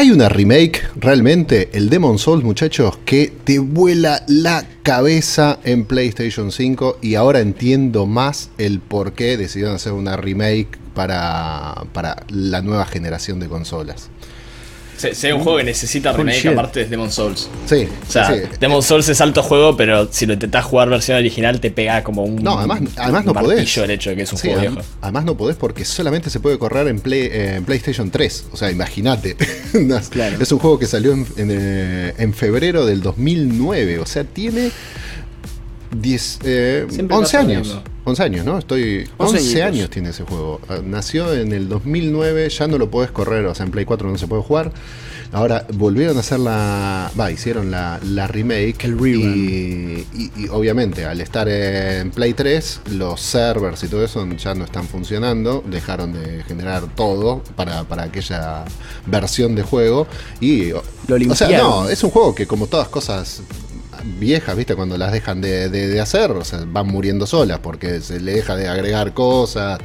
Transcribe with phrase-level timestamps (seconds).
[0.00, 6.52] Hay una remake, realmente, el Demon Souls, muchachos, que te vuela la cabeza en PlayStation
[6.52, 12.62] 5 y ahora entiendo más el por qué decidieron hacer una remake para, para la
[12.62, 14.08] nueva generación de consolas.
[15.00, 17.48] Sea un juego que necesita remake aparte de Demon Souls.
[17.66, 17.88] Sí.
[18.08, 21.70] O sea, Demon Souls es alto juego, pero si lo intentás jugar versión original te
[21.70, 22.36] pega como un.
[22.36, 23.76] No, además, además no podés.
[23.78, 24.80] el hecho de que es un juego viejo.
[25.00, 28.46] Además no podés porque solamente se puede correr en, Play, en PlayStation 3.
[28.52, 29.36] O sea, imagínate.
[30.40, 33.98] Es un juego que salió en, en, en febrero del 2009.
[33.98, 34.70] O sea, tiene
[35.90, 37.80] 10, eh, 11 años.
[38.04, 38.58] 11 años, ¿no?
[38.58, 40.60] Estoy 11, años tiene ese juego.
[40.68, 44.08] Ah, nació en el 2009, ya no lo podés correr, o sea, en Play 4
[44.08, 44.72] no se puede jugar.
[45.32, 47.10] Ahora volvieron a hacer la.
[47.18, 48.84] Va, hicieron la, la remake.
[48.84, 54.54] El y, y, obviamente, al estar en Play 3, los servers y todo eso ya
[54.54, 55.62] no están funcionando.
[55.64, 58.64] Dejaron de generar todo para, para aquella
[59.06, 60.08] versión de juego.
[60.40, 60.70] Y.
[60.70, 63.42] Lo o sea, no, es un juego que, como todas cosas
[64.04, 64.74] viejas, ¿viste?
[64.74, 68.68] Cuando las dejan de, hacer, o sea, van muriendo solas porque se le deja de
[68.68, 69.78] agregar cosas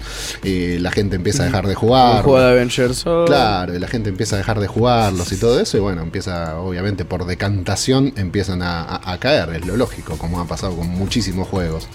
[0.44, 2.24] y la gente empieza a dejar de jugar.
[2.24, 3.04] juego de Avengers.
[3.26, 6.60] Claro, y la gente empieza a dejar de jugarlos y todo eso, y bueno, empieza,
[6.60, 11.88] obviamente, por decantación empiezan a, caer, es lo lógico, como ha pasado con muchísimos juegos.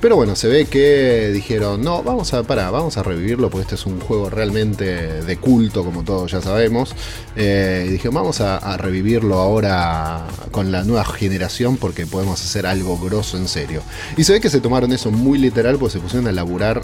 [0.00, 3.74] Pero bueno, se ve que dijeron, no, vamos a, para, vamos a revivirlo, porque este
[3.76, 6.94] es un juego realmente de culto, como todos ya sabemos.
[7.34, 12.96] Eh, y dijeron, vamos a revivirlo ahora con la nueva generación porque podemos hacer algo
[12.96, 13.82] grosso en serio.
[14.16, 16.82] Y se ve que se tomaron eso muy literal porque se pusieron a laburar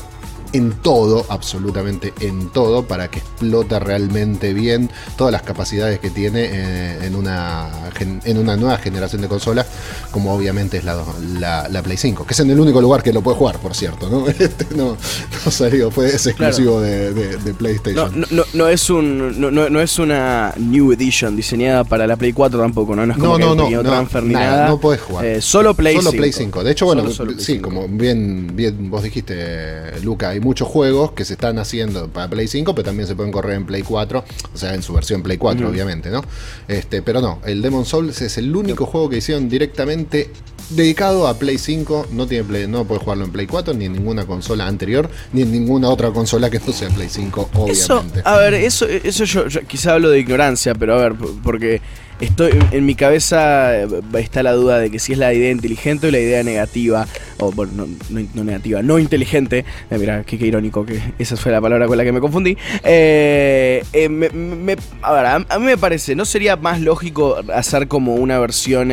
[0.53, 6.45] en todo, absolutamente en todo, para que explote realmente bien todas las capacidades que tiene
[6.45, 7.69] eh, en, una,
[8.01, 9.67] en una nueva generación de consolas,
[10.11, 11.05] como obviamente es la,
[11.69, 14.09] la, Play 5, que es en el único lugar que lo puede jugar, por cierto,
[14.09, 14.27] ¿no?
[14.43, 14.97] Este no,
[15.51, 18.25] salió, fue es exclusivo de, PlayStation.
[18.31, 22.97] No, no, es un, no, es una New Edition diseñada para la Play 4 tampoco,
[22.97, 23.07] ¿no?
[23.07, 23.83] No es como no, no, no,
[24.23, 25.25] nada, no puedes jugar.
[25.25, 26.21] Eh, solo Play solo 5.
[26.21, 26.65] Play 5.
[26.65, 27.05] De hecho, bueno,
[27.39, 32.49] sí, como bien, bien vos dijiste, Luca, muchos juegos que se están haciendo para Play
[32.49, 35.39] 5, pero también se pueden correr en Play 4, o sea, en su versión Play
[35.39, 36.23] 4, obviamente, ¿no?
[36.69, 40.31] Este, pero no, el Demon Souls es el único juego que hicieron directamente
[40.71, 43.93] dedicado a Play 5, no tiene Play, no puede jugarlo en Play 4 ni en
[43.93, 48.23] ninguna consola anterior, ni en ninguna otra consola que no sea Play 5, obviamente.
[48.25, 51.81] a ver, eso, eso yo, yo quizá hablo de ignorancia, pero a ver, porque
[52.23, 56.07] estoy en mi cabeza eh, está la duda de que si es la idea inteligente
[56.07, 57.07] o la idea negativa,
[57.39, 59.65] o bueno, no, negativa, no inteligente.
[59.91, 62.57] Eh, mira, qué, irónico que esa fue la palabra con la que me confundí.
[62.85, 68.93] Eh, ver, a, mí me parece, ¿no sería más lógico hacer como una versión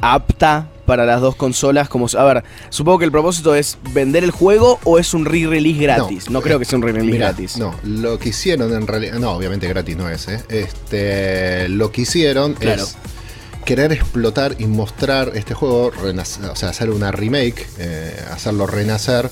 [0.00, 1.88] apta para las dos consolas.
[1.88, 5.80] Como, a ver, supongo que el propósito es vender el juego o es un re-release
[5.80, 6.28] gratis.
[6.28, 7.58] No, creo que sea un re-release gratis.
[7.58, 9.20] No, lo que hicieron en realidad.
[9.20, 10.42] No, obviamente gratis no es, ¿eh?
[10.48, 12.96] Este, lo que hicieron es
[13.64, 19.30] querer explotar y mostrar este juego, o sea, hacer una remake, eh, hacerlo renacer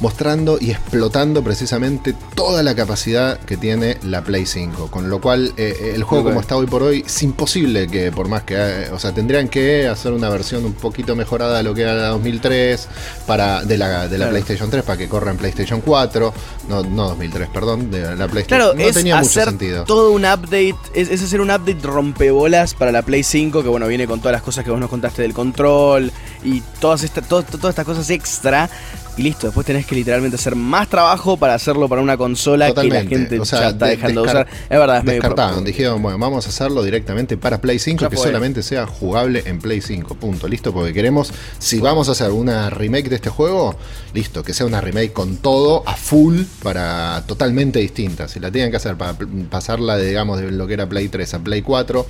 [0.00, 4.90] mostrando y explotando precisamente toda la capacidad que tiene la Play 5.
[4.90, 8.12] Con lo cual, eh, eh, el juego como está hoy por hoy, es imposible que,
[8.12, 11.62] por más que, eh, o sea, tendrían que hacer una versión un poquito mejorada de
[11.62, 12.88] lo que era la 2003,
[13.26, 16.32] para, de la, de la PlayStation 3, para que corra en PlayStation 4,
[16.68, 19.84] no, no 2003, perdón, de la PlayStation Claro, no tenía mucho sentido.
[19.84, 23.86] Todo un update, es, es hacer un update rompebolas para la Play 5, que bueno,
[23.88, 26.12] viene con todas las cosas que vos nos contaste del control
[26.44, 28.70] y todas, estas todas estas cosas extra
[29.18, 29.48] y listo.
[29.48, 33.40] Después tenés que literalmente hacer más trabajo para hacerlo para una consola que la gente
[33.42, 34.46] ya está dejando de usar.
[34.68, 35.64] Es verdad, es descartaron.
[35.64, 39.58] Dijeron, bueno, vamos a hacerlo directamente para Play 5 y que solamente sea jugable en
[39.58, 40.14] Play 5.
[40.16, 40.46] Punto.
[40.46, 43.76] Listo, porque queremos, si vamos a hacer una remake de este juego,
[44.12, 48.28] listo, que sea una remake con todo a full para totalmente distinta.
[48.28, 49.16] Si la tienen que hacer para
[49.50, 52.06] pasarla, de, digamos, de lo que era Play 3 a Play 4,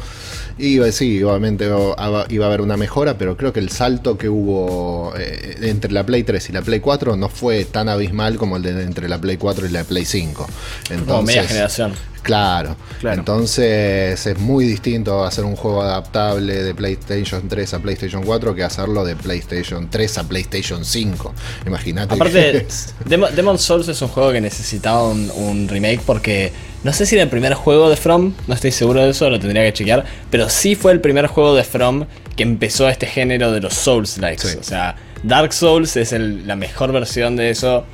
[0.59, 5.12] y sí, obviamente iba a haber una mejora, pero creo que el salto que hubo
[5.17, 8.62] eh, entre la Play 3 y la Play 4 no fue tan abismal como el
[8.62, 10.47] de entre la Play 4 y la Play 5.
[10.91, 11.93] Entonces, como media generación.
[12.23, 13.20] Claro, claro.
[13.20, 18.65] Entonces es muy distinto hacer un juego adaptable de PlayStation 3 a PlayStation 4 que
[18.65, 21.35] hacerlo de PlayStation 3 a PlayStation 5.
[21.67, 22.15] Imagínate.
[22.15, 22.67] Aparte,
[23.06, 26.53] Demon Souls es un juego que necesitaba un, remake porque
[26.85, 29.41] no sé si era el primer juego de From, no estoy seguro de eso, lo
[29.41, 32.06] tendría que chequear, pero sí fue el primer juego de From
[32.37, 34.59] que empezó este género de los Souls-likes.
[34.59, 37.85] O sea, Dark Souls es la mejor versión de eso.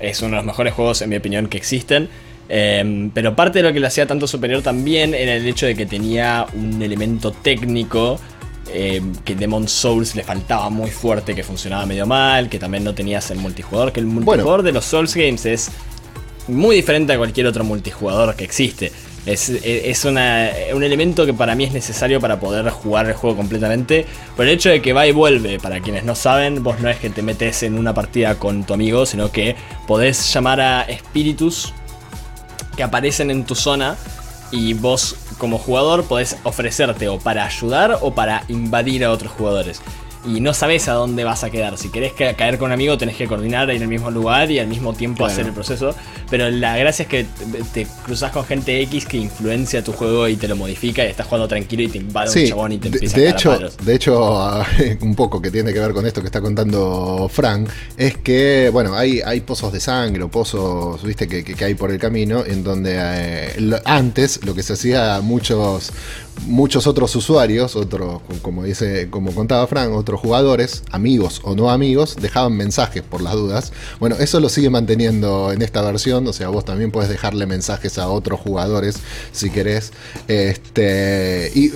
[0.00, 2.08] Es uno de los mejores juegos, en mi opinión, que existen.
[2.48, 5.74] Em, pero parte de lo que le hacía tanto superior también era el hecho de
[5.74, 8.20] que tenía un elemento técnico
[8.74, 12.94] em, que Demon Souls le faltaba muy fuerte, que funcionaba medio mal, que también no
[12.94, 15.70] tenías el multijugador, que el multijugador de los Souls Games es
[16.48, 18.92] muy diferente a cualquier otro multijugador que existe.
[19.24, 23.36] Es, es una- un elemento que para mí es necesario para poder jugar el juego
[23.36, 24.04] completamente.
[24.36, 26.96] Por el hecho de que va y vuelve, para quienes no saben, vos no es
[26.98, 29.54] que te metes en una partida con tu amigo, sino que
[29.86, 31.72] podés llamar a espíritus
[32.76, 33.96] que aparecen en tu zona
[34.50, 39.80] y vos como jugador podés ofrecerte o para ayudar o para invadir a otros jugadores.
[40.24, 41.76] Y no sabes a dónde vas a quedar.
[41.78, 44.60] Si querés ca- caer con un amigo tenés que coordinar en el mismo lugar y
[44.60, 45.32] al mismo tiempo Claro.
[45.32, 45.94] hacer el proceso.
[46.30, 47.26] Pero la gracia es que
[47.74, 51.26] te, cruzas con gente X que influencia tu juego y te lo modifica y estás
[51.26, 53.76] jugando tranquilo y te invade un chabón y te de, empieza de a hecho, palos.
[53.78, 54.62] de hecho,
[55.00, 58.94] un poco que tiene que ver con esto que está contando Frank, es que, bueno,
[58.96, 62.44] hay, hay pozos de sangre o pozos, viste, que, que- que hay por el camino,
[62.46, 65.90] en donde eh, lo- antes lo que se hacía muchos,
[66.46, 72.16] muchos otros usuarios, otros, como dice, como contaba Frank, otros jugadores, amigos o no amigos,
[72.20, 73.72] dejaban mensajes por las dudas.
[74.00, 77.98] Bueno, eso lo sigue manteniendo en esta versión, o sea, vos también puedes dejarle mensajes
[77.98, 78.96] a otros jugadores
[79.32, 79.92] si querés.
[80.28, 81.72] Este, y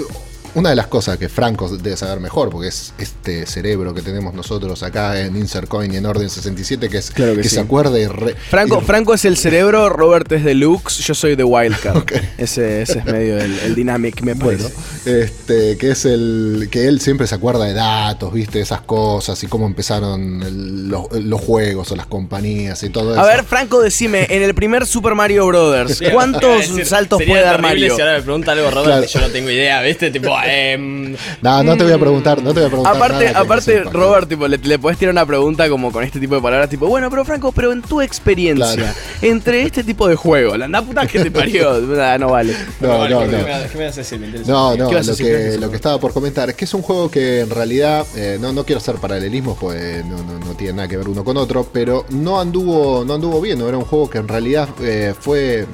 [0.57, 4.35] una de las cosas que Franco debe saber mejor, porque es este cerebro que tenemos
[4.35, 7.55] nosotros acá en Insert Coin y en Orden 67, que es Claro que que, sí.
[7.57, 11.37] se acuerde y re- Franco, y- Franco es el cerebro, Robert es Deluxe, yo soy
[11.37, 12.05] The Wildcard.
[12.39, 14.65] Ese, ese es medio el, el dynamic, me Bueno,
[15.05, 15.23] parece.
[15.25, 19.47] este, que es el que él siempre se acuerda de datos, viste, esas cosas y
[19.47, 23.21] cómo empezaron el- los, los juegos o las compañías y todo eso.
[23.21, 27.45] A ver, Franco, decime, en el primer Super Mario Brothers, ¿cuántos decir, saltos sería puede
[27.45, 27.95] dar Mario?
[27.95, 29.07] Si ahora me pregunta algo Robert Claro.
[29.07, 30.11] yo no tengo idea, ¿viste?
[30.11, 32.97] Tipo, em, no, no te voy a preguntar, no te voy a preguntar.
[32.97, 33.85] Aparte, nada no aparte.
[33.85, 36.87] Robert, tipo, le, le podés tirar una pregunta como con este tipo de palabras, tipo,
[36.87, 38.93] bueno, pero Franco, pero en tu experiencia, Claro.
[39.23, 42.55] entre este tipo de juego, la anda puta que te parió, Nah, no vale.
[42.81, 43.33] No, vale, no, ¿qué no.
[43.39, 44.19] me vas- ¿Qué me vas a decir?
[44.21, 44.51] Me interesa.
[44.53, 45.27] No, no, ¿Qué vas a lo decir?
[45.27, 47.41] ¿Qué vas a que, lo que estaba por comentar es que es un juego que
[47.41, 50.97] en realidad, eh, no, no quiero hacer paralelismos, pues no, no, no tiene nada que
[50.97, 54.19] ver uno con otro, pero no anduvo, no anduvo bien, no era un juego que
[54.19, 55.67] en realidad eh, fue,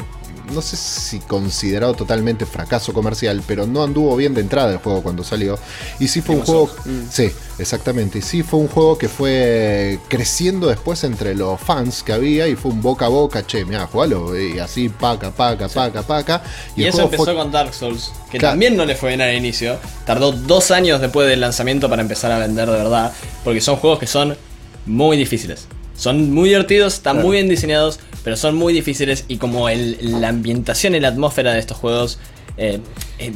[0.53, 5.03] no sé si considerado totalmente fracaso comercial, pero no anduvo bien de entrada el juego
[5.03, 5.59] cuando salió.
[5.99, 6.71] Y sí fue un juego,
[7.11, 12.13] sí, exactamente, y sí fue un juego que fue creciendo después entre los fans que
[12.13, 16.03] había y fue un boca a boca, che, mira, jugalo, y así, paca, paca, paca,
[16.03, 16.43] paca.
[16.77, 18.53] Y, eso empezó fue- con Dark Souls, que Claro.
[18.53, 19.77] también no le fue bien al inicio.
[20.07, 23.13] Tardó dos años después del lanzamiento para empezar a vender de verdad,
[23.45, 24.37] porque son juegos que son
[24.87, 25.67] muy difíciles.
[26.03, 27.29] Son muy divertidos, están Claro.
[27.29, 31.53] muy bien diseñados, pero son muy difíciles y como el- la ambientación y la atmósfera
[31.53, 32.19] de estos juegos...
[32.57, 32.81] eh,
[33.21, 33.33] eh,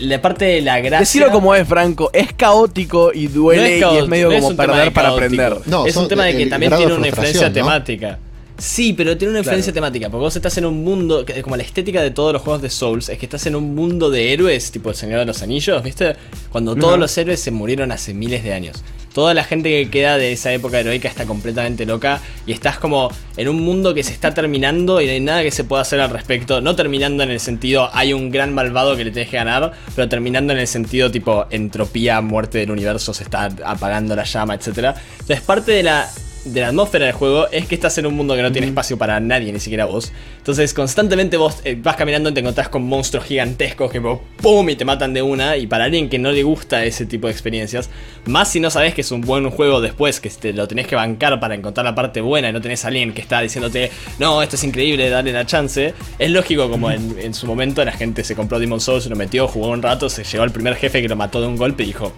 [0.00, 0.98] la parte de la gracia...
[0.98, 4.56] Decilo como es, Franco, es caótico y No duele y es caótico, medio no como
[4.56, 5.24] perder de para caótico.
[5.42, 5.58] aprender.
[5.66, 8.18] No, es un tema de que el también tiene una influencia temática.
[8.58, 9.86] Sí, pero tiene una influencia Claro.
[9.86, 12.62] temática, porque vos estás en un mundo, que- como la estética de todos los juegos
[12.62, 15.40] de Souls, es que estás en un mundo de héroes, tipo el Señor de los
[15.42, 16.14] Anillos, ¿viste?
[16.50, 18.82] Cuando todos los héroes se murieron hace miles de años.
[19.16, 23.10] Toda la gente que queda de esa época heroica está completamente loca y estás como
[23.38, 26.00] en un mundo que se está terminando y no hay nada que se pueda hacer
[26.00, 26.60] al respecto.
[26.60, 30.06] No terminando en el sentido hay un gran malvado que le tenés que ganar, pero
[30.10, 34.94] terminando en el sentido tipo entropía, muerte del universo, se está apagando la llama, etc.
[35.20, 36.10] Entonces parte de la
[36.46, 38.96] de la atmósfera del juego es que estás en un mundo que no tiene espacio
[38.96, 40.12] para nadie, ni siquiera vos.
[40.38, 44.68] Entonces constantemente vos eh, vas caminando y te encontrás con monstruos gigantescos que ¡pum!
[44.68, 45.56] y te matan de una.
[45.56, 47.90] Y para alguien que no le gusta ese tipo de experiencias,
[48.26, 50.94] más si no sabes que es un buen juego después, que te lo tenés que
[50.94, 54.42] bancar para encontrar la parte buena y no tenés a alguien que está diciéndote, no,
[54.42, 55.94] esto es increíble, dale la chance.
[56.18, 59.16] Es lógico como en, en su momento la gente se compró Demon Souls, se lo
[59.16, 61.82] metió, jugó un rato, se llegó al primer jefe que lo mató de un golpe
[61.82, 62.12] y dijo,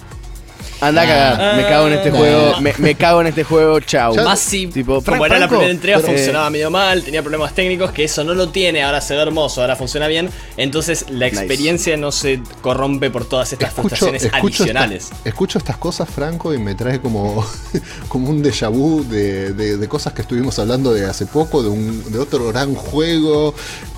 [0.80, 2.12] Anda a cagar, me cago en este Ah.
[2.12, 4.14] juego, me, me cago en este juego, chau.
[4.14, 7.52] Ya- Más si, Tipo, como era la primera entrega, pero- funcionaba medio mal, tenía problemas
[7.54, 10.30] técnicos, que eso no lo tiene, ahora se ve hermoso, ahora funciona bien.
[10.56, 11.38] Entonces la Nice.
[11.38, 15.04] experiencia no se corrompe por todas estas frustraciones adicionales.
[15.04, 17.44] esta- escucho estas cosas, Franco, y me trae como,
[18.08, 21.70] como un déjà vu de, de- de cosas que estuvimos hablando de hace poco, de,
[21.70, 23.52] un, de otro gran juego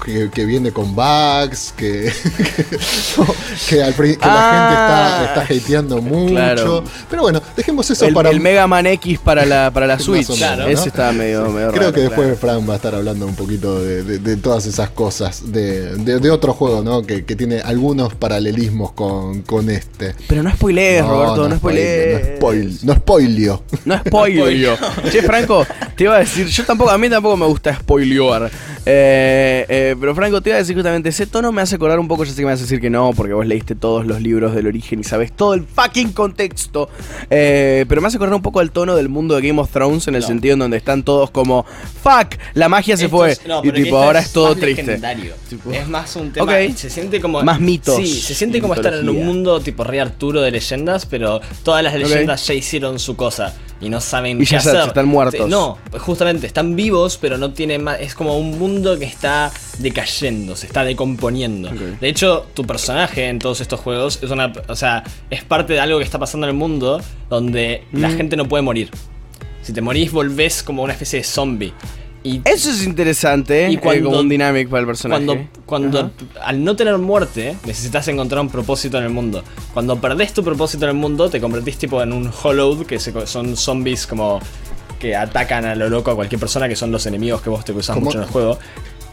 [0.04, 2.64] que, que viene con bugs, que, que,
[3.68, 5.20] que al pri- que Ah.
[5.24, 6.30] la gente está, está hateando mucho.
[6.34, 6.69] Claro.
[7.08, 10.28] Pero bueno, dejemos eso el, para el Mega Man X para la, para la Switch.
[10.28, 10.62] menos, Claro.
[10.62, 10.68] ¿no?
[10.68, 12.36] Ese estaba medio, medio Creo raro, que después claro.
[12.58, 16.18] Fran va a estar hablando un poquito de, de- de todas esas cosas, de, de-
[16.20, 17.02] de otro juego, ¿no?
[17.02, 20.14] Que, que tiene algunos paralelismos con, con este.
[20.28, 22.20] Pero no spoilees, Roberto, no, spoilees.
[22.30, 23.62] No spoil, no spoilio.
[23.84, 24.76] No spoileo yo.
[25.10, 25.66] Che, Franco,
[26.00, 28.50] te iba a decir, yo tampoco, a mí tampoco me gusta spoilear.
[28.86, 32.08] Eh, eh, pero Franco, te iba a decir justamente, ese tono me hace acordar un
[32.08, 34.22] poco, yo sé que me vas a decir que no, porque vos leíste todos los
[34.22, 36.88] libros del origen y sabes todo el fucking contexto.
[37.28, 40.08] Eh, pero me hace acordar un poco al tono del mundo de Game of Thrones
[40.08, 40.26] en el No.
[40.26, 41.66] sentido en donde están todos como,
[42.02, 43.32] fuck, la magia se Esto fue.
[43.32, 44.98] es- no, y tipo, ahora es todo más triste.
[45.50, 46.50] Tipo- Es más un tema.
[46.76, 47.42] Se siente como.
[47.42, 51.04] Más mitos Sí, se siente como estar en un mundo tipo Rey Arturo de leyendas,
[51.04, 53.54] pero todas las leyendas ya hicieron su cosa.
[53.80, 54.76] Y no saben Y qué ya hacer.
[54.88, 55.48] están muertos.
[55.48, 57.98] No, justamente están vivos, pero no tienen más.
[58.00, 61.70] Es como un mundo que está decayendo, se está decomponiendo.
[62.00, 64.52] De hecho, tu personaje en todos estos juegos es una.
[64.68, 68.16] O sea, es parte de algo que está pasando en el mundo donde la Mm.
[68.16, 68.90] gente no puede morir.
[69.62, 71.72] Si te morís, volvés como una especie de zombie.
[72.22, 73.70] Y Eso es interesante, ¿eh?
[73.72, 75.24] Y cuando- Eh, como un dynamic para el personaje.
[75.24, 76.10] cuando, cuando Ajá.
[76.44, 79.42] al no tener muerte, necesitas encontrar un propósito en el mundo.
[79.72, 83.26] Cuando perdés tu propósito en el mundo, te convertís tipo en un hollow, que se-
[83.26, 84.38] son zombies como
[84.98, 87.72] que atacan a lo loco a cualquier persona, que son los enemigos que vos te
[87.72, 88.58] Como- mucho en el juego.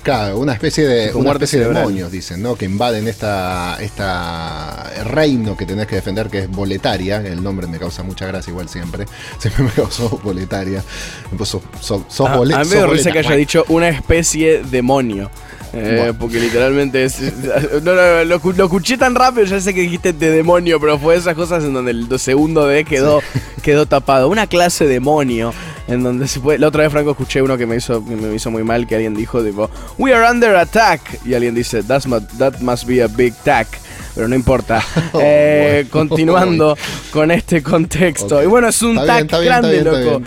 [0.08, 1.84] Claro, una especie de, una muerte especie de cerebral.
[1.88, 2.56] demonios, dicen, ¿no?
[2.56, 7.18] Que invaden esta, esta reino que tenés que defender, que es Boletaria.
[7.18, 9.06] El nombre me causa mucha gracia igual siempre.
[9.40, 10.84] Siempre me causó Boletaria.
[11.36, 13.90] Pues sos, sos, sos Ah, bolet- a mí me sos risa que haya dicho una
[13.90, 15.30] especie demonio.
[15.74, 16.14] Eh, Bueno.
[16.20, 17.20] Porque literalmente es.
[17.84, 20.98] No, no, lo, escu- lo escuché tan rápido, ya sé que dijiste de demonio, pero
[20.98, 23.22] fue esas cosas en donde el do- segundo D quedó,
[23.62, 24.30] quedó tapado.
[24.30, 25.54] Una clase de demonio.
[25.88, 26.60] En donde se puede.
[26.60, 28.96] La otra vez, Franco, escuché uno que me hizo, que me hizo muy mal, que
[28.96, 31.00] alguien dijo, tipo, We are under attack.
[31.26, 32.06] Y alguien dice, That's
[32.38, 33.68] that must be a big tack.
[34.14, 34.84] Pero no importa.
[35.14, 36.10] Oh, Eh, bueno.
[36.10, 36.78] continuando
[37.12, 38.44] con este contexto.
[38.44, 40.22] Y bueno, es un bien, grande, bien, loco.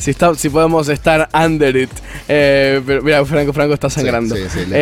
[0.00, 1.90] Si, está, si podemos estar under it.
[2.26, 4.34] Eh, pero mira, Franco, Franco está sangrando.
[4.34, 4.76] sí, sí, le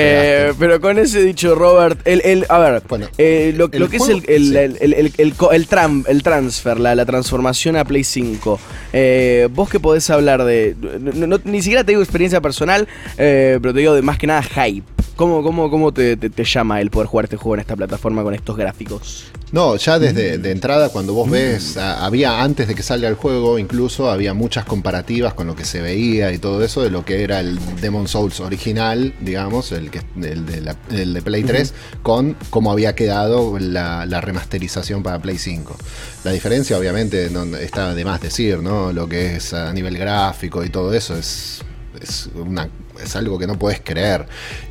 [0.49, 3.89] Eh, pero con ese dicho, Robert, el, el, a ver, Bueno, eh, lo, el lo
[3.91, 4.57] que es juego- el, el, sí.
[4.57, 8.61] el, el, el, el co- el tram- el transfer, la, la transformación a Play 5,
[8.93, 10.77] eh, vos que podés hablar de...
[11.01, 14.27] no- no- ni siquiera te digo experiencia personal, eh, pero te digo de más que
[14.29, 14.85] nada hype.
[15.17, 18.23] ¿Cómo, cómo, cómo te, te- te llama el poder jugar este juego en esta plataforma
[18.23, 19.25] con estos gráficos?
[19.51, 23.15] No, ya desde de entrada, cuando vos ves, a- había antes de que salga el
[23.17, 27.05] juego, incluso había muchas comparativas con lo que se veía y todo eso de lo
[27.05, 31.45] que era el Demon Souls original, digamos, el, que, el, de, la- el de Play
[31.45, 31.73] 3,
[32.03, 35.77] con cómo había quedado la, la remasterización para Play 5.
[36.25, 38.93] La diferencia, obviamente, no, está de más decir, ¿no?
[38.93, 41.63] Lo que es a nivel gráfico y todo eso es,
[42.01, 42.69] es una
[43.03, 44.27] es algo que no puedes creer.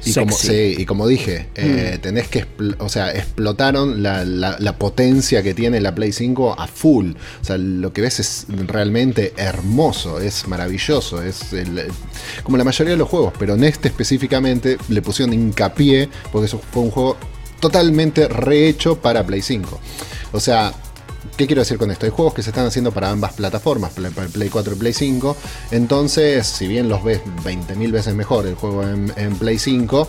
[0.05, 2.45] Y como, sí, y como dije, eh, tenés que,
[2.79, 7.11] o sea, explotaron la, la- la potencia que tiene la Play 5 a full.
[7.41, 11.85] O sea, lo que ves es realmente hermoso, es maravilloso, es el-
[12.43, 16.59] como la mayoría de los juegos, pero en este específicamente le pusieron hincapié porque eso
[16.71, 17.17] fue un juego
[17.59, 19.79] totalmente rehecho para Play 5.
[20.31, 20.73] O sea,
[21.35, 22.05] ¿Qué quiero decir con esto?
[22.05, 25.37] Hay juegos que se están haciendo para ambas plataformas, Play, Play 4 y Play 5.
[25.71, 30.07] Entonces, si bien los ves 20.000 veces mejor el juego en Play 5,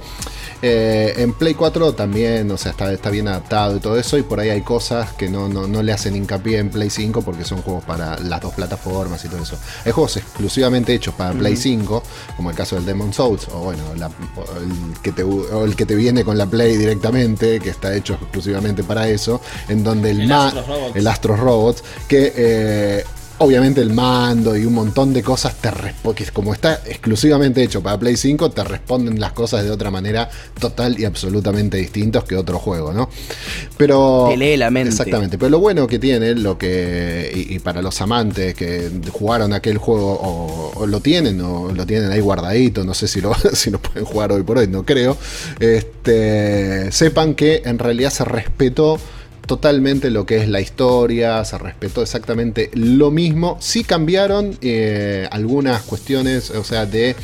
[0.63, 4.19] eh, en Play 4 también, o sea, está, está bien adaptado y todo eso.
[4.19, 7.23] Y por ahí hay cosas que no, no, no le hacen hincapié en Play 5
[7.23, 9.57] porque son juegos para las dos plataformas y todo eso.
[9.85, 12.03] Hay juegos exclusivamente hechos para Play 5,
[12.37, 15.77] como el caso del Demon Souls, o bueno, la- o el, que te, o el
[15.77, 20.11] que te viene con la Play directamente, que está hecho exclusivamente para eso, en donde
[20.11, 20.97] el, El ma- Astros Robots.
[20.97, 23.05] el Astro Robots, que eh,
[23.39, 25.71] obviamente el mando y un montón de cosas te
[26.15, 30.29] que como está exclusivamente hecho para Play 5, te responden las cosas de otra manera
[30.59, 33.09] total y absolutamente distintos que otro juego, ¿no?
[33.77, 34.91] Pero Te lee la mente.
[34.91, 39.53] Exactamente, pero lo bueno que tiene, lo que y, y para los amantes que jugaron
[39.53, 43.35] aquel juego o, o lo tienen o lo tienen ahí guardadito, no sé si lo
[43.53, 45.17] si lo pueden jugar hoy por hoy, no creo.
[45.61, 48.99] Este, sepan que en realidad se respetó
[49.49, 53.57] totalmente lo que es la historia, se respetó exactamente lo mismo.
[53.61, 57.17] Sí cambiaron eh, algunas cuestiones, o sea, de,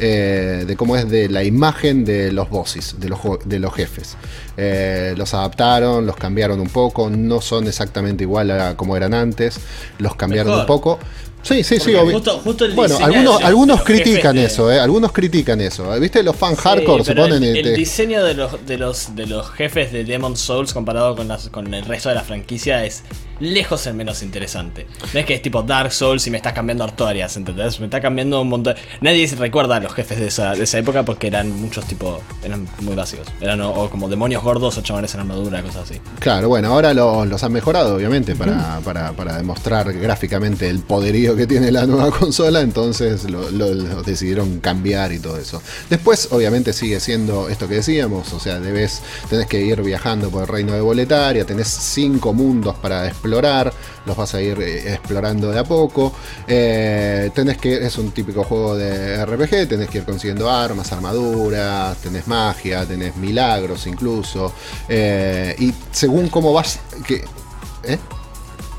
[0.00, 4.16] eh, de cómo es de la imagen de los bosses, de los, de los jefes.
[4.56, 9.60] Eh, los adaptaron, los cambiaron un poco, no son exactamente igual a como eran antes,
[9.98, 10.60] los cambiaron Mejor.
[10.62, 10.98] un poco.
[11.42, 12.12] Sí, sí, sí, Porque obvio.
[12.14, 14.78] justo- justo el bueno, algunos, los- algunos los critican de- eso, ¿eh?
[14.78, 15.90] Algunos critican eso.
[15.98, 16.22] ¿Viste?
[16.22, 19.26] Los fans Sí, hardcore se ponen el, y el diseño de los, de, los, de
[19.26, 23.02] los jefes de Demon Souls comparado con, las, con el resto de la franquicia es
[23.40, 24.86] lejos el menos interesante.
[25.14, 27.80] No es que es tipo Dark Souls y me estás cambiando Artorias, ¿entendés?
[27.80, 28.74] Me está cambiando un montón.
[29.00, 32.20] Nadie se recuerda a los jefes de esa, de esa época porque eran muchos tipo.
[32.44, 33.26] eran muy básicos.
[33.40, 36.00] Eran o, o como demonios gordos o chavales en armadura, cosas así.
[36.18, 41.29] Claro, bueno, ahora lo- los han mejorado, obviamente, para, para, para demostrar gráficamente el poderío
[41.36, 45.62] que tiene la nueva consola, entonces lo, decidieron cambiar y todo eso.
[45.88, 50.42] Después, obviamente, sigue siendo esto que decíamos, o sea, debes, tenés que ir viajando por
[50.42, 53.72] el reino de Boletaria, tenés cinco mundos para explorar,
[54.06, 56.12] los vas a ir eh, explorando de a poco,
[56.46, 61.98] eh, tenés que, es un típico juego de RPG, tenés que ir consiguiendo armas, armaduras,
[61.98, 64.52] tenés magia, tenés milagros incluso,
[64.88, 66.80] eh, y según cómo vas...
[67.06, 67.24] Que,
[67.84, 67.98] ¿eh?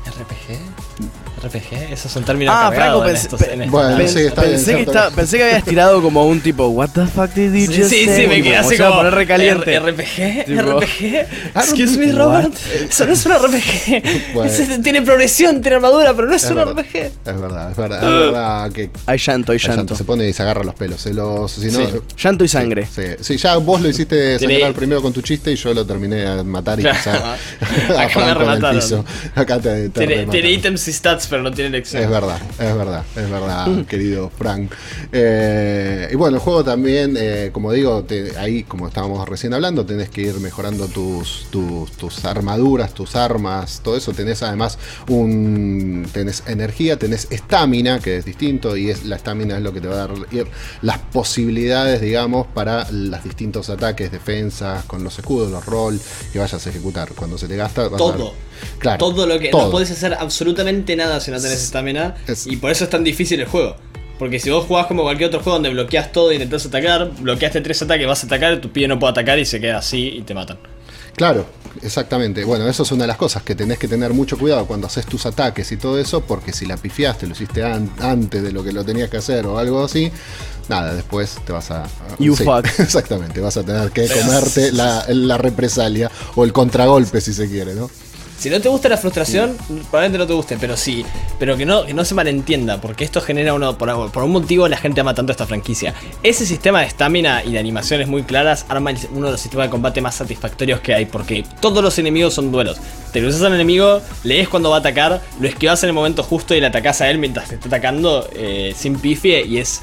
[0.06, 0.91] RPG.
[1.42, 4.12] RPG, esos son términos Ah, Franco, en pensé- estos- en Bueno, tiempos.
[4.12, 7.06] sí, está bien, pensé, que estaba- pensé que habías tirado como un tipo, what the
[7.06, 9.78] fuck did you Sí, just sí, say?" sí, me quedé Como, así como poner recaliente.
[9.80, 11.26] RPG, Tipo, RPG.
[11.54, 12.54] Excuse me, Robert.
[12.88, 14.02] Eso no es un RPG.
[14.34, 14.52] Bueno.
[14.82, 16.72] Tiene progresión, tiene armadura, pero no es, Es un verdad.
[16.72, 16.96] RPG.
[16.98, 19.96] Es verdad, es verdad, es verdad que Hay llanto, hay hay llanto, llanto.
[19.96, 21.00] se pone y se agarra los pelos.
[21.00, 21.86] Se los, si no, Sí.
[22.22, 22.86] Llanto y sangre.
[22.94, 26.26] Sí, sí, ya vos lo hiciste sangrar primero con tu chiste y yo lo terminé
[26.26, 26.98] a matar y Claro.
[26.98, 27.16] pisar
[27.98, 28.80] Acá a me remataron.
[28.80, 29.04] piso.
[29.34, 31.78] Acá te, te tiene ítems y stats, pero no tiene.
[31.78, 34.70] Es verdad, es verdad, es verdad, querido Frank.
[35.10, 39.86] Eh, y bueno, el juego también, eh, como digo, te- ahí, como estábamos recién hablando,
[39.86, 44.12] tenés que ir mejorando tus, tus, tus armaduras, tus armas, todo eso.
[44.12, 46.06] Tenés además un.
[46.12, 49.88] Tenés energía, tenés estamina, que es distinto, y es la estamina es lo que te
[49.88, 50.46] va a dar ir-
[50.82, 55.98] las posibilidades, digamos, para los distintos ataques, defensas, con los escudos, los roll
[56.32, 57.12] que vayas a ejecutar.
[57.14, 58.34] Cuando se te gasta, vas a- Todo.
[58.78, 58.98] Claro.
[58.98, 59.48] Todo lo que.
[59.48, 59.64] todo.
[59.64, 62.14] No podés hacer absolutamente nada si no tenés estamina.
[62.26, 63.76] Es- Y por eso es tan difícil el juego.
[64.18, 67.60] Porque si vos jugás como cualquier otro juego donde bloqueas todo y intentás atacar, bloqueaste
[67.60, 70.22] tres ataques, vas a atacar, tu pie no puede atacar y se queda así y
[70.22, 70.58] te matan.
[71.16, 71.44] Claro,
[71.82, 72.44] exactamente.
[72.44, 75.04] Bueno, eso es una de las cosas que tenés que tener mucho cuidado cuando haces
[75.06, 78.62] tus ataques y todo eso, porque si la pifiaste, lo hiciste an- antes de lo
[78.64, 80.10] que lo tenías que hacer o algo así,
[80.68, 81.84] nada, después te vas a...
[82.18, 82.64] You fuck.
[82.78, 87.74] Exactamente, vas a tener que comerte la, la represalia o el contragolpe si se quiere,
[87.74, 87.90] ¿no?
[88.42, 89.56] Si no te gusta la frustración,
[89.88, 91.06] probablemente no te guste, pero sí.
[91.38, 93.78] Pero que no, que no se malentienda, porque esto genera uno.
[93.78, 95.94] Por, por un motivo la gente ama tanto esta franquicia.
[96.24, 99.70] Ese sistema de estamina y de animaciones muy claras arma uno de los sistemas de
[99.70, 102.78] combate más satisfactorios que hay, porque todos los enemigos son duelos.
[103.12, 106.52] Te cruzas al enemigo, lees cuando va a atacar, lo esquivas en el momento justo
[106.52, 109.82] y le atacás a él mientras te está atacando eh, sin pifie y es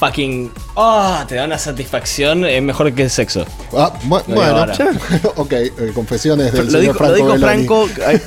[0.00, 0.50] fucking.
[0.76, 1.24] ¡Ah!
[1.28, 3.44] te da una satisfacción, es mejor que el sexo.
[3.76, 4.74] Ah, bu- Lo digo bueno, ahora.
[5.36, 7.66] ok, eh, confesiones del Lo señor dijo, lo Franco dijo Belloni.
[7.66, 7.88] Franco.
[8.06, 8.18] Hay,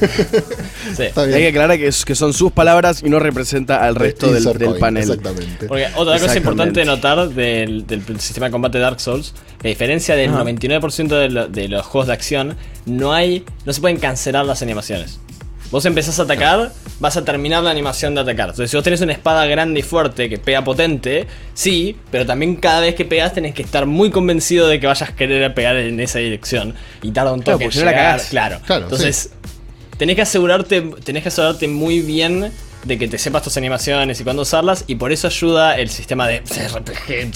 [0.95, 1.03] Sí.
[1.19, 4.37] Hay que aclarar que, es- que son sus palabras y no representa al resto del,
[4.43, 5.03] Insert del coin, panel.
[5.03, 5.67] Exactamente.
[5.67, 9.69] Porque otra cosa importante de notar del, del sistema de combate Dark Souls, que a
[9.69, 10.43] diferencia del Ajá.
[10.43, 14.61] 99% de, lo- de los juegos de acción, no hay, no se pueden cancelar las
[14.61, 15.19] animaciones.
[15.73, 18.49] Vos empezás a atacar, vas a terminar la animación de atacar.
[18.51, 22.57] Entonces, si vos tenés una espada grande y fuerte que pega potente, sí, pero también
[22.57, 25.75] cada vez que pegas tenés que estar muy convencido de que vayas a querer pegar
[25.77, 26.75] en esa dirección.
[27.01, 28.05] Y tarda un Claro, toque en porque si no la llegar.
[28.17, 28.27] cagás.
[28.29, 28.59] Claro.
[28.67, 29.31] Claro, Entonces,
[29.97, 32.51] tenés que asegurarte, tenés que asegurarte muy bien
[32.83, 36.27] de que te sepas tus animaciones y cuándo usarlas y por eso ayuda el sistema
[36.27, 37.31] de RPG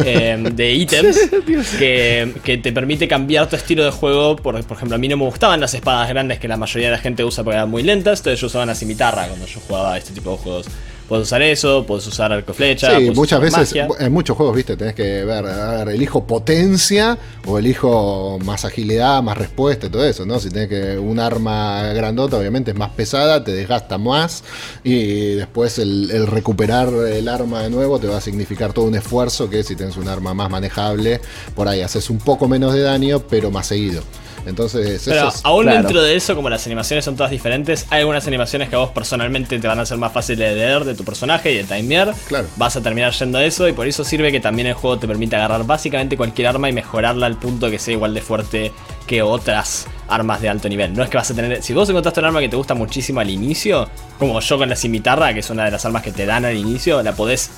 [0.04, 1.18] eh, de ítems
[1.78, 4.36] que, que te permite cambiar tu estilo de juego.
[4.36, 6.96] Por, por ejemplo, a mí no me gustaban las espadas grandes que la mayoría de
[6.96, 9.98] la gente usa porque eran muy lentas, entonces yo usaba una cimitarra cuando yo jugaba
[9.98, 10.66] este tipo de juegos.
[11.10, 12.96] Puedes usar eso, puedes usar arco flecha.
[12.96, 13.88] Sí, muchas veces, magia.
[13.98, 17.18] en muchos juegos, viste, tenés que ver, a ver, elijo potencia
[17.48, 20.38] o elijo más agilidad, más respuesta y todo eso, ¿no?
[20.38, 24.44] Si tenés que un arma grandota, obviamente es más pesada, te desgasta más
[24.84, 28.94] y después el, el recuperar el arma de nuevo te va a significar todo un
[28.94, 31.20] esfuerzo que si tenés un arma más manejable,
[31.56, 34.00] por ahí haces un poco menos de daño, pero más seguido.
[34.46, 35.40] Entonces, Pero eso es...
[35.44, 35.78] aún claro.
[35.78, 38.90] dentro de eso, como las animaciones son todas diferentes, hay algunas animaciones que a vos
[38.90, 42.14] personalmente te van a ser más fáciles de leer de tu personaje y de timear.
[42.26, 42.46] Claro.
[42.56, 45.06] Vas a terminar yendo a eso y por eso sirve que también el juego te
[45.06, 48.72] permite agarrar básicamente cualquier arma y mejorarla al punto que sea igual de fuerte
[49.06, 50.94] que otras armas de alto nivel.
[50.94, 51.62] No es que vas a tener.
[51.62, 54.76] Si vos encontraste un arma que te gusta muchísimo al inicio, como yo con la
[54.76, 57.50] cimitarra, que es una de las armas que te dan al inicio, la podés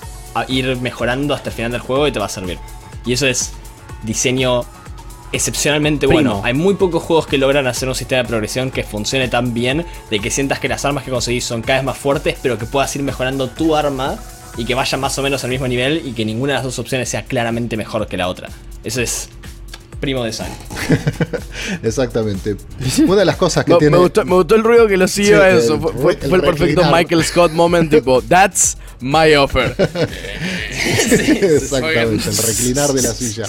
[0.48, 2.58] ir mejorando hasta el final del juego y te va a servir.
[3.04, 3.52] Y eso es
[4.02, 4.64] diseño
[5.32, 6.12] excepcionalmente Primo.
[6.14, 6.40] bueno.
[6.44, 9.84] Hay muy pocos juegos que logran hacer un sistema de progresión que funcione tan bien,
[10.10, 12.66] de que sientas que las armas que conseguís son cada vez más fuertes, pero que
[12.66, 14.16] puedas ir mejorando tu arma
[14.56, 16.78] y que vayan más o menos al mismo nivel y que ninguna de las dos
[16.78, 18.50] opciones sea claramente mejor que la otra.
[18.84, 19.28] Eso es
[20.00, 20.56] primo de sangre.
[21.82, 22.56] Exactamente.
[23.06, 23.96] Una de las cosas que Me, tiene...
[23.96, 25.78] me gustó, me gustó el ruido que lo siguió Sí, a el- eso.
[25.80, 26.82] Fue, fue- el fue el perfecto.
[26.92, 29.74] Michael Scott moment, tipo, that's my offer.
[31.12, 33.44] Exactamente, el reclinar de la silla.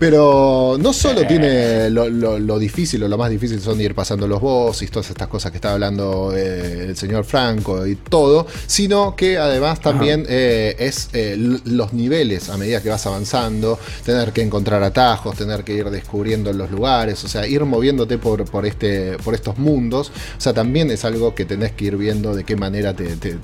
[0.00, 4.26] Pero no solo tiene lo, lo- lo difícil o lo más difícil son ir pasando
[4.26, 9.14] los bosses todas estas cosas que está hablando eh, el señor Franco y todo, sino
[9.14, 11.36] que además también eh, es eh,
[11.66, 16.50] los niveles a medida que vas avanzando, tener que encontrar atajos, tener que ir descubriendo
[16.54, 20.10] los lugares, o sea, ir moviéndote por, por, este, por estos mundos.
[20.38, 23.36] O sea, también es algo que tenés que ir viendo de qué manera te- te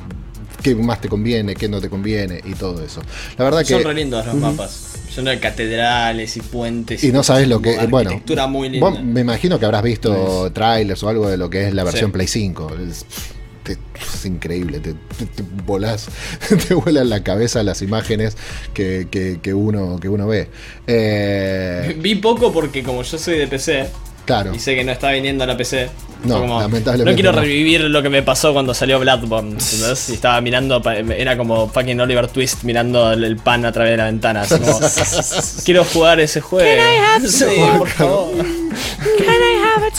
[0.62, 3.02] qué más te conviene, qué no te conviene y todo eso.
[3.36, 4.95] La verdad que Son re lindos los mapas.
[5.16, 7.02] Son de catedrales y puentes.
[7.02, 8.88] y no sabes lo que bueno, Arquitectura muy linda.
[8.90, 12.10] vos me imagino que habrás visto trailers o algo de lo que es la versión
[12.10, 12.12] Sí.
[12.12, 12.70] Play 5.
[12.88, 13.04] Es,
[13.62, 16.06] te- es increíble, te, te- te volás,
[16.68, 18.36] te vuelan la cabeza las imágenes
[18.74, 20.48] que, que- que uno, que uno ve.
[20.86, 23.88] Eh, Vi poco porque como yo soy de PC,
[24.26, 24.54] Claro.
[24.54, 25.88] Y sé que no está viniendo a la PC.
[26.24, 27.40] No, lamentablemente No quiero no.
[27.40, 29.50] revivir lo que me pasó cuando salió Bloodborne.
[29.60, 30.08] ¿entendés?
[30.10, 30.82] Y estaba mirando,
[31.16, 34.40] era como fucking Oliver Twist mirando el, el pan a través de la ventana.
[34.42, 34.80] así como,
[35.64, 36.82] quiero jugar ese juego.
[37.26, 37.44] Sí,
[37.78, 38.44] por favor.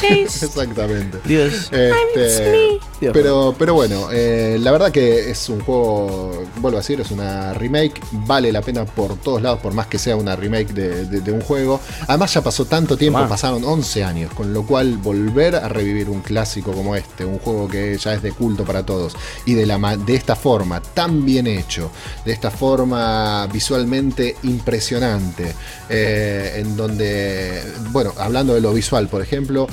[0.03, 1.19] Exactamente.
[1.25, 1.69] Dios.
[1.71, 3.13] Este, Dios.
[3.13, 7.53] pero, pero bueno, eh, la verdad que es un juego, vuelvo a decir, es una
[7.53, 11.21] remake, vale la pena por todos lados, por más que sea una remake de, de-
[11.21, 11.79] de un juego.
[12.07, 13.29] Además ya pasó tanto tiempo, Tomá.
[13.29, 17.67] pasaron 11 años, con lo cual volver a revivir un clásico como este, un juego
[17.67, 21.23] que ya es de culto para todos, y de, la, ma- de esta forma, tan
[21.25, 21.91] bien hecho,
[22.25, 25.53] de esta forma visualmente impresionante,
[25.89, 29.67] eh, en donde, bueno, hablando de lo visual, por ejemplo,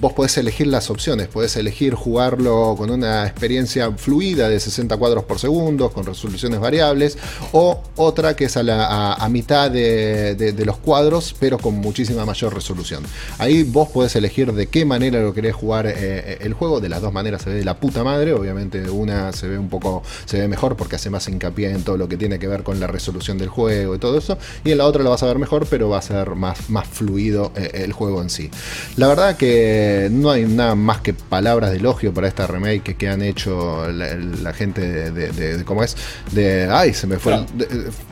[0.00, 5.24] vos podés elegir las opciones, podés elegir jugarlo con una experiencia fluida de 60 cuadros
[5.24, 7.18] por segundo, con resoluciones variables,
[7.52, 12.24] o otra que es a, la- a- mitad de, de- los cuadros, pero con muchísima
[12.24, 13.02] mayor resolución.
[13.38, 17.00] Ahí vos podés elegir de qué manera lo querés jugar eh, el juego, de las
[17.02, 20.40] dos maneras se ve de la puta madre, obviamente una se ve un poco, se
[20.40, 22.86] ve mejor porque hace más hincapié en todo lo que tiene que ver con la
[22.86, 25.66] resolución del juego y todo eso, y en la otra lo vas a ver mejor,
[25.68, 28.50] pero va a ser más, más fluido eh, el juego en sí.
[28.96, 29.77] La verdad que
[30.10, 34.14] no hay nada más que palabras de elogio para esta remake que han hecho la,
[34.14, 35.96] la gente de, de- de- de- ¿cómo es?
[36.32, 37.34] De, ay, se me fue.
[37.34, 37.46] el-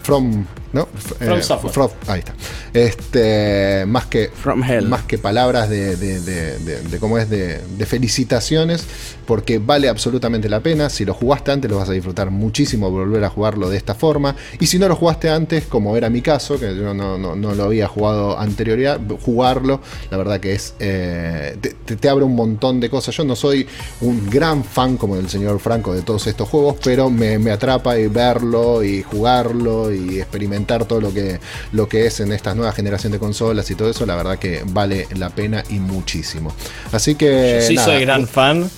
[0.02, 0.44] from,
[0.77, 0.87] ¿no?
[0.87, 1.73] From Software.
[1.73, 2.35] From- ahí está.
[2.73, 4.87] Este, más que From Hell.
[4.89, 8.85] más que palabras de, de- de- de- de cómo es de, de felicitaciones,
[9.27, 10.89] porque vale absolutamente la pena.
[10.89, 14.37] Si lo jugaste antes, lo vas a disfrutar muchísimo volver a jugarlo de esta forma.
[14.61, 17.55] Y si no lo jugaste antes, como era mi caso, que yo no, no- no
[17.55, 20.75] lo había jugado anterioridad, jugarlo, la verdad que es.
[20.79, 23.17] eh, te, te- te abre un montón de cosas.
[23.17, 23.67] Yo no soy
[24.03, 27.99] un gran fan como el señor Franco de todos estos juegos, pero me, me atrapa
[27.99, 31.40] y verlo y jugarlo y experimentar todo lo que,
[31.72, 34.62] lo que es en esta nueva generación de consolas y todo eso, la verdad que
[34.66, 36.52] vale la pena y muchísimo.
[36.92, 37.61] Así que.
[37.61, 38.70] Yo sí nada, soy gran fan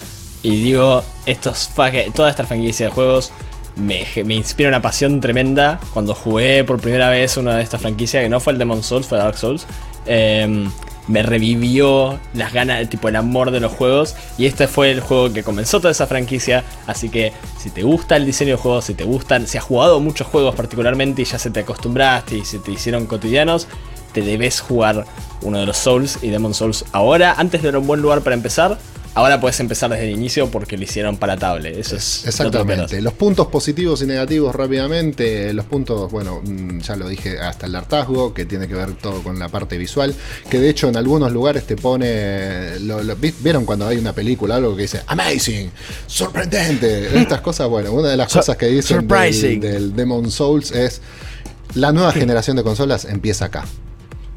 [0.43, 1.71] y digo, estos
[2.15, 3.33] toda esta franquicia de juegos
[3.77, 5.81] me, me inspira una pasión tremenda.
[5.93, 9.07] Cuando jugué por primera vez una de estas franquicias, que no fue el Demon Souls,
[9.07, 9.67] fue Dark Souls,
[10.07, 10.71] em,
[11.09, 14.15] me revivió las ganas, tipo el amor de los juegos.
[14.37, 16.65] Y este fue el juego que comenzó toda esa franquicia.
[16.87, 20.01] Así que si te gusta el diseño de juegos, si te gustan, si has jugado
[20.01, 23.67] muchos juegos particularmente y ya se te acostumbraste y se te hicieron cotidianos,
[24.13, 25.05] te debes jugar
[25.43, 27.35] uno de los Souls y Demon Souls ahora.
[27.39, 28.79] Antes no era un buen lugar para empezar.
[29.19, 31.79] Ahora puedes empezar desde el inicio porque lo hicieron palatable.
[31.81, 32.23] Eso es.
[32.23, 33.03] lo Exactamente.
[33.03, 35.53] Los puntos positivos y negativos rápidamente.
[35.53, 39.23] Los puntos, bueno, mm, ya lo dije hasta el hartazgo, que tiene que ver todo
[39.25, 40.15] con la parte visual.
[40.49, 42.79] Que de hecho en algunos lugares te pone.
[42.81, 45.71] lo- lo- ¿vi- ¿Vieron cuando hay una película algo que dice Amazing,
[46.07, 47.09] sorprendente?
[47.21, 51.01] Estas cosas, bueno, una de las cosas que dicen del, del Demon Souls es.
[51.75, 53.65] La nueva generación de consolas empieza acá.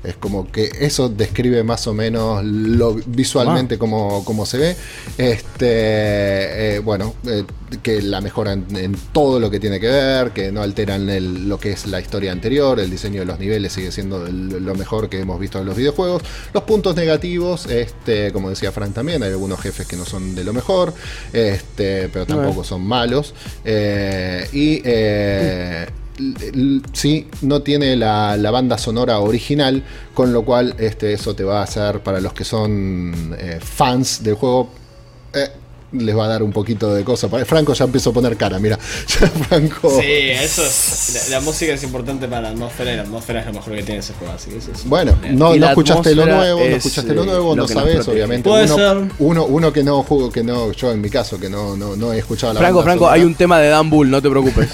[0.03, 4.75] Es como que eso describe más o menos lo visualmente como, como se ve.
[5.17, 7.43] Este, eh, bueno, eh,
[7.83, 11.59] que la mejoran en todo lo que tiene que ver, que no alteran el- lo
[11.59, 15.07] que es la historia anterior, el diseño de los niveles sigue siendo el- lo mejor
[15.07, 16.23] que hemos visto en los videojuegos.
[16.53, 20.43] Los puntos negativos, este, como decía Frank también, hay algunos jefes que no son de
[20.43, 20.93] lo mejor,
[21.31, 23.33] este, pero tampoco son malos.
[23.63, 24.81] Eh, y
[26.93, 31.59] sí, no tiene la, la banda sonora original, con lo cual este, eso te va
[31.59, 34.69] a hacer para los que son eh, fans del juego.
[35.33, 35.49] eh,
[35.93, 37.27] les va a dar un poquito de cosa.
[37.43, 38.79] Franco ya empezó a poner cara, mira.
[39.09, 39.89] Ya Franco.
[39.99, 41.27] Sí, eso es.
[41.29, 43.83] La, la música es importante para la atmósfera y la atmósfera es lo mejor que
[43.83, 44.33] tiene ese juego.
[44.33, 44.85] Así que eso es.
[44.85, 48.07] Bueno, no, no escuchaste lo nuevo, no es, escuchaste lo eh, nuevo, lo no sabes,
[48.07, 48.47] obviamente.
[48.47, 48.97] Puede uno, ser.
[49.19, 52.13] Uno, uno que no jugó, que no, yo en mi caso, que no, no, no
[52.13, 53.15] he escuchado la Franco, banda Franco, sonora.
[53.21, 54.69] hay un tema de Dan Bull, no te preocupes.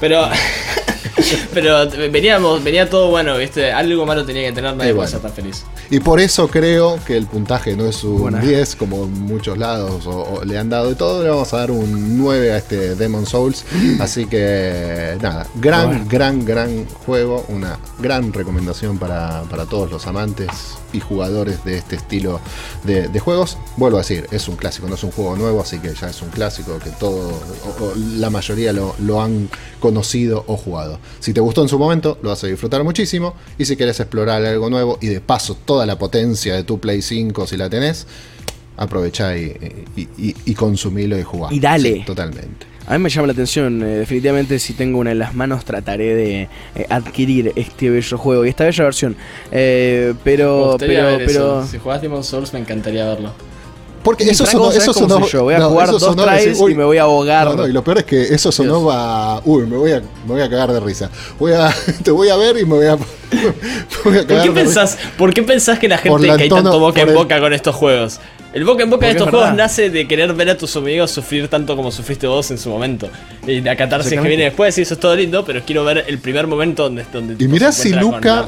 [0.00, 0.22] Pero.
[1.54, 3.72] Pero veníamos, venía todo bueno, ¿viste?
[3.72, 5.64] Algo malo tenía que tener, nadie Y puede ser tan feliz.
[5.90, 8.40] Y por eso creo que el puntaje no es un Buena.
[8.40, 11.58] 10 como en muchos lados o, o le han dado de todo, le vamos a
[11.58, 13.64] dar un 9 a este Demon Souls.
[14.00, 16.04] Así que nada, gran, Bueno.
[16.08, 20.48] gran, gran juego, una gran recomendación para, para todos los amantes
[20.92, 22.40] y jugadores de este estilo
[22.84, 23.58] de, de juegos.
[23.76, 26.20] Vuelvo a decir, es un clásico, no es un juego nuevo, así que ya es
[26.22, 29.48] un clásico que todo, o- o la mayoría lo, lo han
[29.80, 30.98] conocido o jugado.
[31.20, 33.34] Si te gustó en su momento, lo vas a disfrutar muchísimo.
[33.58, 37.02] Y si quieres explorar algo nuevo y de paso toda la potencia de tu Play
[37.02, 38.06] 5, si la tenés,
[38.76, 41.52] aprovechá y, y, y- y consumilo y jugá.
[41.52, 41.92] Y dale.
[41.94, 42.66] Sí, totalmente.
[42.86, 46.14] A mí me llama la atención, eh, definitivamente si tengo una en las manos trataré
[46.14, 49.16] de eh, adquirir este bello juego y esta bella versión.
[49.52, 51.60] Eh, pero, pero, ver pero...
[51.60, 51.66] eso.
[51.70, 53.32] Si jugás Demon Souls me encantaría verlo.
[54.02, 55.42] Porque eso sonó, ¿sabes eso cómo sonó- soy yo?
[55.44, 57.46] Voy a no, jugar dos sonó tries decir, uy, y me voy a ahogar.
[57.46, 58.88] No, no, y lo peor es que eso sonó Dios.
[58.88, 59.40] va.
[59.44, 61.08] Uy, me voy a, me voy a cagar de risa.
[61.38, 62.98] Voy a, te voy a ver y me voy a.
[64.02, 67.02] ¿Por qué, de pensás, ¿Por qué pensás que la gente la cae tono- tanto boca
[67.02, 68.20] en el- boca con estos juegos?
[68.52, 70.76] El boca en boca de Porque estos es juegos nace de querer ver a tus
[70.76, 73.08] amigos sufrir tanto como sufriste vos en su momento.
[73.46, 76.18] Y la catarsis que viene después, y eso es todo lindo, pero quiero ver el
[76.18, 78.44] primer momento donde, donde Y se si Luca.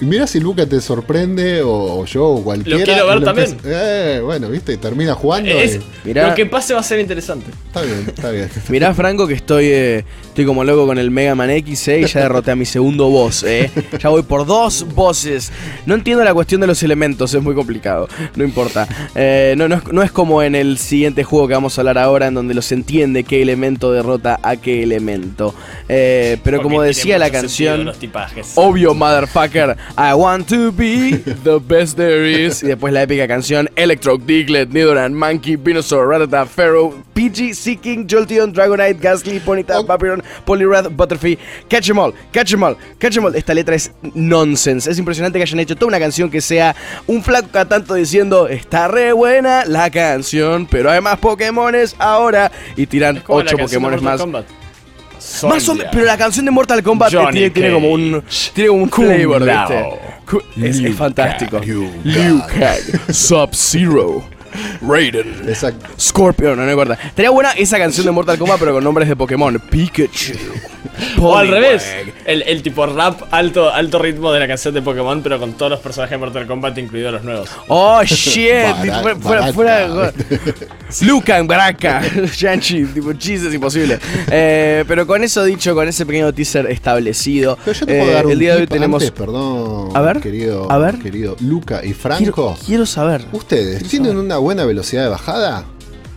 [0.00, 2.82] Y, y mirá si Luca te sorprende o, o yo o cualquiera.
[2.82, 3.56] quiero ver y también.
[3.66, 5.48] eh, bueno, viste, termina jugando.
[5.48, 6.28] es- y- Mirá.
[6.30, 7.46] Lo que pase va a ser interesante.
[7.68, 8.50] está bien, está bien.
[8.68, 12.06] Mirá, Franco, que estoy, eh, estoy como loco con el Mega Man X, eh, y
[12.06, 13.70] ya derroté a mi segundo boss, eh.
[14.02, 15.52] Ya voy por dos bosses.
[15.84, 18.08] No entiendo la cuestión de los elementos, es muy complicado.
[18.34, 18.88] No importa.
[19.14, 21.98] Eh, no, no, es, no es como en el siguiente juego que vamos a hablar
[21.98, 25.54] ahora, en donde los entiende qué elemento derrota a qué elemento.
[25.88, 27.84] Eh, pero como decía la canción.
[27.84, 28.52] los tipajes.
[28.54, 29.76] Obvio, motherfucker.
[29.98, 32.62] I want to be the best there is.
[32.62, 38.52] Y después la épica canción Electro, Diglett, Nidoran, Monkey, Venusaur, Rattata, Pharaoh, Pidgey, Seeking, Jolteon,
[38.52, 39.84] Dragonite, Ghastly, Ponyta, Oh.
[39.84, 43.34] Vaporeon, Poliwrath, Butterfree, Catch 'em all, Catch 'em all, Catch 'em all.
[43.34, 44.90] Esta letra es nonsense.
[44.90, 46.74] Es impresionante que hayan hecho toda una canción que sea
[47.06, 52.50] un flaco tanto diciendo está re buena la canción, pero hay más Pokémones ahora.
[52.76, 54.20] Y tiran Es como la 8 canción de Pokémones más.
[54.20, 54.46] Kombat.
[55.48, 58.22] Más o menos, pero la canción de Mortal Kombat tiene, tiene como un
[58.54, 59.48] tiene como un flavor,
[60.56, 61.60] Es, es fantástico.
[61.60, 64.24] Liu Kang, Sub-Zero,
[64.82, 65.86] Raiden, Exacto.
[65.98, 66.94] Scorpion, no, no me acuerdo.
[66.94, 69.58] Estaría buena esa canción de Mortal Kombat, pero con nombres de Pokémon.
[69.70, 70.32] Pikachu.
[71.20, 71.86] O al revés,
[72.24, 75.72] el, el tipo rap alto, alto ritmo de la canción de Pokémon, pero con todos
[75.72, 77.50] los personajes de Mortal Kombat, incluidos los nuevos.
[77.68, 78.50] Oh shit,
[79.20, 80.12] fuera, fuera.
[81.02, 82.00] Lucan, Baraka,
[82.38, 83.98] Yanchi, tipo chistes imposible.
[84.30, 88.14] Eh, pero con eso dicho, con ese pequeño teaser establecido, Pero yo te puedo eh,
[88.14, 89.02] dar un el día de hoy tenemos.
[89.02, 90.98] antes, perdón, A ver, querido, a ver.
[90.98, 92.58] querido Luca y quiero, Franco.
[92.64, 93.26] quiero saber.
[93.32, 95.64] ¿Ustedes tienen una buena velocidad de bajada?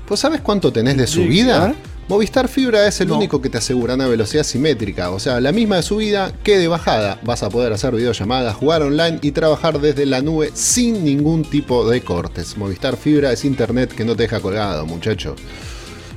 [0.08, 1.74] ¿Pues sabes cuánto tenés de subida?
[2.08, 3.18] Movistar Fibra es el No.
[3.18, 6.68] único que te asegura una velocidad simétrica, o sea, la misma de subida que de
[6.68, 7.20] bajada.
[7.24, 11.89] Vas a poder hacer videollamadas, jugar online y trabajar desde la nube sin ningún tipo
[11.89, 12.56] de cortes.
[12.56, 15.36] Movistar Fibra es internet que no te deja colgado, muchacho.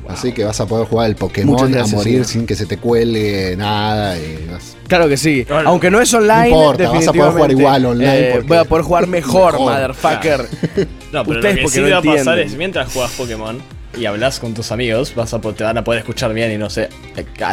[0.08, 2.26] Así que vas a poder jugar el Pokémon Muchas a gracias, morir señor.
[2.26, 4.18] sin que se te cuelgue nada.
[4.18, 5.44] Y vas- Claro que sí.
[5.46, 5.68] Claro.
[5.68, 8.58] Aunque no es online, No importa, vas a poder jugar igual online eh, porque- voy
[8.58, 9.72] a poder jugar mejor, Mejor.
[9.72, 10.48] motherfucker.
[11.12, 13.62] No, pero Ustedes lo que sí no va a pasar es mientras juegas Pokémon
[13.98, 16.70] y hablas con tus amigos, vas a, te van a poder escuchar bien y no
[16.70, 16.88] sé.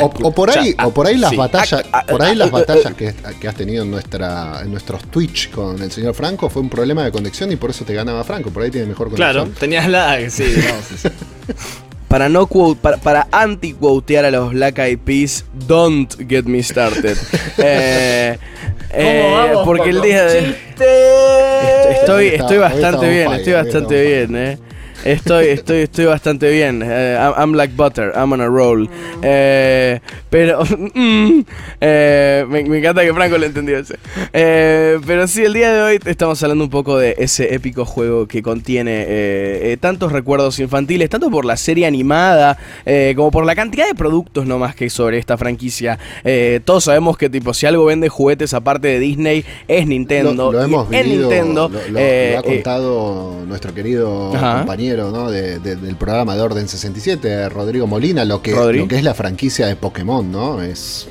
[0.01, 1.35] O, o por ahí, ah, o por ahí las sí.
[1.35, 4.71] batallas, Ah, ah, por ahí ah, las batallas que, que has tenido en nuestra, en
[4.71, 7.93] nuestros Twitch con el señor Franco fue un problema de conexión y por eso te
[7.93, 8.49] ganaba Franco.
[8.49, 9.33] Por ahí tiene mejor conexión.
[9.47, 11.09] Claro, tenías lag, sí, no, sí, sí.
[12.09, 17.15] Para no quote, para, para anti-quotear a los Black Eyed Peas, don't get me started.
[17.59, 18.37] eh,
[18.91, 20.39] eh, ¿Cómo vamos, porque el día de.
[20.49, 24.57] Estoy, estoy, Hoy está- estoy bastante bien, estoy hoy bastante bien, eh.
[25.05, 26.81] Estoy, estoy, estoy bastante bien.
[26.85, 28.89] Eh, I'm, I'm like butter, I'm on a roll.
[29.21, 31.39] Eh, pero mm,
[31.81, 33.97] eh, me, me encanta que Franco lo entendió ese.
[34.31, 38.41] Pero sí, el día de hoy estamos hablando un poco de ese épico juego que
[38.41, 43.95] contiene tantos recuerdos infantiles, tanto por la serie animada eh, como por la cantidad de
[43.95, 45.97] productos nomás que hay sobre esta franquicia.
[46.23, 50.51] Eh, todos sabemos que tipo si algo vende juguetes aparte de Disney es Nintendo.
[50.51, 53.73] Lo, lo Y hemos en vivido, Nintendo lo, lo- eh, lo ha eh, contado nuestro
[53.73, 54.59] querido Ajá.
[54.59, 55.29] compañero ¿no?
[55.31, 59.13] de- de- del programa de Orden 67, Rodrigo Molina, lo que, lo que es la
[59.13, 60.61] franquicia de Pokémon, ¿no?
[60.61, 61.07] Es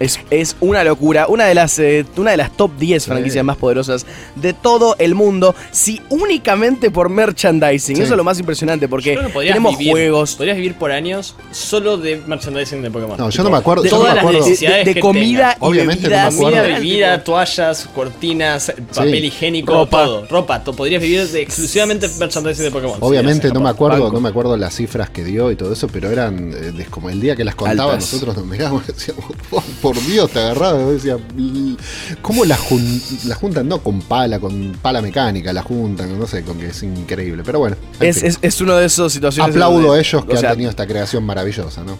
[0.00, 3.10] Es, es una locura, una de las eh, una de las top 10 Sí.
[3.10, 7.96] franquicias más poderosas de todo el mundo, si únicamente por merchandising.
[7.96, 8.02] Sí.
[8.02, 11.96] Eso es lo más impresionante porque podrías tenemos vivir- juegos Podrías vivir por años solo
[11.96, 13.16] de merchandising de Pokémon.
[13.18, 14.94] No, yo no me acuerdo- De yo no todas me las acuerdo- de, necesidades de
[14.94, 16.34] que comida y Obviamente no me bebidas.
[16.34, 16.58] acuerdo.
[16.62, 20.04] Comida, bebida, toallas, cortinas, papel higiénico, ropa.
[20.04, 20.26] todo.
[20.28, 22.96] Ropa, to- podrías vivir de exclusivamente merchandising de Pokémon.
[23.00, 24.14] Obviamente Sí, no me acuerdo, banco.
[24.14, 27.10] no me acuerdo las cifras que dio y todo eso, pero eran eh, de- como
[27.10, 28.12] el día que las contaba, Altas.
[28.12, 31.76] nosotros nos mirábamos y decíamos, "Oh, por Dios, te agarraba, decía, "L-
[32.22, 33.68] ¿cómo la, jun- la juntan?
[33.68, 37.42] No con pala, con pala mecánica, la juntan, no sé, con que es increíble.
[37.44, 39.54] Pero bueno, en Es, es, es uno de esos situaciones.
[39.54, 41.98] aplaudo donde- a ellos que o han tenido esta creación maravillosa, ¿no?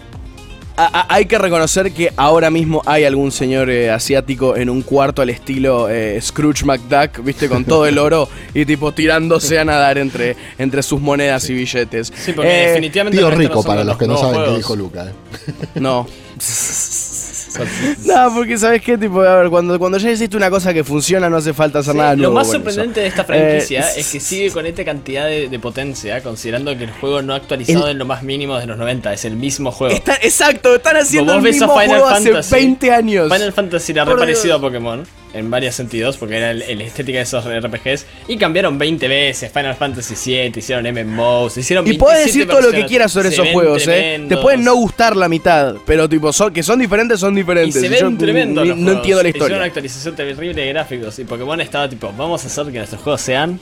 [0.77, 4.81] a- a- hay que reconocer que ahora mismo hay algún señor eh, asiático en un
[4.81, 9.63] cuarto al estilo eh, Scrooge McDuck, viste, con todo el oro y tipo tirándose a
[9.63, 12.11] nadar entre, entre sus monedas y billetes.
[12.13, 13.17] Sí, porque Eh, definitivamente.
[13.17, 15.05] Tío rico para los que no saben qué dijo Luca.
[15.05, 15.53] ¿eh?
[15.75, 16.07] No.
[18.05, 21.29] No, porque sabes qué, tipo, a ver, cuando, cuando ya hiciste una cosa que funciona
[21.29, 23.01] no hace falta hacer Sí, nada lo nuevo más sorprendente eso.
[23.01, 26.83] de esta franquicia Eh, es que sigue con esta cantidad de, de potencia, considerando que
[26.85, 29.35] el juego no ha actualizado El- en lo más mínimo de los 90, es el
[29.35, 29.93] mismo juego.
[29.95, 33.31] Está- exacto, están haciendo el mismo juego hace Fantasy, 20 años.
[33.33, 34.61] Final Fantasy era Por re parecido a.
[34.61, 35.05] Pokémon.
[35.35, 38.05] En varios sentidos, porque era el estética de esos RPGs.
[38.27, 39.51] Y cambiaron 20 veces.
[39.51, 43.29] Final Fantasy VII, hicieron MMOs, hicieron Y puedes 27 decir todo lo que quieras sobre
[43.29, 43.85] Se esos juegos, eh.
[43.85, 44.41] Te tremendos.
[44.41, 47.73] pueden no gustar la mitad, pero tipo, son, que son diferentes, son Y diferentes.
[47.81, 48.63] se Y yo ven tremendos.
[48.63, 48.97] ni- los No juegos.
[49.01, 49.65] entiendo la Hicieron una historia.
[49.67, 51.19] actualización terrible de gráficos.
[51.19, 53.59] Y Pokémon estaba tipo, vamos a hacer que nuestros juegos sean.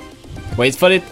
[0.57, 1.03] Wait for it.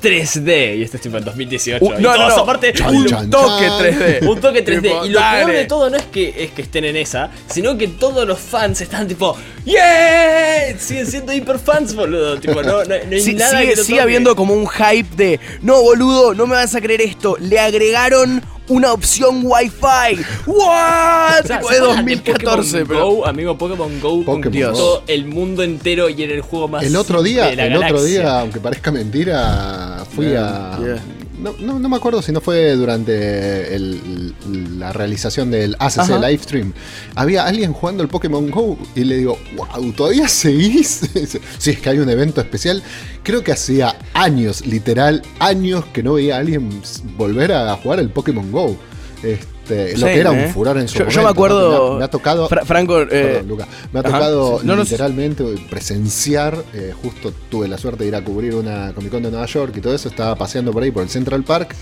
[0.00, 0.78] 3D.
[0.78, 1.84] Y este es tipo en 2018.
[1.84, 2.42] Uh, y no, no, todos no.
[2.42, 2.72] aparte.
[2.72, 3.84] Chan, Un chan, toque chan.
[3.84, 4.28] 3D.
[4.28, 4.82] Un toque 3D.
[4.82, 7.76] Tipo, y lo peor de todo no es que, es que estén en esa, sino
[7.76, 10.78] que todos los fans están tipo, ¡Yeah!
[10.78, 12.38] Siguen siendo hiper fans, boludo.
[12.38, 15.40] Tipo, no, no, no hay Sí, nada sigue, que sigue habiendo como un hype de
[15.62, 17.36] no boludo, no me vas a creer esto.
[17.40, 20.22] Le agregaron una opción Wi-Fi.
[20.46, 21.40] ¿What?
[21.44, 23.10] O sea, Tipo ¿se de acuerdan de 2014, Pokémon pero.
[23.10, 25.02] Go, amigo, Pokémon Go Pokémon conquistó Go.
[25.06, 27.88] el mundo entero y era el juego más El otro día, de la el otro
[27.88, 28.08] galaxia.
[28.20, 30.78] día, aunque parezca mentira, fui Yeah, a.
[30.80, 31.02] yeah.
[31.40, 34.34] No, no, no me acuerdo si no fue durante el-
[34.78, 36.28] la realización del ACC Ajá.
[36.28, 36.72] Livestream.
[37.14, 41.00] Había alguien jugando el Pokémon Go y le digo, wow, ¿todavía seguís?
[41.58, 42.82] sí, es que hay un evento especial.
[43.22, 46.70] Creo que hacía años, literal, años que no veía a alguien
[47.16, 48.76] volver a jugar el Pokémon Go.
[49.22, 50.46] Este, lo que era ¿eh?
[50.46, 52.48] un furor en su Yo- yo me acuerdo- Me ha, tocado.
[52.48, 53.68] Fra- Franco, eh, Perdón, Luca.
[53.92, 56.56] Me ha tocado literalmente presenciar.
[56.74, 59.74] eh, justo tuve la suerte de ir a cubrir una Comic Con de Nueva York
[59.76, 60.08] y todo eso.
[60.08, 61.74] Estaba paseando por ahí por el Central Park.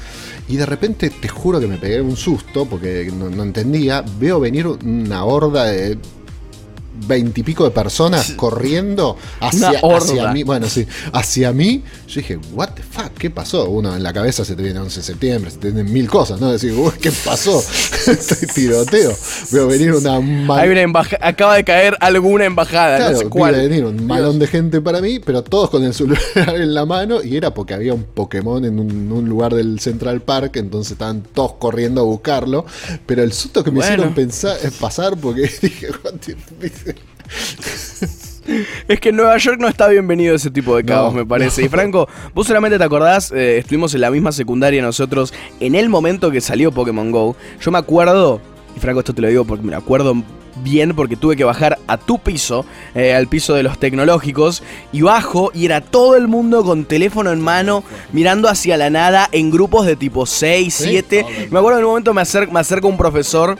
[0.48, 4.04] Y de repente, te juro que me pegué un susto porque no, no entendía.
[4.18, 5.98] Veo venir una horda de
[7.06, 10.42] veintipico de personas corriendo hacia, hacia mí.
[10.42, 11.82] Bueno, sí, hacia mí.
[12.08, 13.12] Yo dije, ¿What the fuck?
[13.18, 13.68] ¿Qué pasó?
[13.68, 16.40] Uno en la cabeza se te viene 11 de septiembre, se te vienen mil cosas,
[16.40, 16.50] ¿no?
[16.52, 17.62] Decir, "Uy, ¿qué pasó?
[18.06, 19.12] Este tiroteo.
[19.50, 23.26] Veo venir una mal- Hay una embaja- acaba de caer alguna embajada, Claro, no sé
[23.28, 23.54] cuál.
[23.56, 26.20] venir un malón de gente para mí, pero todos con el celular
[26.54, 30.22] en la mano y era porque había un Pokémon en un, un lugar del Central
[30.22, 32.64] Park, entonces estaban todos corriendo a buscarlo.
[33.06, 33.92] Pero el susto que me Bueno.
[33.94, 35.88] hicieron pensar, es pasar porque dije.
[38.86, 41.64] Es que en Nueva York no está bienvenido ese tipo de caos, No, me parece.
[41.64, 45.88] Y Franco, vos solamente te acordás, eh, estuvimos en la misma secundaria nosotros en el
[45.88, 47.34] momento que salió Pokémon Go.
[47.60, 48.40] Yo me acuerdo,
[48.76, 50.14] y Franco esto te lo digo porque me acuerdo
[50.62, 55.02] bien porque tuve que bajar a tu piso, eh, al piso de los tecnológicos, y
[55.02, 59.50] bajo y era todo el mundo con teléfono en mano, mirando hacia la nada en
[59.50, 61.22] grupos de tipo 6, Sí, 7.
[61.22, 63.58] todo el Me acuerdo en un momento me acerca, me acerca un profesor.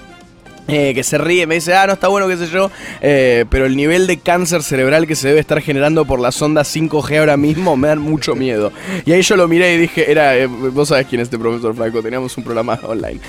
[0.69, 3.67] Eh, que se ríe, me dice, ah, no está bueno, qué sé yo, eh, pero
[3.67, 7.37] el nivel de cáncer cerebral que se debe estar generando por las ondas 5G ahora
[7.37, 8.73] mismo me dan mucho miedo.
[9.05, 11.75] Y ahí yo lo miré y dije, era, eh, vos sabés quién es este profesor
[11.75, 13.21] Franco, teníamos un programa online.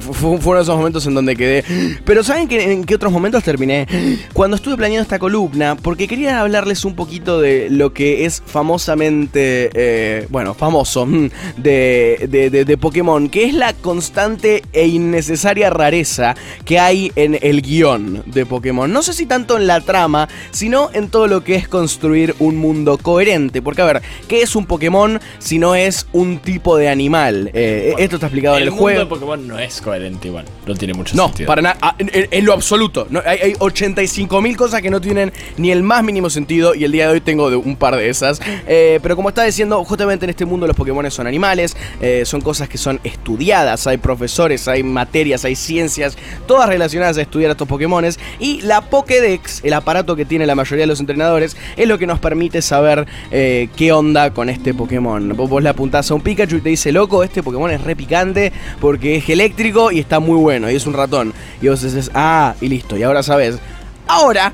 [0.00, 1.64] Fue, uno de esos momentos en donde quedé.
[2.04, 3.86] Pero ¿saben que, en qué otros momentos terminé?
[4.32, 10.26] Cuando estuve planeando esta columna, porque quería hablarles un poquito de lo que es famosamente,
[10.30, 16.34] bueno, famoso, mm, de, de, de- de Pokémon, que es la constante e innecesaria rareza
[16.64, 18.92] que hay en el guion de Pokémon.
[18.92, 22.56] No sé si tanto en la trama, sino en todo lo que es construir un
[22.56, 23.62] mundo coherente.
[23.62, 27.50] Porque, a ver, ¿qué es un Pokémon si no es un tipo de animal?
[27.54, 29.00] Eh, esto está explicado en el mundo juego.
[29.00, 30.44] de Pokémon no es coherente igual.
[30.66, 31.46] No tiene mucho No, sentido.
[31.46, 33.06] para nada, en, en- en lo absoluto.
[33.10, 36.92] No, hay, hay 85.000 cosas que no tienen ni el más mínimo sentido y el
[36.92, 38.40] día de hoy tengo de un par de esas.
[38.66, 42.40] Eh, pero como estaba diciendo, justamente en este mundo los Pokémon son animales, eh, son
[42.40, 47.52] cosas que son estudiadas, hay profesores, hay materias, hay ciencias, todas relacionadas a estudiar a
[47.52, 47.98] estos Pokémon.
[48.38, 52.06] Y la Pokédex, el aparato que tiene la mayoría de los entrenadores, es lo que
[52.06, 55.36] nos permite saber eh, qué onda con este Pokémon.
[55.36, 57.96] Vos, vos le apuntás a un Pikachu y te dice, loco, este Pokémon es re
[57.96, 61.32] picante porque es eléctrico y está muy bueno y es un ratón.
[61.60, 63.58] Y vos dices, ah, y listo, y ahora sabes.
[64.06, 64.52] Ahora,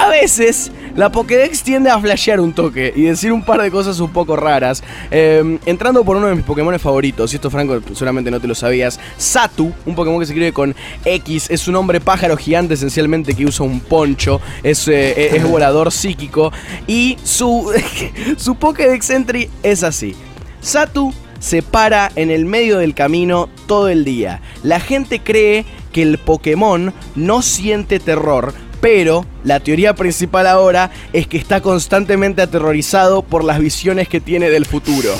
[0.00, 4.00] a veces la Pokédex tiende a flashear un toque y decir un par de cosas
[4.00, 4.82] un poco raras.
[5.10, 8.54] Eh, entrando por uno de mis Pokémon favoritos, y esto Franco seguramente no te lo
[8.54, 13.34] sabías, Satu, un Pokémon que se escribe con X, es un hombre pájaro gigante esencialmente
[13.34, 16.50] que usa un poncho, es, eh, es volador psíquico
[16.86, 17.70] y su,
[18.38, 20.16] su Pokédex entry es así.
[20.62, 24.40] Satu se para en el medio del camino todo el día.
[24.62, 31.26] La gente cree que el Pokémon no siente terror, pero la teoría principal ahora es
[31.26, 35.14] que está constantemente aterrorizado por las visiones que tiene del futuro.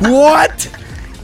[0.00, 0.50] ¿What?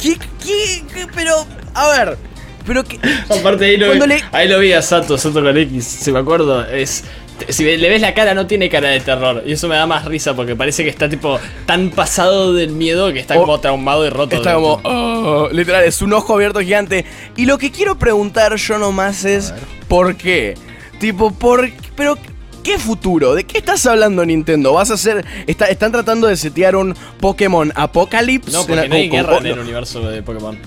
[0.00, 1.06] ¿Qué, qué, qué?
[1.14, 2.18] Pero, a ver,
[2.66, 2.98] pero que...
[3.28, 6.18] Aparte ahí lo, vi, le- ahí lo vi a Sato, Sato con X, si me
[6.18, 7.04] acuerdo, es...
[7.50, 9.42] Si le ves la cara, no tiene cara de terror.
[9.44, 13.12] Y eso me da más risa porque parece que está tipo tan pasado del miedo
[13.12, 14.36] que está como traumado y roto.
[14.36, 17.04] Está como, oh, literal, es un ojo abierto gigante.
[17.36, 19.52] Y lo que quiero preguntar yo nomás es,
[19.86, 20.54] ¿por qué?
[20.98, 22.16] Tipo, ¿por Pero,
[22.62, 23.34] ¿qué futuro?
[23.34, 24.72] ¿De qué estás hablando Nintendo?
[24.72, 25.24] ¿Vas a hacer...
[25.46, 28.50] está- están tratando de setear un Pokémon Apocalypse?
[28.52, 30.58] No, porque no hay Con- guerra en el universo de Pokémon.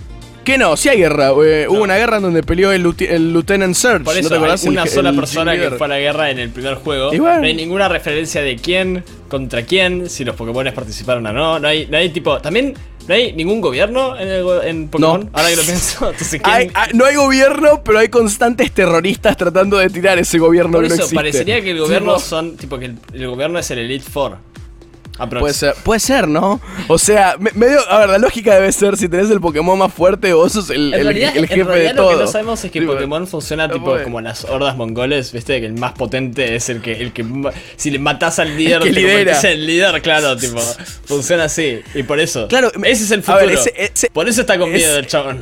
[0.44, 0.76] ¿Qué no?
[0.78, 1.32] Sí hay guerra.
[1.46, 4.04] eh, Hubo una guerra en donde peleó el, el Lieutenant Surge.
[4.04, 4.64] Por ¿no eso te acordás?
[4.64, 7.10] hay una El- sola el persona que fue a la guerra en el primer juego.
[7.10, 7.40] Bueno.
[7.42, 11.60] No hay ninguna referencia de quién, contra quién, si los Pokémon participaron o no.
[11.60, 12.40] No hay, no hay tipo.
[12.40, 12.74] También
[13.10, 15.22] no hay ningún gobierno en, el en Pokémon.
[15.26, 15.30] No.
[15.34, 16.10] Ahora que lo pienso.
[16.12, 20.38] Entonces, ¿quién- Hay- hay- no hay gobierno, pero hay constantes terroristas tratando de tirar ese
[20.38, 21.16] gobierno Por que no existe.
[21.16, 22.56] parecería que el gobierno Tipo, son.
[22.56, 24.38] Tipo que el, el gobierno es el Elite Four.
[25.20, 25.42] Aprox.
[25.42, 26.60] Puede ser, puede ser, ¿no?
[26.88, 27.80] O sea, me- medio.
[27.90, 30.94] A ver, la lógica debe ser: si tenés el Pokémon más fuerte, vos sos el,
[30.94, 32.18] En el- realidad, el en jefe realidad de lo todo.
[32.18, 34.04] que no sabemos es que Tipo, Pokémon funciona no tipo puede.
[34.04, 35.60] como las hordas mongoles, ¿viste?
[35.60, 37.26] Que el más potente es el que, el que
[37.76, 39.18] si le matas al líder, que lidera.
[39.18, 40.60] convertís en el líder, claro, tipo,
[41.06, 41.80] funciona así.
[41.94, 43.46] Y por eso, Claro, ese es el futuro.
[43.46, 45.42] ver, ese- ese- por eso está con miedo el chabón.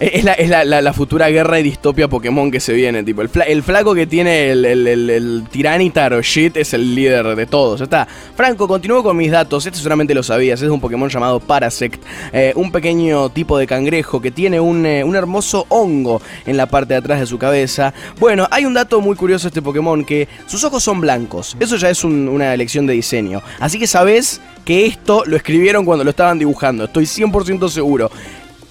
[0.00, 3.20] Es la, es la, la- futura guerra y distopia Pokémon que se viene, tipo.
[3.22, 7.34] El, el flaco que tiene el, el, el, el Tiranitar o shit es el líder
[7.34, 7.80] de todos.
[7.80, 8.06] Está.
[8.36, 9.66] Franco, continúo con mis datos.
[9.66, 10.62] Este seguramente lo sabías.
[10.62, 12.00] Es un Pokémon llamado Parasect.
[12.32, 16.66] eh, un pequeño tipo de cangrejo que tiene un, eh, un hermoso hongo en la
[16.66, 17.92] parte de atrás de su cabeza.
[18.20, 21.56] Bueno, hay un dato muy curioso de este Pokémon que sus ojos son blancos.
[21.58, 23.42] Eso ya es un- una elección de diseño.
[23.58, 26.84] Así que sabes que esto lo escribieron cuando lo estaban dibujando.
[26.84, 28.10] Estoy 100% seguro.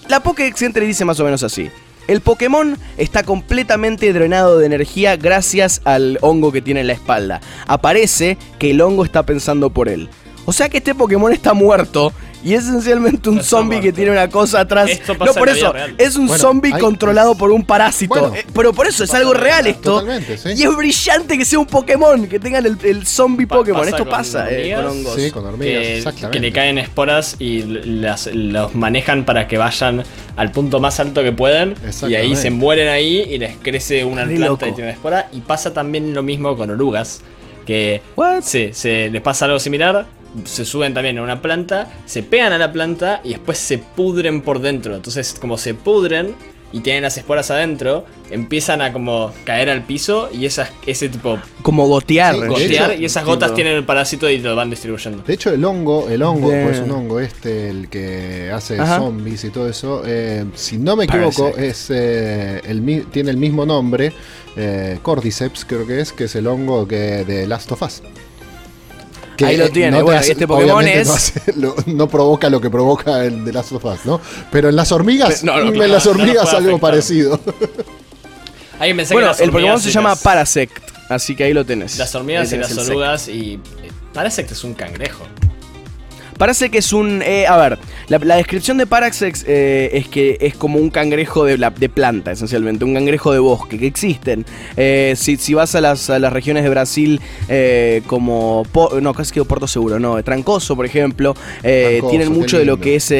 [0.08, 1.70] La Pokédex Entry dice más o menos así.
[2.06, 7.42] El Pokémon está completamente drenado de energía gracias al hongo que tiene en la espalda.
[7.66, 10.08] Aparece que el hongo está pensando por él.
[10.46, 12.14] O sea que este Pokémon está muerto
[12.44, 14.88] y es esencialmente un zombie que tiene una cosa atrás.
[14.90, 15.94] Esto no, pasa por en la eso, vida real.
[15.98, 18.14] es un Bueno, zombie hay- controlado por un parásito.
[18.18, 20.00] Bueno, Eh, pero por eso es algo real esto.
[20.00, 20.50] totalmente, sí.
[20.56, 23.80] Y es brillante que sea un Pokémon, que tengan el, el zombie Pa- Pokémon.
[23.80, 24.80] pasa Esto con pasa eh, hormigas.
[24.82, 25.14] con hongos.
[25.16, 26.38] Sí, con hormigas, Que, exactamente.
[26.38, 30.04] que le caen esporas y las, los manejan para que vayan
[30.36, 31.70] al punto más alto que pueden.
[31.70, 32.36] Y ahí Exactamente.
[32.36, 34.66] se mueren ahí y les crece una Re planta loco.
[34.66, 35.28] y tiene una espora.
[35.32, 37.20] Y pasa también lo mismo con orugas.
[37.66, 38.42] Que What?
[38.44, 40.06] sí, se les pasa algo similar.
[40.44, 44.42] Se suben también a una planta, se pegan a la planta y después se pudren
[44.42, 44.94] por dentro.
[44.96, 46.34] Entonces, como se pudren
[46.70, 51.38] y tienen las esporas adentro, empiezan a como caer al piso y esas, ese tipo
[51.62, 52.34] Como gotear.
[52.34, 55.22] Sí, gotear hecho, y esas gotas tipo- tienen el parásito y lo van distribuyendo.
[55.26, 56.64] De hecho, el hongo, el hongo, Bien.
[56.66, 58.98] pues un hongo este, el que hace Ajá.
[58.98, 63.38] zombies y todo eso, eh, si no me equivoco, es eh, el, mi- tiene el
[63.38, 64.12] mismo nombre,
[64.54, 68.02] eh, Cordyceps creo que es, que es el hongo que de Last of Us.
[69.38, 72.50] Que Ahí lo tiene, no y este Pokémon obviamente es- No, hace- lo- no provoca
[72.50, 74.20] lo que provoca el de Last of Us, ¿no?
[74.50, 76.80] Pero en las hormigas, No, no, en claro, las hormigas algo afectar.
[76.80, 77.40] parecido.
[78.80, 81.44] Ahí pensé Bueno, que las el Pokémon hormigas se y llama las- Parasect, así que
[81.44, 81.96] ahí lo tenés.
[81.98, 83.54] Las hormigas y las orugas y.
[83.82, 83.90] eh,
[84.44, 85.24] que es un cangrejo.
[86.38, 87.20] Parece que es un.
[87.22, 87.78] eh, a ver,
[88.08, 91.88] la, la descripción de Parasex eh, es que es como un cangrejo de, la- de
[91.88, 94.46] planta, esencialmente, un cangrejo de bosque, que existen.
[94.76, 97.20] Eh, si, si vas a las, a las regiones de Brasil,
[98.06, 98.64] como.
[98.72, 101.34] Po- no, casi que Puerto Seguro, no, Trancoso, por ejemplo,
[101.88, 103.10] Trancoso, tienen mucho de lo que es.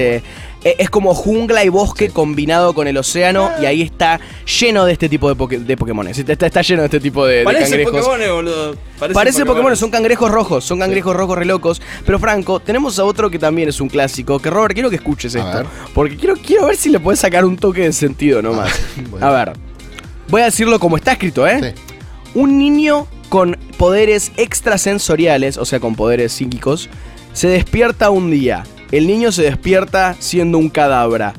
[0.64, 2.12] Eh, es como jungla y bosque Sí.
[2.12, 4.20] combinado con el océano, y ahí está
[4.60, 6.18] lleno de este tipo de, poke- de Pokémones.
[6.18, 8.06] Está, está lleno de este tipo de, de Parece cangrejos.
[8.06, 8.76] Pokémon, boludo.
[9.14, 11.80] Parece Pokémon, son cangrejos rojos, son cangrejos rojos re locos.
[12.04, 14.38] Pero Franco, tenemos a otro que también es un clásico.
[14.40, 15.58] Que Robert, quiero que escuches A esto.
[15.58, 15.66] ver.
[15.94, 18.70] Porque quiero, quiero ver si le puedes sacar un toque de sentido nomás.
[19.10, 19.24] Bueno.
[19.26, 19.52] A ver,
[20.28, 21.74] voy a decirlo como está escrito, ¿eh?
[21.74, 21.82] Sí.
[22.34, 26.88] Un niño con poderes extrasensoriales, o sea, con poderes psíquicos,
[27.32, 28.64] se despierta un día.
[28.92, 31.32] El niño se despierta siendo un cadáver.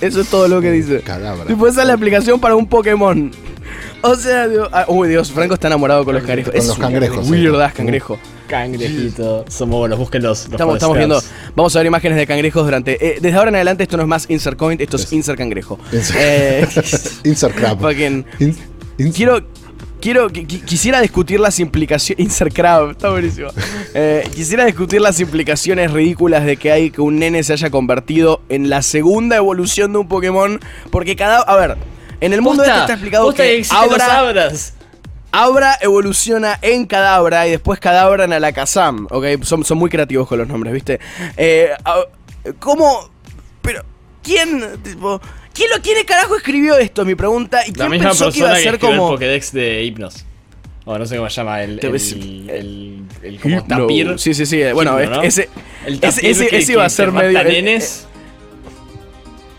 [0.00, 1.00] Eso es todo lo que dice.
[1.00, 1.46] Cadáver.
[1.46, 3.30] Tipo, esa es la aplicación para un Pokémon.
[4.02, 6.52] O sea, Dios, ah, uy Dios, Franco está enamorado con los cangrejos.
[6.52, 7.32] Con Es los cangrejos, sí.
[7.32, 8.18] Weird ass cangrejo.
[8.46, 9.44] Cangrejito.
[9.48, 10.44] Somos buenos, búsquenlos.
[10.44, 11.20] los Estamos, estamos viendo,
[11.54, 12.92] vamos a ver imágenes de cangrejos durante.
[13.04, 15.36] eh, desde ahora en adelante esto no es más insert coin, esto es Es- insert
[15.36, 15.78] cangrejo.
[15.92, 16.66] Insert- Eh,
[17.24, 17.78] Insert crab.
[17.82, 18.56] fucking- In-
[18.98, 19.40] in- quiero,
[20.00, 22.24] quiero, qui- qui- quisiera discutir las implicaciones.
[22.24, 23.48] Insert crab, está buenísimo.
[23.94, 28.40] Eh, quisiera discutir las implicaciones ridículas de que hay que un nene se haya convertido
[28.48, 30.60] en la segunda evolución de un Pokémon.
[30.90, 31.38] Porque cada.
[31.40, 31.76] A ver,
[32.20, 34.50] en el mundo Posta, este está explicado que Abra.
[35.30, 39.42] Abra evoluciona en Cadabra y después Cadabra en Alakazam, ¿ok?
[39.42, 41.00] Son, son muy creativos con los nombres, ¿viste?
[41.36, 41.68] Eh,
[42.58, 43.10] ¿Cómo?
[43.60, 43.82] Pero,
[44.22, 44.64] ¿quién?
[44.82, 45.20] Tipo,
[45.58, 47.04] ¿quién, lo, ¿Quién carajo escribió esto?
[47.04, 47.60] Mi pregunta.
[47.66, 49.08] ¿Y La quién misma pensó que iba persona a que ser como...
[49.08, 50.24] el Pokédex de Hypnos.
[50.84, 51.80] O no sé cómo se llama, el.
[51.82, 54.18] El, ves- el, el, el como tapir.
[54.18, 54.62] Sí, sí, sí.
[54.72, 55.22] Bueno, Hypno, ¿no?
[55.22, 55.50] ese,
[55.84, 57.44] El ese, tapir ese, que- ese iba a ser medio...
[57.44, 58.06] nenes.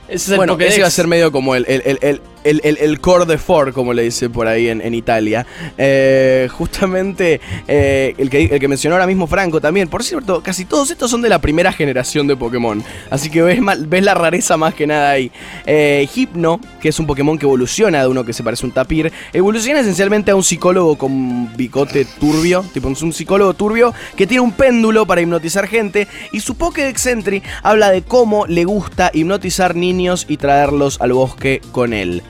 [0.07, 0.71] Ese es el bueno, Pokédex.
[0.71, 3.73] ese iba a ser medio como el, el, el, el- el, el, core de Ford,
[3.73, 5.45] como le dice por ahí en, en Italia.
[5.77, 9.87] Eh, justamente eh, el, que, el que mencionó ahora mismo Franco también.
[9.87, 12.83] Por cierto, casi todos estos son de la primera generación de Pokémon.
[13.09, 15.31] Así que ves, ves la rareza más que nada ahí.
[15.65, 18.73] Eh, Hypno, que es un Pokémon que evoluciona de uno que se parece a un
[18.73, 22.63] tapir, evoluciona esencialmente a un psicólogo con bigote turbio.
[22.73, 26.07] Tipo, es un psicólogo turbio que tiene un péndulo para hipnotizar gente.
[26.31, 31.61] Y su Pokédex Entry habla de cómo le gusta hipnotizar niños y traerlos al bosque
[31.71, 32.23] con él.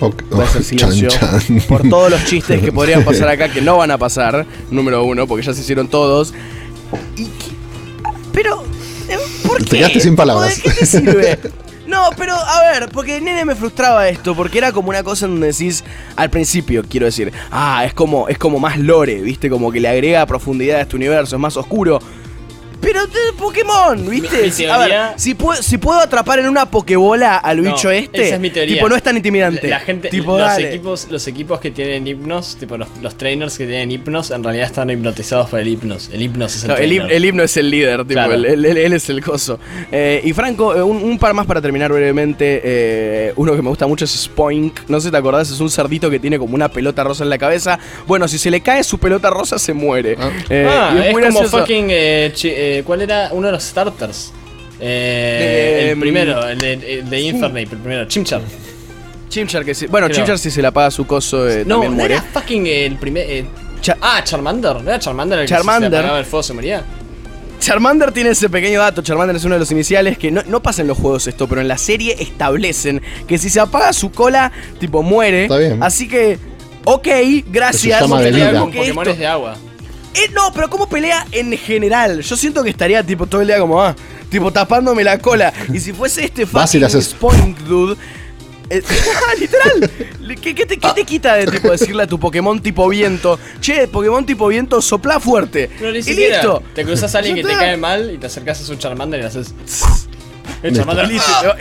[0.00, 1.60] Ok, Voy a hacer chan, silencio chan.
[1.68, 5.26] por todos los chistes que podrían pasar acá que no van a pasar, número uno,
[5.26, 6.34] porque ya se hicieron todos.
[7.16, 7.28] Y
[8.32, 8.62] pero,
[9.08, 9.16] eh,
[9.46, 9.76] ¿por Te qué?
[9.78, 10.56] quedaste sin palabras.
[10.56, 11.38] ¿De qué te sirve?
[11.86, 15.34] No, pero a ver, porque nene me frustraba esto, porque era como una cosa en
[15.34, 15.84] donde decís,
[16.16, 19.86] al principio, quiero decir, ah, es como, es como más lore, viste, como que le
[19.88, 22.00] agrega profundidad a este universo, es más oscuro.
[22.80, 24.42] Pero de Pokémon, ¿viste?
[24.42, 27.90] Mi- mi a ver, si puedo, si puedo atrapar en una Pokébola al No, bicho
[27.90, 28.76] este, esa es mi teoría.
[28.76, 29.66] tipo, no es tan intimidante.
[29.68, 30.68] La gente, tipo, los, dale.
[30.68, 34.66] equipos, los equipos que tienen hipnos, tipo los, los trainers que tienen hipnos, en realidad
[34.66, 36.10] están hipnotizados por el hipnos.
[36.12, 38.34] El hipnos es el, No, el, el himno es el líder, tipo, Claro.
[38.34, 39.58] él, él- él- él es el coso.
[39.90, 42.60] Eh, y Franco, eh, un, un par más para terminar brevemente.
[42.64, 44.80] eh, uno que me gusta mucho es Spoink.
[44.88, 47.30] No sé si te acordás, es un cerdito que tiene como una pelota rosa en
[47.30, 47.78] la cabeza.
[48.06, 50.16] Bueno, si se le cae su pelota rosa, se muere.
[50.20, 50.30] Ah.
[50.50, 51.58] Eh, ah, y es, como gracioso.
[51.58, 51.86] fucking.
[51.90, 54.32] eh, chi- eh, ¿Cuál era uno de los starters?
[54.80, 58.42] Eh, Eh, el primero, el de, el de Infernape, el primero, Chimchar.
[59.28, 60.16] Chimchar, que si- Bueno, Creo.
[60.16, 62.14] Chimchar, si se la paga su coso, eh, No, también no muere.
[62.14, 63.28] era fucking el primer.
[63.30, 63.44] eh,
[63.80, 65.82] Cha- ah, Charmander, ¿no era Charmander el que Charmander.
[65.82, 66.84] si se le apagaba el fuego se moría?
[67.60, 69.02] Charmander tiene ese pequeño dato.
[69.02, 71.60] Charmander es uno de los iniciales que no, no pasa en los juegos esto, pero
[71.60, 75.44] en la serie establecen que si se apaga su cola, tipo muere.
[75.44, 75.82] Está bien.
[75.82, 76.38] Así que,
[76.84, 77.08] ok,
[77.50, 78.00] gracias.
[78.00, 78.22] llama
[78.60, 79.56] Con Pokémones esto- de agua.
[80.16, 82.20] Eh, no, pero ¿cómo pelea en general?
[82.22, 83.94] Yo siento que estaría tipo todo el día como, ah,
[84.30, 85.52] tipo tapándome la cola.
[85.72, 86.46] Y si fuese este
[86.78, 87.96] le haces- Spoink Dude.
[88.70, 88.82] eh,
[89.38, 89.90] literal,
[90.40, 93.38] ¿qué, qué te, qué te quita de tipo decirle a tu Pokémon tipo viento?
[93.60, 95.70] Che, Pokémon tipo viento, sopla fuerte.
[95.78, 96.36] Pero ni y siquiera.
[96.38, 96.62] listo.
[96.74, 99.22] Te cruzas a alguien que te cae mal y te acercas a su Charmander y
[99.22, 99.54] le haces.
[100.62, 100.74] El.
[100.74, 101.08] Charmander.
[101.08, 101.54] Listo,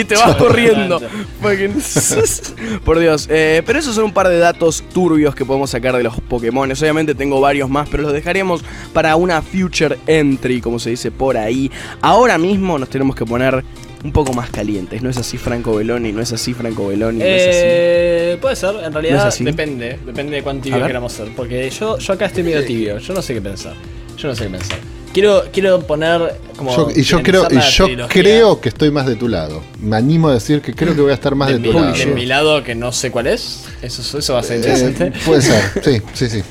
[0.00, 1.00] y te vas corriendo.
[2.84, 3.28] Por Dios.
[3.30, 6.70] Eh, pero esos son un par de datos turbios que podemos sacar de los Pokémon.
[6.70, 11.36] Obviamente tengo varios más, pero los dejaremos para una future entry, como se dice por
[11.36, 11.70] ahí.
[12.00, 13.64] Ahora mismo nos tenemos que poner
[14.04, 15.02] un poco más calientes.
[15.02, 17.60] No es así Franco Beloni, no es así Franco Beloni, no es así.
[17.62, 21.28] Eh, puede ser, en ¿No es realidad depende, depende de cuán tibio queramos ser.
[21.34, 23.74] Porque yo, yo acá estoy medio tibio, yo no sé qué pensar.
[24.16, 24.97] Yo no sé qué pensar.
[25.12, 26.74] Quiero, quiero poner como.
[26.76, 29.62] Yo- y yo creo, y yo trilogía creo que estoy más de tu lado.
[29.80, 31.72] Me animo a decir que creo que voy a estar más de, de, mi, tu
[31.80, 31.92] lado.
[31.96, 33.64] de mi lado que no sé cuál es.
[33.82, 35.12] Eso, eso va a ser Eh, interesante.
[35.24, 36.42] puede ser, sí, sí, sí.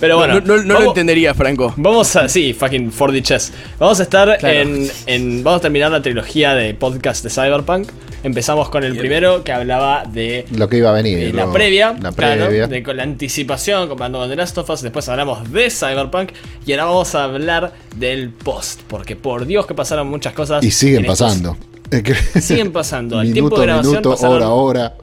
[0.00, 1.74] Pero bueno, no no- no lo vamos- entendería, Franco.
[1.76, 2.28] Vamos a.
[2.28, 3.52] Sí, fucking 4D Chess.
[3.78, 4.54] Vamos a estar Claro.
[4.60, 7.88] en, en- Vamos a terminar la trilogía de podcast de Cyberpunk.
[8.22, 10.44] Empezamos con el primero que hablaba de.
[10.56, 11.18] Lo que iba a venir.
[11.18, 12.66] eh, la lo- previa, La claro, previa.
[12.66, 16.30] de, con la anticipación comparando con The Last of Us, después hablamos de Cyberpunk
[16.66, 20.64] y ahora vamos a hablar del post, porque por Dios que pasaron muchas cosas.
[20.64, 21.56] y siguen estos- pasando.
[22.40, 23.20] Siguen pasando.
[23.20, 24.94] El minuto, tiempo de grabación minuto, pasaron hora, hora.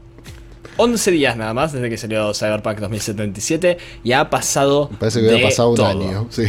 [0.78, 4.90] 11 días nada más desde que salió Cyberpunk 2077 y ha pasado.
[5.00, 5.88] Parece que había de pasado un todo.
[5.88, 6.28] año.
[6.32, 6.44] Sí.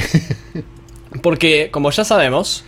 [1.22, 2.64] Porque, como ya sabemos,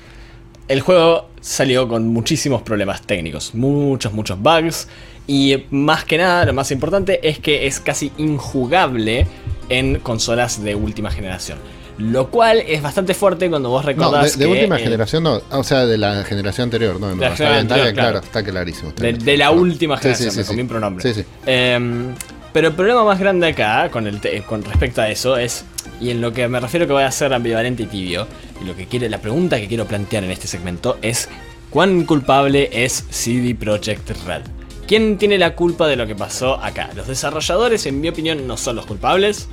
[0.69, 4.89] el juego salió con muchísimos problemas técnicos, muchos, muchos bugs.
[5.27, 9.27] Y más que nada, lo más importante es que es casi injugable
[9.69, 11.59] en consolas de última generación.
[11.99, 15.25] Lo cual es bastante fuerte cuando vos No, de, recordás de que, última eh, generación
[15.25, 15.43] no.
[15.51, 17.01] O sea, de la generación anterior.
[17.01, 18.89] No, no, De la está generación anterior, claro, está clarísimo.
[18.91, 20.49] está De, de la última generación, sí, sí, sí.
[20.49, 21.03] comí un pronombre.
[21.03, 21.27] Sí, sí.
[21.45, 22.15] Em,
[22.53, 25.65] pero el problema más grande acá, con, respecto a eso, es,
[26.01, 28.27] y en lo que me refiero que voy a ser ambivalente y tibio,
[28.61, 31.29] y lo que quiere, la pregunta que quiero plantear en este segmento es,
[31.71, 34.43] ¿cuán culpable es CD Projekt Red?
[34.87, 36.89] ¿Quién tiene la culpa de lo que pasó acá?
[36.97, 39.49] Los desarrolladores, en mi opinión, no son los culpables.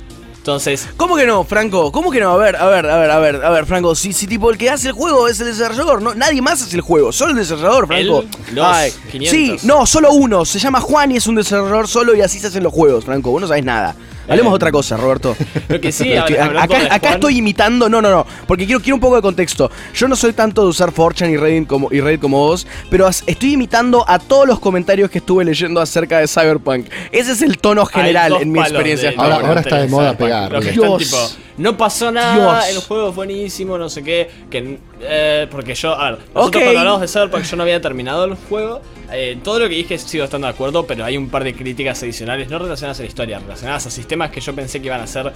[0.46, 1.90] Entonces, ¿Cómo que no, Franco?
[1.90, 2.30] ¿Cómo que no?
[2.30, 3.96] A ver, a ver, a ver, a ver, a ver, Franco.
[3.96, 6.76] Si, si tipo el que hace el juego es el desarrollador, no, nadie más hace
[6.76, 8.20] el juego, solo el desarrollador, Franco.
[8.20, 9.28] Él, los 500.
[9.28, 10.44] Sí, no, solo uno.
[10.44, 13.32] Se llama Juan y es un desarrollador solo y así se hacen los juegos, Franco.
[13.32, 13.96] Vos no sabés nada.
[14.28, 15.36] Hablemos Eh, de otra cosa, Roberto.
[15.68, 18.66] lo que sí, Estoy- hablando acá, de acá Juan- estoy imitando, no, no, no, porque
[18.66, 19.70] quiero, quiero un poco de contexto.
[19.94, 23.06] Yo no soy tanto de usar 4chan y Reddit como, y Reddit como vos, pero
[23.06, 26.86] as- estoy imitando a todos los comentarios que estuve leyendo acerca de Cyberpunk.
[27.12, 29.10] Ese es el tono general en mi experiencia.
[29.10, 29.60] de- Ahora- ahora.
[29.60, 30.72] está de moda Cyberpunk, pegar.
[30.72, 31.38] Dios.
[31.58, 32.76] No pasó nada, Dios.
[32.76, 34.28] el juego es buenísimo, no sé qué.
[34.50, 38.24] Que, eh, porque yo, a ver, nosotros cuando hablamos de Cyberpunk yo no había terminado
[38.24, 38.82] el juego.
[39.12, 42.02] Eh, todo lo que dije sigo estando de acuerdo, pero hay un par de críticas
[42.02, 45.06] adicionales, no relacionadas a la historia, relacionadas a sistemas que yo pensé que iban a
[45.06, 45.32] ser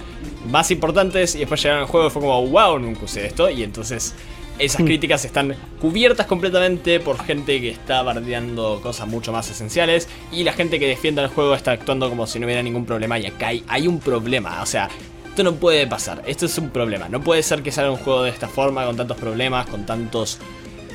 [0.47, 3.49] más importantes y después llegaron al juego y fue como, wow, nunca usé esto.
[3.49, 4.13] Y entonces
[4.59, 10.43] esas críticas están cubiertas completamente por gente que está bardeando cosas mucho más esenciales y
[10.43, 13.25] la gente que defiende el juego está actuando como si no hubiera ningún problema y
[13.25, 14.89] acá hay, hay un problema, o sea,
[15.31, 18.23] esto no puede pasar, esto es un problema, no puede ser que salga un juego
[18.23, 20.37] de esta forma con tantos problemas, con tantos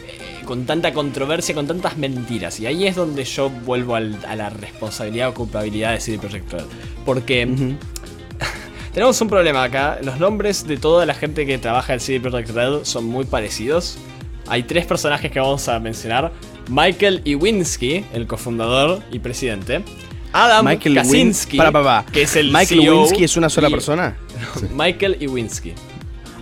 [0.07, 2.61] eh, con tanta controversia, con tantas mentiras.
[2.61, 6.53] Y ahí es donde yo vuelvo al- a la responsabilidad o culpabilidad de CD Projekt
[6.53, 6.64] Red.
[7.05, 7.47] Porque
[8.93, 9.99] tenemos un problema acá.
[10.03, 13.97] Los nombres de toda la gente que trabaja en CD Projekt Red son muy parecidos.
[14.49, 16.30] Hay tres personajes que vamos a mencionar.
[16.68, 19.82] Michael Iwinski, el cofundador y presidente.
[20.33, 22.12] Adam Michael Kaczynski, para, para, para.
[22.12, 24.16] que es el Michael CEO Winsky es una sola y- persona.
[24.74, 25.72] Michael Iwinski.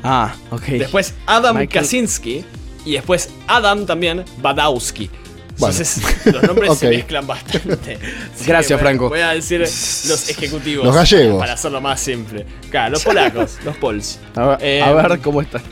[0.03, 0.63] Ah, ok.
[0.63, 2.45] Después Adam Michael- Kaczynski.
[2.87, 5.09] Y después Adam también Badowski.
[5.57, 5.73] Bueno.
[5.75, 7.95] Entonces los nombres se mezclan bastante.
[8.35, 9.09] Así Gracias, voy Franco.
[9.09, 10.85] Voy a decir los ejecutivos.
[10.85, 11.39] Los gallegos.
[11.39, 12.45] Para hacerlo más simple.
[12.71, 14.19] Claro, los polacos, los pols.
[14.35, 15.63] A ver, Eh, a ver cómo está.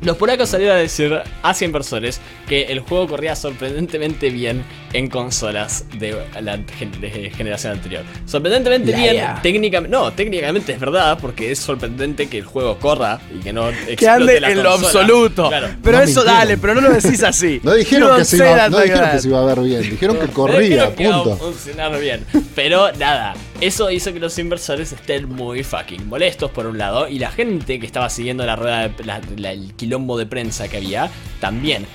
[0.00, 2.18] Los polacos salieron a decir hacia inversores
[2.48, 8.02] que el juego corría sorprendentemente bien en consolas de la de generación anterior.
[8.26, 9.40] Sorprendentemente bien, ya.
[9.42, 13.68] técnicamente, no, técnicamente es verdad, porque es sorprendente que el juego corra y que no
[13.70, 15.48] explote Que ande la en lo absoluto.
[15.48, 15.68] Claro.
[15.82, 16.38] Pero No eso mintieron.
[16.40, 17.60] dale, pero no lo decís así.
[17.64, 19.22] No dijeron, que se, iba, that no like dijeron que that.
[19.22, 21.36] se iba a ver bien, dijeron que corría, creo que punto.
[21.36, 22.24] funcionar bien.
[22.54, 27.08] Pero nada, eso hizo que los inversores estén muy fucking molestos por un lado.
[27.08, 30.68] Y la gente que estaba siguiendo la rueda, de, la- la- el quilombo de prensa
[30.68, 31.86] que había, también.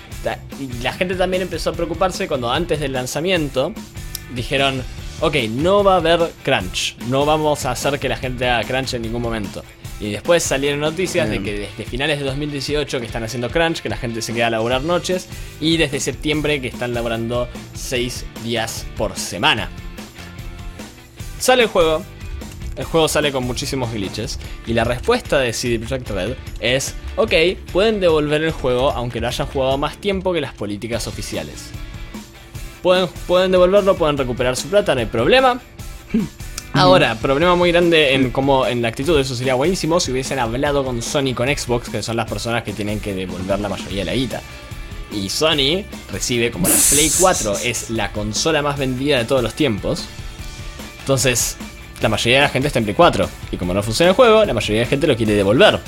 [0.59, 3.73] Y la gente también empezó a preocuparse cuando antes del lanzamiento
[4.33, 4.83] dijeron,
[5.21, 6.97] ok, no va a haber crunch.
[7.07, 9.63] No vamos a hacer que la gente haga crunch en ningún momento.
[9.99, 13.89] Y después salieron noticias de que desde finales de 2018 que están haciendo crunch, que
[13.89, 15.27] la gente se queda a laburar noches,
[15.59, 19.69] y desde septiembre que están laburando 6 días por semana.
[21.39, 22.03] Sale el juego,
[22.77, 27.33] el juego sale con muchísimos glitches, y la respuesta de CD Projekt Red es, ok,
[27.71, 31.71] pueden devolver el juego aunque lo hayan jugado más tiempo que las políticas oficiales.
[32.83, 35.59] Pueden, pueden devolverlo, pueden recuperar su plata, no hay problema.
[36.73, 40.85] Ahora, problema muy grande en como en la actitud, eso sería buenísimo si hubiesen hablado
[40.85, 44.05] con Sony con Xbox, que son las personas que tienen que devolver la mayoría de
[44.05, 44.41] la guita.
[45.11, 49.55] Y Sony recibe, como la Play 4 es la consola más vendida de todos los
[49.55, 50.05] tiempos,
[50.99, 51.57] entonces
[52.01, 53.29] la mayoría de la gente está en Play 4.
[53.51, 55.79] Y como no funciona el juego, la mayoría de la gente lo quiere devolver.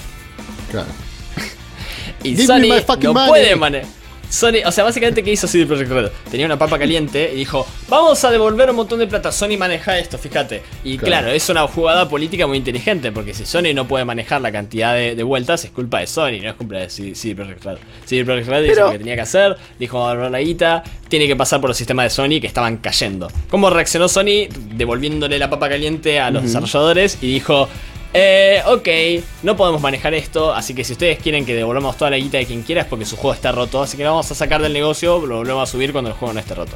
[0.72, 0.88] Claro.
[2.24, 3.30] Y Give Sony no money.
[3.30, 3.99] puede manejar.
[4.30, 6.10] Sony, o sea, básicamente, ¿qué hizo CD Projekt Red?
[6.30, 9.32] Tenía una papa caliente y dijo: Vamos a devolver un montón de plata.
[9.32, 10.62] Sony maneja esto, fíjate.
[10.84, 11.08] Y Claro.
[11.24, 14.94] claro, es una jugada política muy inteligente, porque si Sony no puede manejar la cantidad
[14.94, 17.78] de, de vueltas, es culpa de Sony, no es culpa de CD CD Projekt Red.
[18.06, 20.84] CD Projekt Red hizo Pero- lo que tenía que hacer, dijo: Vamos a la guita,
[21.08, 23.32] tiene que pasar por los sistemas de Sony que estaban cayendo.
[23.50, 24.48] ¿Cómo reaccionó Sony?
[24.76, 27.68] Devolviéndole la papa caliente a los desarrolladores y dijo:
[28.14, 28.88] eh, ok,
[29.44, 32.46] no podemos manejar esto, así que si ustedes quieren que devolvamos toda la guita de
[32.46, 34.74] quien quiera es porque su juego está roto, así que lo vamos a sacar del
[34.74, 36.76] negocio, lo volvemos a subir cuando el juego no esté roto.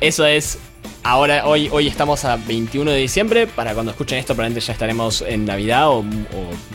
[0.00, 0.58] Eso es,
[1.02, 5.22] ahora, hoy, hoy estamos a 21 de diciembre, para cuando escuchen esto probablemente ya estaremos
[5.22, 6.04] en Navidad o,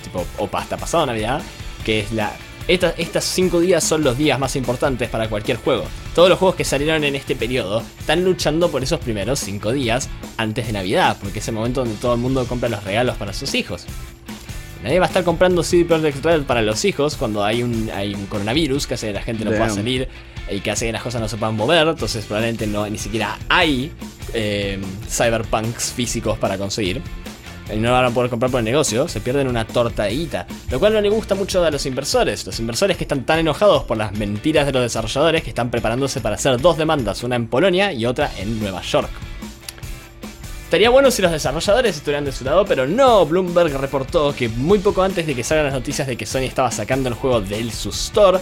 [0.04, 1.42] tipo, o hasta pasado Navidad,
[1.84, 2.32] que es la...
[2.70, 5.86] Estos 5 días son los días más importantes para cualquier juego.
[6.14, 10.08] Todos los juegos que salieron en este periodo están luchando por esos primeros 5 días
[10.38, 13.34] antes de Navidad, porque es el momento donde todo el mundo compra los regalos para
[13.34, 13.88] sus hijos.
[14.84, 18.14] Nadie va a estar comprando CD Projekt Red para los hijos cuando hay un, hay
[18.14, 20.08] un coronavirus que hace que la gente no pueda salir
[20.48, 21.88] y que hace que las cosas no se puedan mover.
[21.88, 23.92] Entonces probablemente no, ni siquiera hay
[24.36, 27.02] eh, cyberpunks físicos para conseguir.
[27.74, 30.48] Y no van a poder comprar por el negocio, se pierden una torta de guita.
[30.72, 32.46] Lo cual no le gusta mucho a los inversores.
[32.46, 36.22] Los inversores que están tan enojados por las mentiras de los desarrolladores que están preparándose
[36.22, 39.10] para hacer dos demandas, una en Polonia y otra en Nueva York.
[40.70, 43.26] Estaría bueno si los desarrolladores estuvieran de su lado, pero no.
[43.26, 46.70] Bloomberg reportó que muy poco antes de que salgan las noticias de que Sony estaba
[46.70, 48.40] sacando el juego de su store,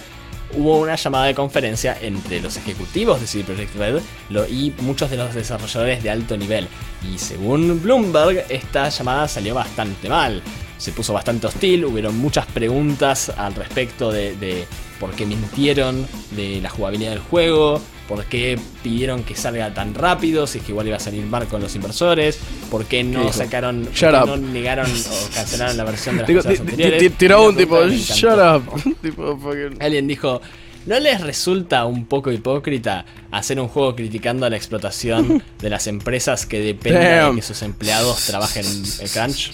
[0.53, 4.01] hubo una llamada de conferencia entre los ejecutivos de CD Projekt Red
[4.49, 6.67] y muchos de los desarrolladores de alto nivel.
[7.03, 10.41] Y según Bloomberg, esta llamada salió bastante mal.
[10.77, 14.65] Se puso bastante hostil, hubieron muchas preguntas al respecto de, de
[14.99, 20.47] por qué mintieron, de la jugabilidad del juego, por qué pidieron que salga tan rápido,
[20.47, 22.39] si es que igual iba a salir mal con los inversores,
[22.71, 23.89] por qué no sacaron,
[24.27, 26.99] no negaron o cancelaron la versión de las anteriores.
[26.99, 28.63] ti- tiró un tipo, shut up.
[29.81, 30.41] Alguien dijo,
[30.85, 35.87] ¿no les resulta un poco hipócrita hacer un juego criticando a la explotación de las
[35.87, 37.01] empresas que dependen
[37.31, 39.51] de que sus empleados trabajen en crunch?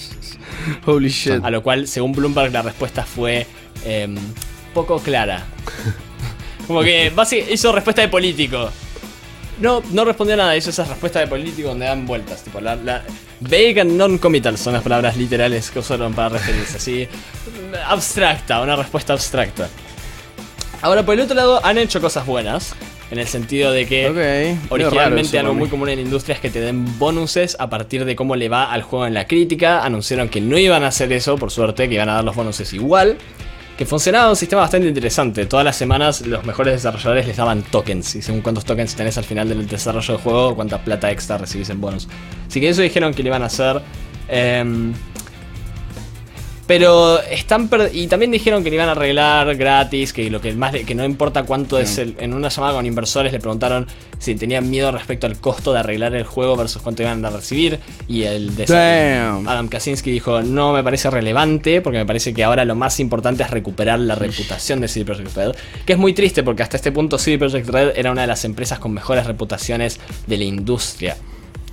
[0.86, 1.44] Holy shit.
[1.44, 3.46] A lo cual, según Bloomberg, la respuesta fue
[3.86, 4.16] em,
[4.74, 5.46] poco clara.
[6.68, 7.12] Como que
[7.50, 8.70] hizo respuesta de político.
[9.60, 12.44] No, no respondió nada, hizo esa respuesta de político donde dan vueltas.
[12.44, 13.04] Tipo, la, la,
[13.52, 16.78] and non-committal son las palabras literales que usaron para referirse.
[16.78, 17.08] Así,
[17.86, 19.70] abstracta, una respuesta abstracta.
[20.82, 22.76] Ahora, por el otro lado, han hecho cosas buenas.
[23.14, 26.60] En el sentido de que originalmente algo muy común en la industria es que te
[26.60, 29.86] den bonuses a partir de cómo le va al juego en la crítica.
[29.86, 32.74] Anunciaron que no iban a hacer eso, por suerte, que iban a dar los bonuses
[32.74, 33.20] igual.
[33.78, 35.46] Que funcionaba un sistema bastante interesante.
[35.46, 38.16] Todas las semanas los mejores desarrolladores les daban tokens.
[38.16, 41.70] Y según cuántos tokens tenés al final del desarrollo del juego, cuánta plata extra recibís
[41.70, 42.08] en bonus.
[42.48, 43.80] Así que eso dijeron que le iban a hacer.
[44.28, 44.92] Em,
[46.66, 50.74] pero están y también dijeron que le iban a arreglar gratis, que lo que más
[50.74, 53.88] que no importa cuánto es el, en una llamada con inversores le preguntaron
[54.18, 57.80] si tenían miedo respecto al costo de arreglar el juego versus cuánto iban a recibir
[58.08, 59.48] y el de Damn.
[59.48, 63.44] Adam Kaczynski dijo, "No me parece relevante porque me parece que ahora lo más importante
[63.44, 65.56] es recuperar la reputación de CD Projekt Red",
[65.86, 68.46] que es muy triste porque hasta este punto CD Projekt Red era una de las
[68.46, 71.18] empresas con mejores reputaciones de la industria.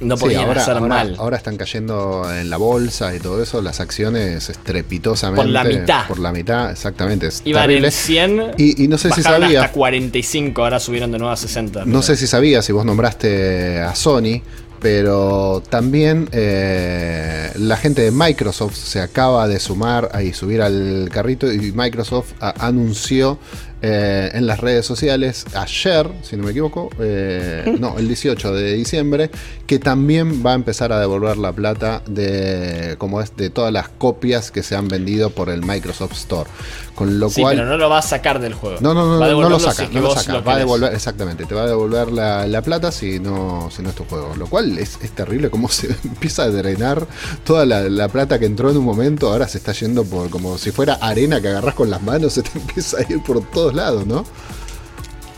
[0.01, 1.17] No Sí, podían ahora, hacer ahora- mal.
[1.19, 5.43] ahora están cayendo en la bolsa y todo eso, las acciones estrepitosamente.
[5.43, 6.09] Por la mitad.
[6.09, 7.27] Por la mitad, exactamente.
[7.27, 7.89] Es Iban terrible.
[7.89, 11.85] en 100 Y, y no sé si hasta 45, ahora subieron de nuevo a 60.
[11.85, 14.41] no sé si sabías, si vos nombraste a Sony,
[14.81, 21.53] pero también eh, la gente de Microsoft se acaba de sumar y subir al carrito
[21.53, 23.39] y Microsoft a- anunció
[23.83, 28.75] eh, en las redes sociales ayer, si no me equivoco, eh, no, el 18 de
[28.75, 29.31] diciembre,
[29.67, 33.89] que también va a empezar a devolver la plata de, como es, de todas las
[33.89, 36.51] copias que se han vendido por el Microsoft Store.
[36.95, 37.57] Con lo Sí, cual...
[37.57, 38.77] pero no lo va a sacar del juego.
[38.81, 40.35] No, no, no, no, lo saca, no lo saca.
[40.35, 43.83] lo va a devolver, exactamente, te va a devolver la, la plata si no, si
[43.83, 44.35] no es tu juego.
[44.37, 47.07] Lo cual es, es terrible cómo se empieza a drenar
[47.45, 50.59] toda la, la plata que entró en un momento, ahora se está yendo por como
[50.59, 53.41] si fuera arena que agarras con las manos, se te empieza a ir por
[53.73, 54.25] todos lados, ¿no?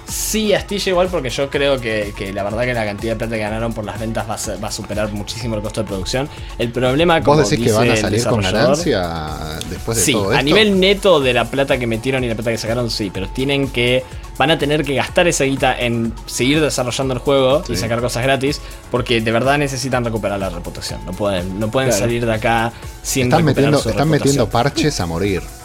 [0.08, 3.34] Sí, astilla igual porque yo creo que, que la verdad que la cantidad de plata
[3.34, 5.86] que ganaron por las ventas va a, ser- va a superar muchísimo el costo de
[5.88, 6.28] producción.
[6.58, 10.32] El problema, como ¿Vos decís que van a salir con ganancia después de Sí, todo
[10.32, 13.28] a nivel neto de la plata que metieron y la plata que sacaron, sí, pero
[13.30, 14.04] tienen que.
[14.36, 18.22] Van a tener que gastar esa guita en seguir desarrollando el juego y sacar cosas
[18.22, 18.60] gratis,
[18.90, 21.00] porque de verdad necesitan recuperar la reputación.
[21.06, 22.04] No pueden, no pueden Claro.
[22.04, 22.70] salir de acá
[23.02, 24.28] sin Están, recuperar metiendo, su están reputación.
[24.36, 25.42] metiendo parches a morir.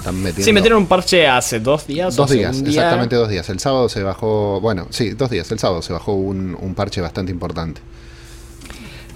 [0.00, 0.44] Están metiendo...
[0.44, 2.16] Sí, metieron un parche hace dos días.
[2.16, 2.68] Dos días, día.
[2.68, 3.48] exactamente dos días.
[3.48, 5.50] El sábado se bajó, bueno, sí, dos días.
[5.52, 7.80] El sábado se bajó un, un parche bastante importante.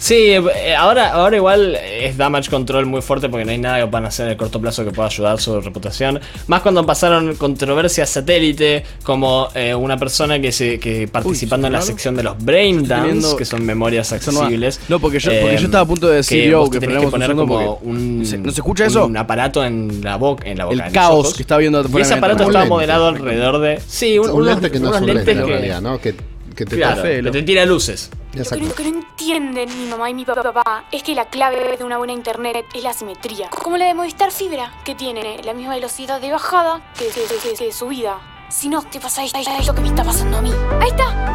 [0.04, 3.86] Sí, eh, ahora, ahora igual es damage control muy fuerte porque no hay nada que
[3.86, 6.20] puedan hacer en el corto plazo que pueda ayudar su reputación.
[6.46, 11.80] Más cuando pasaron controversias satélite, como eh, una persona que se que participando en la
[11.80, 14.78] sección de los brain teniendo- que son memorias accesibles.
[14.90, 17.06] No, porque yo- porque yo estaba a punto de decir, que yo, que tenés que
[17.08, 18.26] poner un como un.
[18.26, 19.10] ¿Se- no se escucha un eso?
[19.16, 20.46] aparato en la boca.
[20.46, 21.34] En la boca El en los caos ojos.
[21.34, 23.80] que está viendo Y ese aparato estaba Un modelado alrededor de.
[23.88, 25.50] Sí, un, Un unos, lente que no es unos un lente lentes en que.
[25.50, 25.98] realidad, ¿no?
[25.98, 26.14] Que,
[26.54, 28.10] que te Claro, que te tira luces.
[28.12, 28.64] Lo que, Exacto.
[28.66, 31.98] lo que no entienden mi mamá y mi papá es que la clave de una
[31.98, 33.48] buena internet es la simetría.
[33.50, 37.54] Como la de Movistar Fibra, que tiene la misma velocidad de bajada que, que- que-
[37.56, 38.18] que de subida.
[38.50, 40.50] Si no, te pasa esto, es lo que me está pasando a mí.
[40.80, 41.30] Ahí está.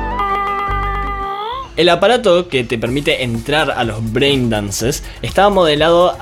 [1.75, 6.17] El aparato que te permite entrar a los brain dances estaba modelado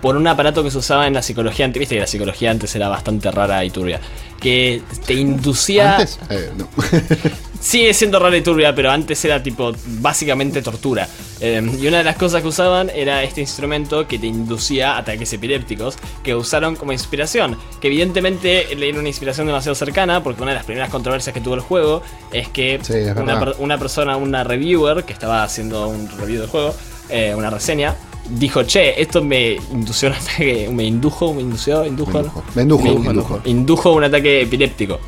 [0.00, 1.80] por un aparato que se usaba en la psicología antes.
[1.80, 4.00] Viste que la psicología antes era bastante rara y turbia.
[4.42, 5.96] Que te inducía.
[5.96, 6.18] ¿Antes?
[6.28, 6.68] Eh, no.
[7.60, 11.06] Sigue siendo rara y turbia, pero antes era tipo básicamente tortura.
[11.40, 15.32] Eh, y una de las cosas que usaban era este instrumento que te inducía ataques
[15.32, 17.56] epilépticos, que usaron como inspiración.
[17.80, 21.54] Que evidentemente era una inspiración demasiado cercana, porque una de las primeras controversias que tuvo
[21.54, 23.38] el juego es que Sí, es una, verdad.
[23.44, 26.74] per- una persona, una reviewer que estaba haciendo un review del juego,
[27.10, 27.94] eh, una reseña,
[28.30, 32.44] dijo, che, esto me indució un ataque, me indujo, me indució, indujo, Me indujo.
[32.54, 33.40] Me indujo, Me me indujo.
[33.44, 34.98] indujo un ataque epiléptico.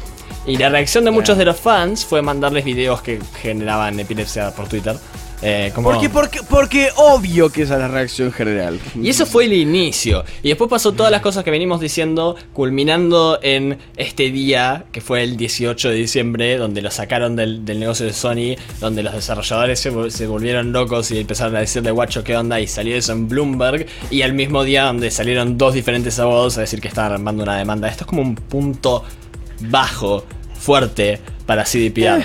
[0.46, 4.68] Y la reacción de muchos de los fans fue mandarles videos que generaban epilepsia por
[4.68, 4.96] Twitter.
[5.46, 8.80] Eh, como- Porque, porque, porque obvio que esa es la reacción general.
[9.00, 10.24] Y eso fue el inicio.
[10.42, 15.22] Y después pasó todas las cosas que venimos diciendo, culminando en este día, que fue
[15.22, 19.78] el 18 de diciembre, donde lo sacaron del, del negocio de Sony, donde los desarrolladores
[19.80, 22.58] se volvieron locos y empezaron a decirle, guacho, ¿qué onda?
[22.60, 23.86] Y salió eso en Bloomberg.
[24.10, 27.58] Y al mismo día donde salieron dos diferentes abogados a decir que estaban armando una
[27.58, 27.86] demanda.
[27.88, 29.04] Esto es como un punto
[29.60, 30.24] bajo,
[30.58, 32.24] fuerte, para CDPR.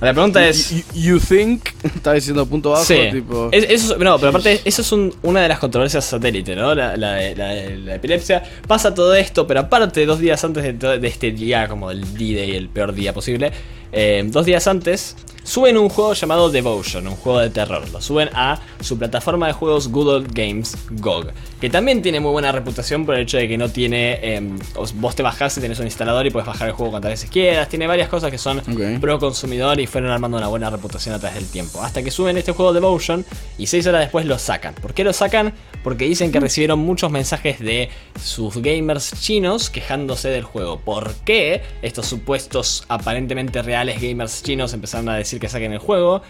[0.00, 0.70] La pregunta es...
[0.94, 2.98] You, you think, está diciendo punto bajo, Sí.
[3.12, 3.48] tipo.
[3.50, 6.74] Es- eso, no, pero aparte, eso es un- una de las controversias satélite, ¿no?
[6.74, 8.42] La, la, la epilepsia.
[8.68, 12.68] Pasa todo esto, pero aparte, dos días antes de este día, como el D-Day, el
[12.68, 13.50] peor día posible,
[13.96, 17.88] eh, dos días antes, suben un juego llamado Devotion, un juego de terror.
[17.90, 21.28] Lo suben a su plataforma de juegos Google Games GOG,
[21.60, 24.18] que también tiene muy buena reputación por el hecho de que no tiene.
[24.22, 24.42] eh,
[24.74, 27.30] os- vos te bajás y tenés un instalador y puedes bajar el juego cuantas veces
[27.30, 27.68] quieras.
[27.68, 29.00] Tiene varias cosas que son Ok.
[29.00, 31.80] pro consumidor y fueron armando una buena reputación a través del tiempo.
[31.80, 33.24] Hasta que suben este juego Devotion
[33.56, 34.74] y 6 horas después lo sacan.
[34.74, 35.54] ¿Por qué lo sacan?
[35.86, 37.90] porque dicen que recibieron muchos mensajes de
[38.20, 40.80] sus gamers chinos quejándose del juego.
[40.80, 46.22] ¿Por qué estos supuestos aparentemente reales gamers chinos empezaron a decir que saquen el juego?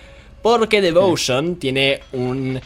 [0.42, 2.60] Porque Devotion tiene un,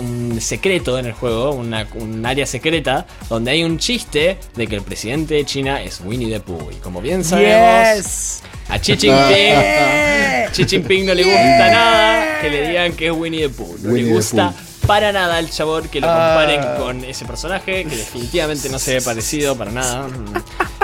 [0.00, 4.76] un secreto en el juego, una- un área secreta, donde hay un chiste de que
[4.76, 6.70] el presidente de China es Winnie the Pooh.
[6.72, 8.42] Y como bien sabemos, Yes.
[8.70, 13.42] A Xi Jinping, Xi Jinping no le gusta nada que le digan que es Winnie
[13.42, 13.76] the Pooh.
[13.82, 14.52] No Winnie le gusta
[14.86, 16.76] para nada al chabón que lo comparen Ah.
[16.78, 20.08] con ese personaje que definitivamente no se ve parecido para nada.
[20.08, 20.34] Mm.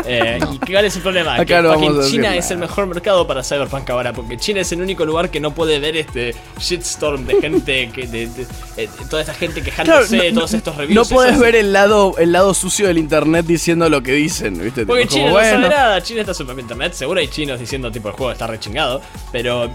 [0.08, 1.34] Eh, ¿Y cuál es el problema?
[1.34, 5.04] Acá que China es el mejor mercado para Cyberpunk ahora, porque China es el único
[5.04, 9.34] lugar que no puede ver este shitstorm de gente, que, de, de- eh, toda esta
[9.34, 10.94] gente quejándose, Claro, no- todos estos reviews.
[11.10, 14.62] No puedes es- ver el lado, el lado sucio del internet diciendo lo que dicen,
[14.62, 14.86] ¿viste?
[14.86, 15.68] Porque China como, no sabe bueno.
[15.74, 19.00] nada, China está super internet, seguro hay chinos diciendo tipo el juego está rechingado,
[19.32, 19.70] pero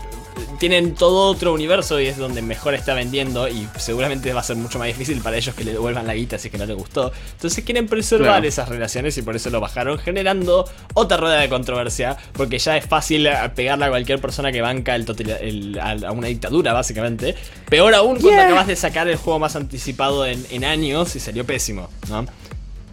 [0.59, 4.55] tienen todo otro universo y es donde mejor está vendiendo y seguramente va a ser
[4.55, 6.75] mucho más difícil para ellos que le devuelvan la guita si es que no les
[6.75, 7.11] gustó.
[7.33, 8.47] Entonces quieren preservar Claro.
[8.47, 12.85] esas relaciones y por eso lo bajaron, generando otra rueda de controversia, porque ya es
[12.85, 17.35] fácil pegarle a cualquier persona que banca el total- el- a a una dictadura, básicamente.
[17.69, 18.45] Peor aún cuando Yeah.
[18.45, 22.25] acabas de sacar el juego más anticipado en, en años y salió pésimo, ¿no?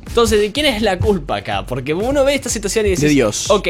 [0.07, 1.65] Entonces, ¿de quién es la culpa acá?
[1.67, 3.51] Porque uno ve esta situación y dice: De Dios.
[3.51, 3.69] Ok,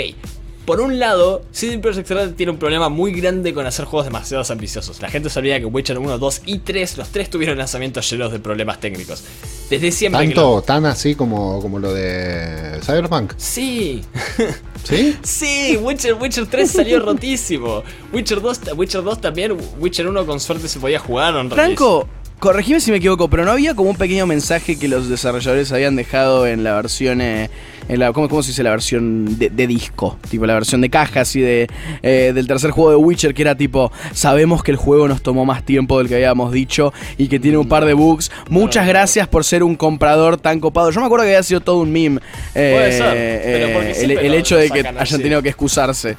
[0.69, 4.45] por un lado, CD Projekt Red tiene un problema muy grande con hacer juegos demasiado
[4.51, 5.01] ambiciosos.
[5.01, 8.31] La gente se olvida que Witcher 1, 2 y 3, los tres tuvieron lanzamientos llenos
[8.31, 9.25] de problemas técnicos.
[9.71, 13.33] Desde siempre Tanto, lo- tan así como, como lo de Cyberpunk.
[13.39, 14.03] Sí,
[14.85, 15.17] ¿Sí?
[15.23, 17.83] sí, Witcher, Witcher 3 salió rotísimo.
[18.13, 21.35] Witcher 2, ta- Witcher 2 también, Witcher 1 con suerte se podía jugar.
[21.35, 21.51] on.
[21.51, 22.07] Franco,
[22.39, 25.97] corregime si me equivoco, pero no había como un pequeño mensaje que los desarrolladores habían
[25.97, 27.51] dejado en la versión, eh,
[27.89, 30.19] en la, ¿cómo, cómo se dice la versión de, de disco?
[30.31, 31.69] Tipo la versión de caja, así de,
[32.03, 35.45] eh, del tercer juego de Witcher, que era tipo, sabemos que el juego nos tomó
[35.45, 38.31] más tiempo del que habíamos dicho y que tiene un par de bugs.
[38.49, 40.91] Muchas gracias por ser un comprador tan copado.
[40.91, 42.21] Yo me acuerdo que había sido todo un meme.
[42.55, 45.17] eh, Puede ser, pero porque el, hecho de que hayan así.
[45.19, 46.17] tenido que excusarse.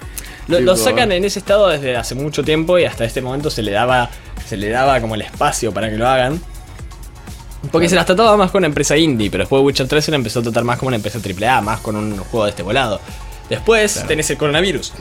[0.47, 3.61] Lo, lo sacan en ese estado desde hace mucho tiempo y hasta este momento se
[3.61, 4.09] le daba,
[4.47, 6.41] se le daba como el espacio para que lo hagan.
[7.71, 10.17] Porque se las trataba más con una empresa indie, pero después Witcher 3 se la
[10.17, 12.99] empezó a tratar más como una empresa AAA, más con un juego de este volado.
[13.49, 14.93] Después tenés el coronavirus.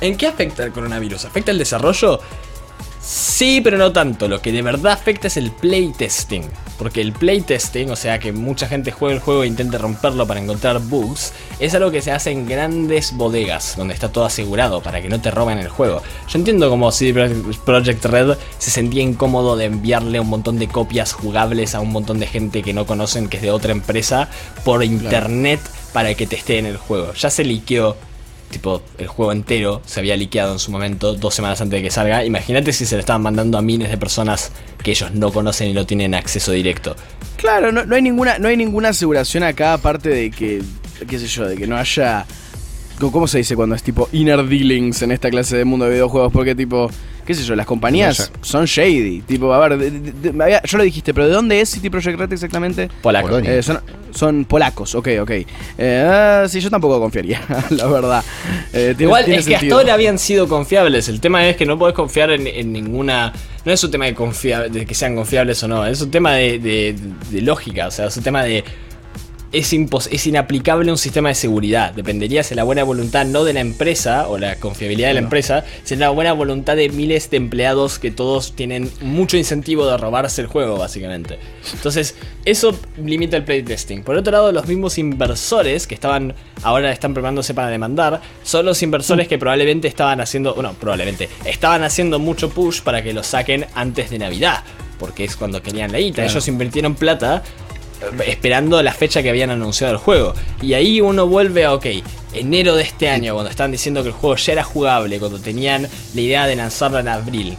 [0.00, 1.26] ¿En qué afecta el coronavirus?
[1.26, 2.20] ¿Afecta el desarrollo?
[3.02, 4.28] Sí, pero no tanto.
[4.28, 6.44] Lo que de verdad afecta es el playtesting.
[6.78, 10.40] Porque el playtesting, o sea que mucha gente juega el juego e intente romperlo para
[10.40, 15.02] encontrar bugs, es algo que se hace en grandes bodegas, donde está todo asegurado para
[15.02, 16.02] que no te roben el juego.
[16.28, 17.30] Yo entiendo como CD
[17.64, 22.18] Projekt Red se sentía incómodo de enviarle un montón de copias jugables a un montón
[22.18, 24.28] de gente que no conocen, que es de otra empresa,
[24.64, 25.60] por internet
[25.92, 27.12] para que testeen el juego.
[27.14, 27.96] Ya se liqueó
[28.50, 31.90] tipo el juego entero se había liqueado en su momento dos semanas antes de que
[31.90, 32.24] salga.
[32.24, 35.72] Imagínate si se lo estaban mandando a miles de personas que ellos no conocen y
[35.72, 36.96] no tienen acceso directo.
[37.36, 40.62] Claro, no, no hay ninguna, no hay ninguna aseguración acá, aparte de que,
[41.08, 42.26] qué sé yo, de que no haya.
[42.98, 46.30] ¿Cómo se dice cuando es tipo inner dealings en esta clase de mundo de videojuegos?
[46.30, 46.90] Porque tipo,
[47.26, 49.20] qué sé yo, las compañías No, son shady.
[49.22, 51.68] Tipo, a ver, de- de- de- me había- yo lo dijiste, pero ¿de dónde es
[51.68, 52.88] City Project Red exactamente?
[53.02, 53.38] Polaco.
[53.38, 53.80] Eh, son,
[54.14, 55.30] son polacos, ok, ok.
[55.78, 57.40] Eh, ah, sí, yo tampoco confiaría,
[57.70, 58.24] la verdad.
[58.72, 61.08] Eh, tiene- Igual tiene es que hasta ahora habían sido confiables.
[61.08, 63.32] El tema es que no podés confiar en, en ninguna.
[63.64, 65.84] No es un tema de, confia- de que sean confiables o no.
[65.86, 66.96] Es un tema de, de-
[67.30, 67.88] de lógica.
[67.88, 68.64] O sea, es un tema de.
[69.52, 71.92] Es, inaplicable un sistema de seguridad.
[71.92, 75.64] Dependería si la buena voluntad no de la empresa o la confiabilidad de la empresa,
[75.82, 80.40] sino la buena voluntad de miles de empleados que todos tienen mucho incentivo de robarse
[80.40, 81.38] el juego, básicamente.
[81.72, 84.04] Entonces, eso limita el playtesting.
[84.04, 86.32] Por otro lado, los mismos inversores que estaban
[86.62, 91.82] ahora están preparándose para demandar, son los inversores que probablemente estaban haciendo, bueno, probablemente, estaban
[91.82, 94.62] haciendo mucho push para que lo saquen antes de Navidad,
[94.98, 96.16] porque es cuando querían la guita.
[96.16, 96.30] Claro.
[96.30, 97.42] Ellos invirtieron plata
[98.26, 100.34] esperando la fecha que habían anunciado el juego.
[100.62, 101.86] Y ahí uno vuelve a, ok,
[102.32, 105.86] enero de este año, cuando estaban diciendo que el juego ya era jugable, cuando tenían
[106.14, 107.56] la idea de lanzarlo en abril.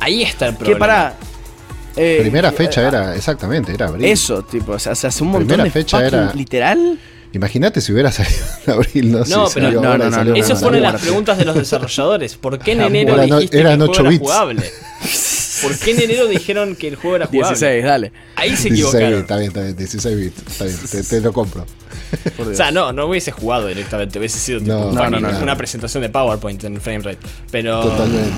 [0.00, 0.78] Ahí está el Que problema.
[0.78, 1.14] para.
[1.96, 4.04] eh, Primera que- fecha era, exactamente, era abril.
[4.06, 6.98] Eso, tipo, o sea, se hace un montón Primera de fecha fucking- era- literal.
[7.32, 10.34] Imagínate si hubiera salido en abril, no, No, sé, pero- salió no, ahora no, no,
[10.36, 12.36] no, fueron las preguntas de los desarrolladores.
[12.36, 14.20] ¿Por qué en enero Eran o- dijiste eran que el juego 8 era bits.
[14.22, 14.62] jugable?
[15.62, 17.48] ¿Por qué en enero dijeron que el juego era jugable?
[17.58, 18.12] 16, dale.
[18.36, 19.20] Ahí se 16 bits, equivocaron.
[19.20, 21.66] está bien, está bien, 16 bits, está bien, te, te lo compro.
[22.38, 25.32] O sea, no, no hubiese jugado directamente, hubiese sido tipo No, un no, fucking- no,
[25.32, 25.38] no.
[25.40, 27.18] una presentación de PowerPoint en framerate.
[27.50, 28.30] Pero, Totalmente.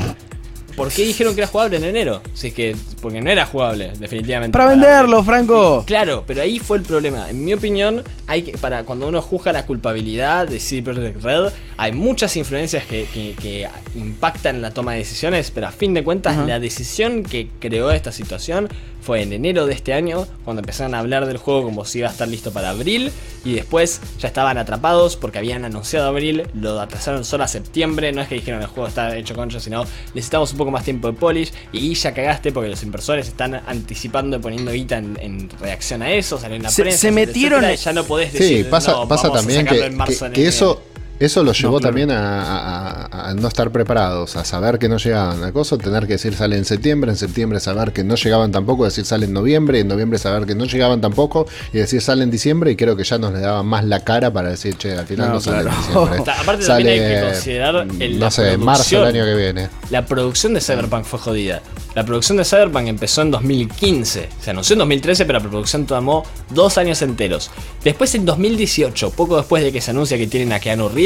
[0.77, 2.21] ¿Por qué dijeron que era jugable en enero?
[2.35, 4.53] Si es que, porque no era jugable, definitivamente.
[4.57, 5.85] Para venderlo, Franco.
[5.87, 7.29] Claro, pero ahí fue el problema.
[7.31, 11.53] En mi opinión, hay que, para cuando uno juzga la culpabilidad de CD Projekt Red,
[11.77, 16.03] hay muchas influencias que, que- que impactan la toma de decisiones, pero a fin de
[16.05, 18.69] cuentas, la decisión que creó esta situación
[19.05, 22.09] fue en enero de este año, cuando empezaron a hablar del juego como si iba
[22.09, 23.13] a estar listo para abril,
[23.45, 28.23] y después ya estaban atrapados porque habían anunciado abril, lo atrasaron solo a septiembre, no
[28.23, 29.85] es que dijeron el juego está hecho concha, sino
[30.15, 34.37] necesitamos un poco más tiempo de polish, y ya cagaste porque los inversores están anticipando
[34.37, 37.65] y poniendo guita en, en reacción a eso, salió en la Se- prensa, se metieron-
[37.65, 39.87] etcétera, y ya no podés decir, Sí, pasa, "No, pasa vamos a también sacarlo que,
[39.87, 40.83] en marzo que- del que año eso,
[41.21, 41.91] eso lo llevó claro.
[41.91, 45.79] también a, a- a- a no estar preparados, a saber que no llegaban a cosas,
[45.79, 49.27] tener que decir sale en septiembre, en septiembre saber que no llegaban tampoco, decir sale
[49.27, 52.77] en noviembre, en noviembre saber que no llegaban tampoco, y decir sale en diciembre, y
[52.77, 55.35] creo que ya nos le daban más la cara para decir, che, al final no,
[55.35, 56.33] No, sale en diciembre.
[56.41, 59.69] Aparte también hay que considerar el- no sé, marzo del año que viene.
[59.91, 61.63] La producción de Cyberpunk fue jodida.
[61.95, 64.29] La producción de Cyberpunk empezó en 2015.
[64.43, 67.51] Se anunció en 2013, pero la producción tomó dos años enteros.
[67.85, 71.04] Después, en 2018, poco después de que se anuncia que tienen a Keanu Reeves,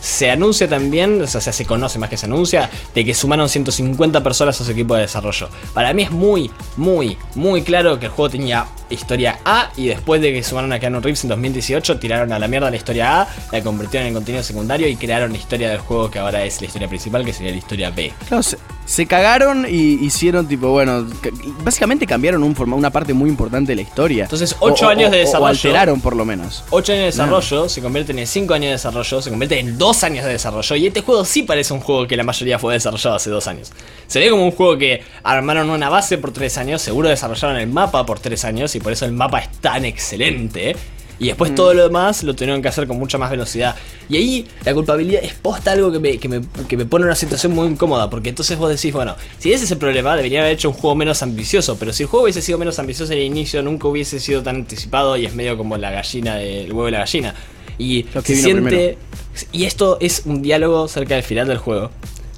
[0.00, 4.22] se anuncia también, o sea, se conoce más que se anuncia, de que sumaron 150
[4.22, 5.48] personas a su equipo de desarrollo.
[5.74, 10.20] Para mí es muy, muy, muy claro que el juego tenía historia A y después
[10.20, 13.28] de que sumaron a Keanu Reeves en 2018, tiraron a la mierda la historia A,
[13.50, 16.66] la convirtieron en contenido secundario y crearon la historia del juego que ahora es la
[16.66, 18.12] historia principal, que sería la historia B.
[18.28, 18.42] Claro,
[18.84, 21.30] se, cagaron y hicieron tipo, bueno, ca-
[21.64, 24.24] básicamente cambiaron un forma, una parte muy importante de la historia.
[24.24, 25.46] Entonces, ocho años de O desarrollo.
[25.48, 26.64] alteraron por lo menos.
[26.70, 30.04] 8 años de desarrollo se convierten en 5 años de desarrollo, se convierten en 2
[30.04, 30.76] años de desarrollo.
[30.76, 33.72] Y este juego sí parece un juego que la mayoría fue desarrollado hace 2 años.
[34.06, 37.68] Se ve como un juego que armaron una base por 3 años, seguro desarrollaron el
[37.68, 40.76] mapa por 3 años y por eso el mapa es tan excelente.
[41.18, 43.76] Y después todo lo demás lo tuvieron que hacer con mucha más velocidad.
[44.08, 47.08] Y ahí la culpabilidad es posta algo que me, que me, que me pone en
[47.08, 48.10] una situación muy incómoda.
[48.10, 50.96] Porque entonces vos decís, bueno, si ese es el problema, debería haber hecho un juego
[50.96, 51.76] menos ambicioso.
[51.78, 54.56] Pero si el juego hubiese sido menos ambicioso en el inicio, nunca hubiese sido tan
[54.56, 57.34] anticipado y es medio como la gallina, del huevo de la gallina.
[57.78, 58.98] Y Lo que se siente.
[59.50, 61.90] Y esto es un diálogo cerca del final del juego.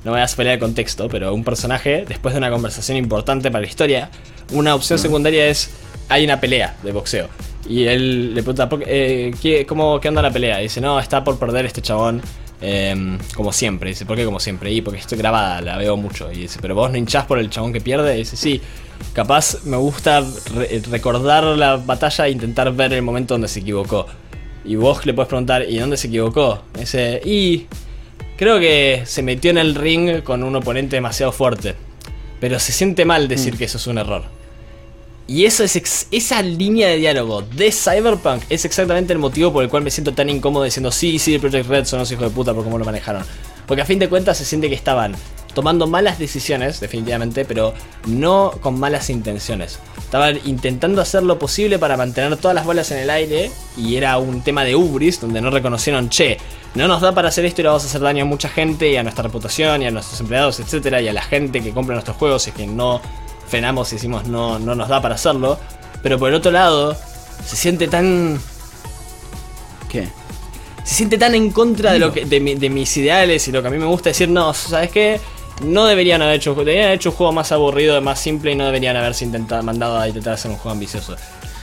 [0.05, 3.63] No voy a spoiler el contexto, pero un personaje, después de una conversación importante para
[3.63, 4.11] la historia,
[4.53, 5.71] una opción secundaria es.
[6.09, 7.29] Hay una pelea de boxeo.
[7.69, 8.85] Y él le pregunta, "¿Por qué,
[9.29, 10.61] eh, ¿qué, cómo, ¿qué onda la pelea?
[10.61, 12.21] Y dice, no, está por perder este chabón.
[12.61, 13.91] em, como siempre.
[13.91, 14.73] dice, ¿por qué como siempre?
[14.73, 16.31] Y porque estoy grabada, la veo mucho.
[16.33, 18.15] Y dice, ¿pero vos no hinchás por el chabón que pierde?
[18.15, 18.61] Y dice, sí.
[19.13, 20.23] Capaz me gusta
[20.55, 24.07] re- recordar la batalla e intentar ver el momento donde se equivocó.
[24.65, 26.63] Y vos le puedes preguntar, ¿y dónde se equivocó?
[26.77, 27.67] Y dice, y
[28.39, 31.75] creo que se metió en el ring con un oponente demasiado fuerte.
[32.41, 34.23] Pero se siente mal decir que eso es un error.
[35.27, 39.83] Y eso esa línea de diálogo de Cyberpunk es exactamente el motivo por el cual
[39.83, 42.53] me siento tan incómodo diciendo sí, sí, el Project Red son los hijos de puta
[42.53, 43.25] por cómo lo manejaron.
[43.67, 45.15] Porque a fin de cuentas se siente que estaban
[45.55, 47.73] tomando malas decisiones, definitivamente, pero
[48.07, 49.79] no con malas intenciones.
[49.99, 54.19] Estaban intentando hacer lo posible para mantener todas las bolas en el aire y era
[54.19, 56.37] un tema de ubris donde no reconocieron, che,
[56.75, 58.91] no nos da para hacer esto y le vamos a hacer daño a mucha gente
[58.91, 61.95] y a nuestra reputación y a nuestros empleados, etcétera, y a la gente que compra
[61.95, 63.01] nuestros juegos y que no
[63.47, 65.59] frenamos y decimos no, no nos da para hacerlo.
[66.03, 66.97] Pero por el otro lado,
[67.47, 68.39] se siente tan.
[69.89, 70.09] ¿Qué?
[70.85, 73.63] Se siente tan en contra de, lo que, de, mi- de mis ideales y lo
[73.63, 75.19] que a mí me gusta decir, no, ¿sabes qué?
[75.63, 78.67] No deberían haber hecho, deberían haber hecho un juego más aburrido, más simple y no
[78.67, 81.17] deberían haberse intentado, mandado a intentar hacer un juego ambicioso.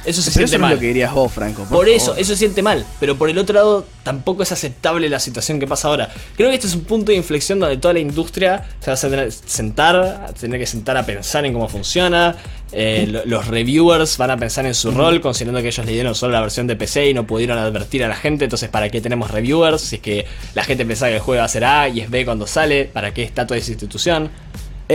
[0.05, 0.71] Eso se Pero siente eso no mal.
[0.73, 1.63] es lo que querías vos, Franco.
[1.65, 2.85] Por eso, eso se siente mal.
[2.99, 6.09] Pero por el otro lado, tampoco es aceptable la situación que pasa ahora.
[6.35, 8.99] Creo que este es un punto de inflexión donde toda la industria se va a
[8.99, 12.35] tener que sentar, a tener que sentar a pensar en cómo funciona.
[12.73, 16.15] Eh, lo- los reviewers van a pensar en su rol, considerando que ellos le dieron
[16.15, 18.45] solo la versión de PC y no pudieron advertir a la gente.
[18.45, 19.81] Entonces, ¿para qué tenemos reviewers?
[19.81, 20.25] Si es que
[20.55, 22.85] la gente pensaba que el juego va a ser A y es B cuando sale,
[22.85, 24.31] ¿para qué está toda esa institución?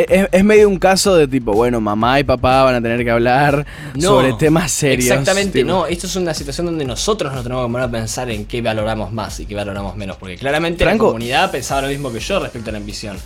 [0.09, 3.11] Es, es- medio un caso de tipo, bueno, mamá y papá van a tener que
[3.11, 5.09] hablar No, sobre temas serios.
[5.11, 5.69] Exactamente, tipo.
[5.69, 5.87] no.
[5.87, 9.13] Esto es una situación donde nosotros nos tenemos que poner a pensar en qué valoramos
[9.13, 10.17] más y qué valoramos menos.
[10.17, 13.17] Porque claramente Franco- la comunidad pensaba lo mismo que yo respecto a la ambición.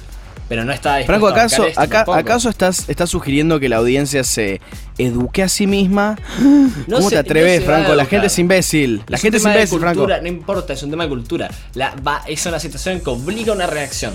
[0.49, 2.05] Pero no está Franco, ¿acaso, esto acá.
[2.13, 4.61] ¿acaso estás, estás sugiriendo que la audiencia se
[4.99, 6.19] eduque a sí misma?
[6.89, 7.95] No ¿Cómo se- te atreves, no Franco?
[7.95, 9.03] La gente es imbécil.
[9.07, 10.07] La Es gente es imbécil, Franco.
[10.09, 11.49] No importa, es un tema de cultura.
[11.75, 14.13] La, va, es una situación que obliga a una reacción.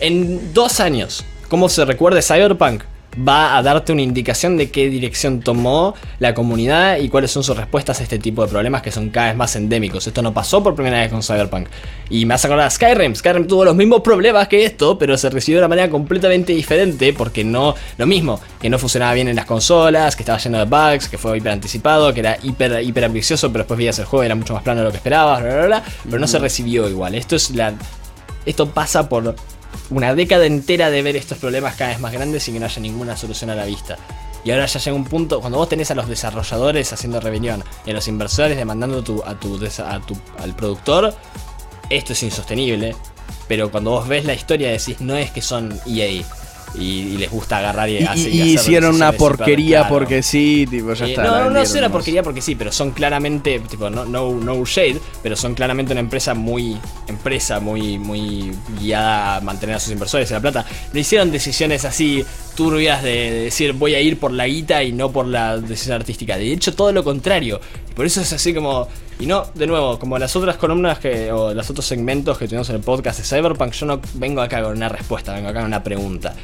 [0.00, 1.22] En dos años,
[1.54, 2.82] como se recuerde Cyberpunk,
[3.16, 7.56] va a darte una indicación de qué dirección tomó la comunidad y cuáles son sus
[7.56, 10.04] respuestas a este tipo de problemas que son cada vez más endémicos.
[10.04, 11.68] Esto no pasó por primera vez con Cyberpunk.
[12.10, 13.14] Y me hace acordar a Skyrim.
[13.14, 17.12] Skyrim tuvo los mismos problemas que esto, pero se recibió de una manera completamente diferente
[17.12, 20.64] porque no, lo mismo, que no funcionaba bien en las consolas, que estaba lleno de
[20.64, 24.24] bugs, que fue hiper anticipado, que era hiper, hiper ambicioso, pero después veías el juego
[24.24, 26.88] era mucho más plano de lo que esperabas, bla, bla, bla, pero no se recibió
[26.88, 27.14] igual.
[27.14, 27.74] Esto es la.
[28.44, 29.36] Esto pasa por
[29.90, 32.80] una década entera de ver estos problemas cada vez más grandes y que no haya
[32.80, 33.96] ninguna solución a la vista.
[34.44, 37.90] Y ahora ya llega un punto, cuando vos tenés a los desarrolladores haciendo rebelión y
[37.90, 41.14] a los inversores demandando tu, a tu, a tu- al productor,
[41.90, 42.94] esto es insostenible.
[43.48, 46.22] Pero cuando vos ves la historia decís, no es que son EA.
[46.74, 46.82] Y,
[47.14, 49.94] y les gusta agarrar y, Y, y- hicieron una porquería claro.
[49.94, 51.22] porque sí, tipo, ya Eh, está.
[51.24, 55.00] no, no, es una porquería porque sí, pero son claramente, tipo, no, no, no shade,
[55.22, 60.30] pero son claramente una empresa muy, empresa muy, muy guiada a mantener a sus inversores
[60.30, 60.66] en la plata.
[60.92, 62.24] No hicieron decisiones así
[62.56, 65.96] turbias de, de decir voy a ir por la guita y no por la decisión
[65.96, 66.36] artística.
[66.36, 67.60] De hecho, todo lo contrario.
[67.94, 68.88] Por eso es así como,
[69.20, 72.68] y no, de nuevo, como las otras columnas que, o los otros segmentos que tuvimos
[72.70, 75.68] en el podcast de Cyberpunk, yo no vengo acá con una respuesta, vengo acá con
[75.68, 76.34] una pregunta.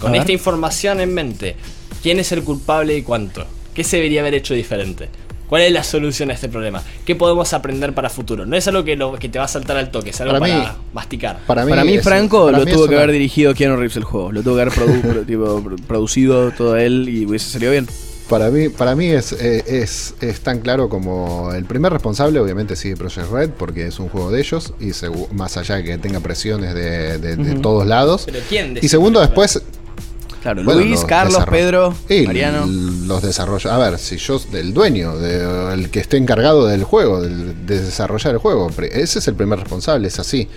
[0.00, 1.56] Con esta información en mente,
[2.02, 3.44] ¿quién es el culpable y cuánto?
[3.74, 5.08] ¿Qué se debería haber hecho diferente?
[5.48, 6.82] ¿Cuál es la solución a este problema?
[7.06, 8.44] ¿Qué podemos aprender para futuro?
[8.44, 10.46] No es algo que, lo, que te va a saltar al toque, es algo Para
[10.54, 11.38] para, mí- masticar.
[11.46, 13.96] Para mí, Para mí, Franco para lo mí tuvo que una- haber dirigido Keanu Reeves
[13.96, 14.30] el juego.
[14.30, 17.86] Lo tuvo que haber produ- pro- tipo, pro- producido todo él y hubiese salido bien.
[18.28, 22.76] Para mí, para mí es, eh, es, es tan claro como el primer responsable, obviamente
[22.76, 24.90] sigue Project Red, porque es un juego de ellos, y
[25.34, 28.24] más allá de que tenga presiones de, de- de todos lados.
[28.26, 29.62] Pero ¿quién Y segundo, después,
[30.42, 32.66] Claro, Bueno, Luis, los Carlos, Pedro, y Mariano.
[32.66, 33.66] los desarrolladores.
[33.86, 38.34] A ver, si yo, del dueño, de- el que esté encargado del juego, de desarrollar
[38.34, 40.48] el juego, ese es el primer responsable, es así.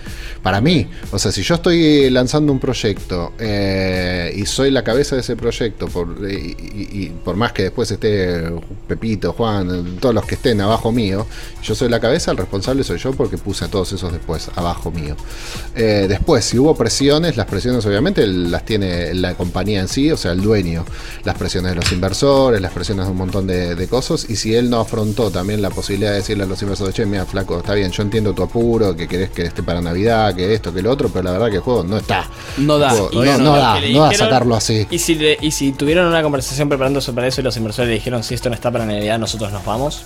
[0.42, 5.14] Para mí, o sea, si yo estoy lanzando un proyecto eh, y soy la cabeza
[5.16, 8.42] de ese proyecto, por, y, y- y por más que después esté
[8.86, 11.26] Pepito, Juan, todos los que estén abajo mío,
[11.62, 14.90] yo soy la cabeza, el responsable soy yo porque puse a todos esos después abajo
[14.90, 15.16] mío.
[15.74, 20.16] Eh, después, si hubo presiones, las presiones obviamente las tiene la compañía en sí, o
[20.16, 20.84] sea, el dueño,
[21.24, 24.54] las presiones de los inversores, las presiones de un montón de, de cosas, y si
[24.54, 27.74] él no afrontó también la posibilidad de decirle a los inversores, che, mira, flaco, está
[27.74, 30.90] bien, yo entiendo tu apuro, que querés que esté para Navidad, que esto, que lo
[30.90, 32.26] otro, pero la verdad que el juego no está.
[32.58, 32.90] No da.
[32.90, 34.86] Juego- no, no lo da, no da sacarlo así.
[34.90, 37.94] Y si, le- y si tuvieron una conversación preparándose para eso y los inversores le
[37.94, 40.02] dijeron si esto no está para Navidad, nosotros nos vamos.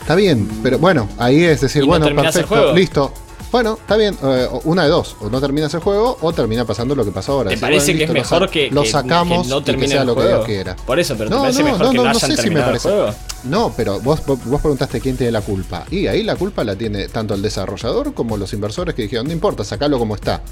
[0.00, 3.12] Está bien, pero bueno, ahí es decir, ¿Y no bueno, perfecto, listo.
[3.54, 6.96] Bueno, está bien, eh, una de dos, o no terminas el juego o termina pasando
[6.96, 7.50] lo que pasó ahora.
[7.50, 10.08] ¿Te parece que es mejor que, lo sacamos que no y que termine sea el
[10.08, 10.36] lo que juego?
[10.38, 10.74] Dios quiera?
[10.74, 13.14] Por eso, pero ¿te parece mejor que no, hayan terminado el juego?
[13.44, 15.84] No, pero vos, vos, vos preguntaste quién tiene la culpa.
[15.88, 19.32] Y ahí la culpa la tiene tanto el desarrollador como los inversores que dijeron, no
[19.32, 20.42] importa, sacalo como está.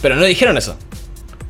[0.00, 0.76] Pero no dijeron eso.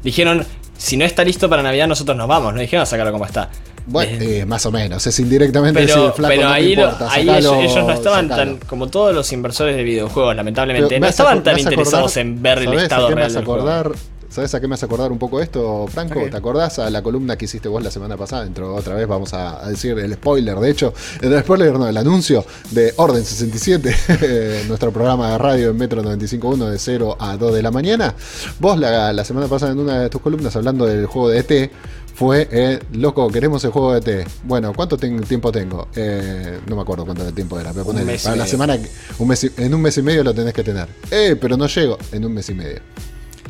[0.03, 0.47] Dijeron,
[0.78, 2.55] si no está listo para Navidad, nosotros nos vamos.
[2.55, 3.51] No dijeron sacarlo como está.
[3.87, 7.26] Bueno, Eh, más o menos, es indirectamente pero, decir, flaco, pero no ahí, lo- ahí
[7.26, 8.57] sacalo, ellos, ellos no estaban sacalo".
[8.59, 12.16] tan, como todos los inversores de videojuegos, lamentablemente, Pero no me estaban tan me interesados
[12.16, 13.61] acordar- en ver el ¿sabés a estado me real hace del juego.
[13.62, 13.93] acordar?
[14.31, 16.20] ¿Sabes a qué me hace acordar un poco esto, Franco?
[16.31, 18.45] ¿Te acordás a la columna que hiciste vos la semana pasada?
[18.45, 21.97] Dentro otra vez vamos a, a decir el spoiler, de hecho, el spoiler no, el
[21.97, 27.37] anuncio de Orden 67, eh, nuestro programa de radio en Metro 95.1 de 0 a
[27.37, 28.14] 2 de la mañana.
[28.61, 31.70] Vos la, la semana pasada en una de tus columnas hablando del juego de ET,
[32.21, 34.29] fue, eh, loco, queremos el juego de ET.
[34.45, 35.89] Bueno, ¿cuánto tiempo tengo?
[35.97, 38.79] Eh, no me acuerdo cuánto de tiempo era, pero ponele, para la semana,
[39.18, 40.87] un mes y- en un mes y medio lo tenés que tener.
[41.11, 42.81] Eh, pero no llego en un mes y medio.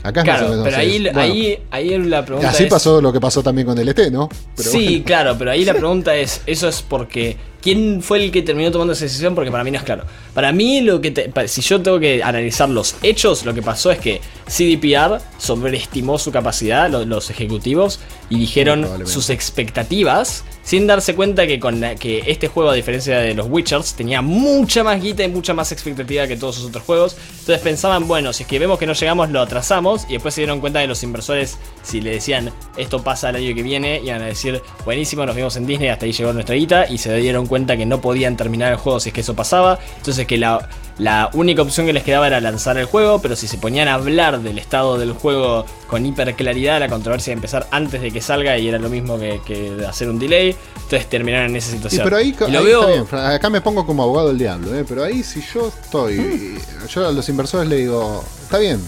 [0.05, 1.03] Acá es más o Claro, menos pero ahí.
[1.03, 2.71] Bueno, ahí, ahí la pregunta así es...
[2.71, 4.29] pasó lo que pasó también con el ET, ¿no?
[4.57, 5.05] Pero sí, bueno.
[5.05, 8.93] claro, pero ahí la pregunta es, eso es porque ¿quién fue el que terminó tomando
[8.93, 9.35] esa decisión?
[9.35, 10.05] Porque para mí no es claro.
[10.41, 13.91] Para mí lo que te- si yo tengo que analizar los hechos, lo que pasó
[13.91, 21.15] es que CDPR sobreestimó su capacidad, lo- los ejecutivos, y dijeron sus expectativas sin darse
[21.17, 25.03] cuenta que con la- que este juego a diferencia de los Witchers tenía mucha más
[25.03, 27.17] guita y mucha más expectativa que todos sus otros juegos.
[27.41, 30.43] Entonces pensaban, bueno, si es que vemos que no llegamos lo atrasamos y después se
[30.43, 34.23] dieron cuenta de los inversores si le decían esto pasa el año que viene iban
[34.23, 37.47] a decir, buenísimo, nos vimos en Disney, hasta ahí llegó nuestra guita y se dieron
[37.47, 39.79] cuenta que no podían terminar el juego si es que eso pasaba.
[39.97, 40.69] Entonces que la,
[40.99, 43.95] la única opción que les quedaba era lanzar el juego, pero si se ponían a
[43.95, 48.21] hablar del estado del juego con hiperclaridad, la controversia iba a empezar antes de que
[48.21, 50.55] salga y era lo mismo que, que hacer un delay.
[50.77, 52.05] Entonces terminaron en esa Y situación.
[52.05, 54.73] pero ahí, Y lo ahí veo- está bien, acá me pongo como abogado del diablo,
[54.75, 54.85] ¿eh?
[54.89, 56.59] pero ahí si yo estoy,
[56.89, 58.81] yo a los inversores le digo, está bien,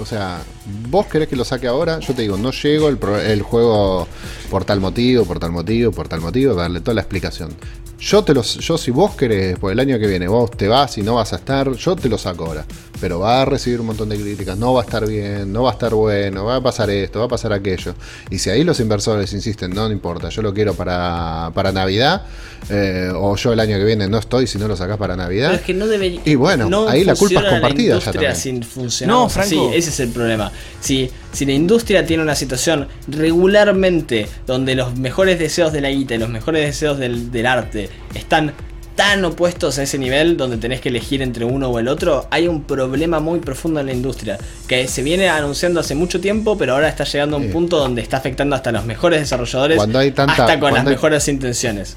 [0.00, 0.40] o sea,
[0.88, 4.06] vos querés que lo saque ahora, yo te digo, no llego el, pro- el juego
[4.50, 7.54] por tal motivo, por tal motivo, por tal motivo, darle toda la explicación.
[7.98, 10.96] Yo te los, yo si vos querés, por el año que viene, vos te vas
[10.96, 12.64] y no vas a estar, yo te lo saco ahora.
[12.98, 15.70] Pero va a recibir un montón de críticas, no va a estar bien, no va
[15.70, 17.94] a estar bueno, va a pasar esto, va a pasar aquello.
[18.30, 22.22] Y si ahí los inversores insisten, no, no importa, yo lo quiero para, para Navidad,
[22.70, 25.48] eh, o yo el año que viene no estoy si no lo sacás para Navidad.
[25.48, 26.20] Pero es que no debe.
[26.24, 28.62] Y bueno, no ahí la culpa es compartida ya La industria también.
[28.98, 29.08] sin.
[29.08, 29.70] No, Franco.
[29.74, 30.50] ese es el problema.
[30.80, 36.14] Si, si la industria tiene una situación regularmente donde los mejores deseos de la guita
[36.14, 38.52] y los mejores deseos del, del arte están
[38.96, 42.48] tan opuestos a ese nivel donde tenés que elegir entre uno o el otro, hay
[42.48, 44.36] un problema muy profundo en la industria
[44.66, 47.52] que se viene anunciando hace mucho tiempo, pero ahora está llegando a un Sí.
[47.52, 50.84] punto donde está afectando hasta a los mejores desarrolladores, Cuando hay tanta- hasta con las
[50.84, 51.96] hay- mejores intenciones.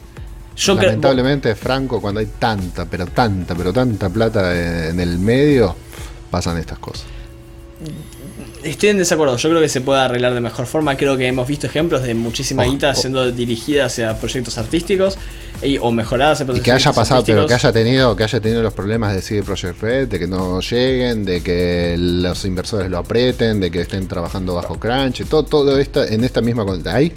[0.55, 5.75] Yo creo- Lamentablemente, Franco, cuando hay tanta, pero tanta, pero tanta plata en el medio,
[6.31, 7.05] pasan estas cosas.
[8.63, 11.47] Estoy en desacuerdo, yo creo que se puede arreglar de mejor forma, creo que hemos
[11.47, 12.95] visto ejemplos de muchísima Oh, guita oh.
[12.95, 15.17] siendo dirigida hacia proyectos artísticos
[15.61, 18.73] y- o mejoradas Y que haya pasado, pero que haya tenido, que haya tenido los
[18.73, 23.59] problemas de CD Projekt Red, de que no lleguen, de que los inversores lo aprieten,
[23.59, 27.11] de que estén trabajando bajo crunch, todo, todo esto en esta misma ahí,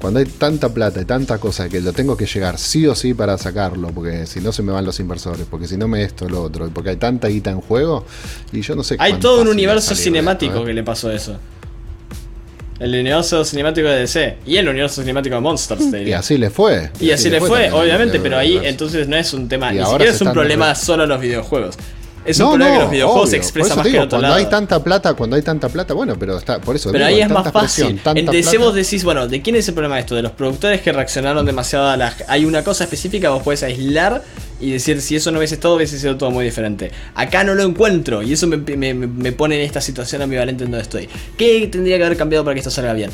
[0.00, 3.12] cuando hay tanta plata y tanta cosa que lo tengo que llegar sí o sí
[3.12, 6.28] para sacarlo, porque si no se me van los inversores, porque si no me esto,
[6.28, 8.04] lo otro, porque hay tanta guita en juego,
[8.52, 10.66] y yo no sé Hay todo un universo cinemático esto, ¿eh?
[10.68, 11.36] que le pasó eso.
[12.78, 16.48] El universo cinemático de DC y el universo cinemático de Monsters, te Y así le
[16.50, 16.90] fue.
[16.98, 19.80] Y así le fue, también obviamente, pero ahí entonces no es un tema, Y ni
[19.80, 21.76] ahora siquiera es un problema solo los videojuegos.
[22.24, 24.28] Es un No, problema que no, los videojuegos se expresan más que en otro cuando
[24.28, 24.34] lado.
[24.34, 27.22] hay tanta plata, cuando hay tanta plata, bueno, pero está, por eso Pero digo, ahí
[27.22, 28.00] es más fácil.
[28.14, 30.14] En DC vos decís, bueno, ¿de quién es el problema esto?
[30.14, 32.14] De los productores que reaccionaron demasiado a la...
[32.28, 34.22] Hay una cosa específica, vos podés aislar
[34.60, 36.90] y decir, si eso no hubiese estado, hubiese sido todo muy diferente.
[37.14, 40.70] Acá no lo encuentro y eso me, me- me pone en esta situación ambivalente en
[40.70, 41.08] donde estoy.
[41.36, 43.10] ¿Qué tendría que haber cambiado para que esto salga bien?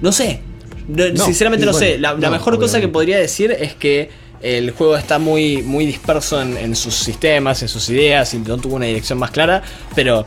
[0.00, 0.40] No sé.
[0.88, 1.98] No, No, sinceramente no bueno, sé.
[1.98, 4.10] La, mejor cosa que podría decir es que
[4.40, 8.58] el juego está muy, muy disperso en, en sus sistemas, en sus ideas y no
[8.58, 9.62] tuvo una dirección más clara.
[9.94, 10.26] Pero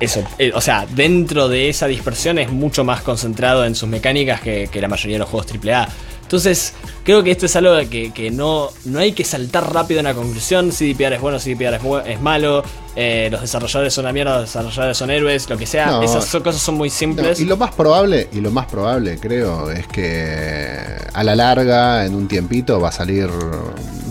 [0.00, 4.40] eso, eh, o sea, dentro de esa dispersión es mucho más concentrado en sus mecánicas
[4.40, 5.88] que, que la mayoría de los juegos AAA.
[6.30, 10.02] Entonces, creo que esto es algo que, que no, no hay que saltar rápido a
[10.02, 10.70] una conclusión.
[10.70, 12.62] CDPR es bueno, CDPR es, bu- es malo.
[12.94, 15.86] eh, los desarrolladores son una mierda, los desarrolladores son héroes, lo que sea.
[15.86, 16.02] No.
[16.04, 17.40] Esas son- cosas son muy No, simples.
[17.40, 20.76] y lo más probable, y lo más probable, creo, es que
[21.12, 23.28] a la larga, en un tiempito, va a salir,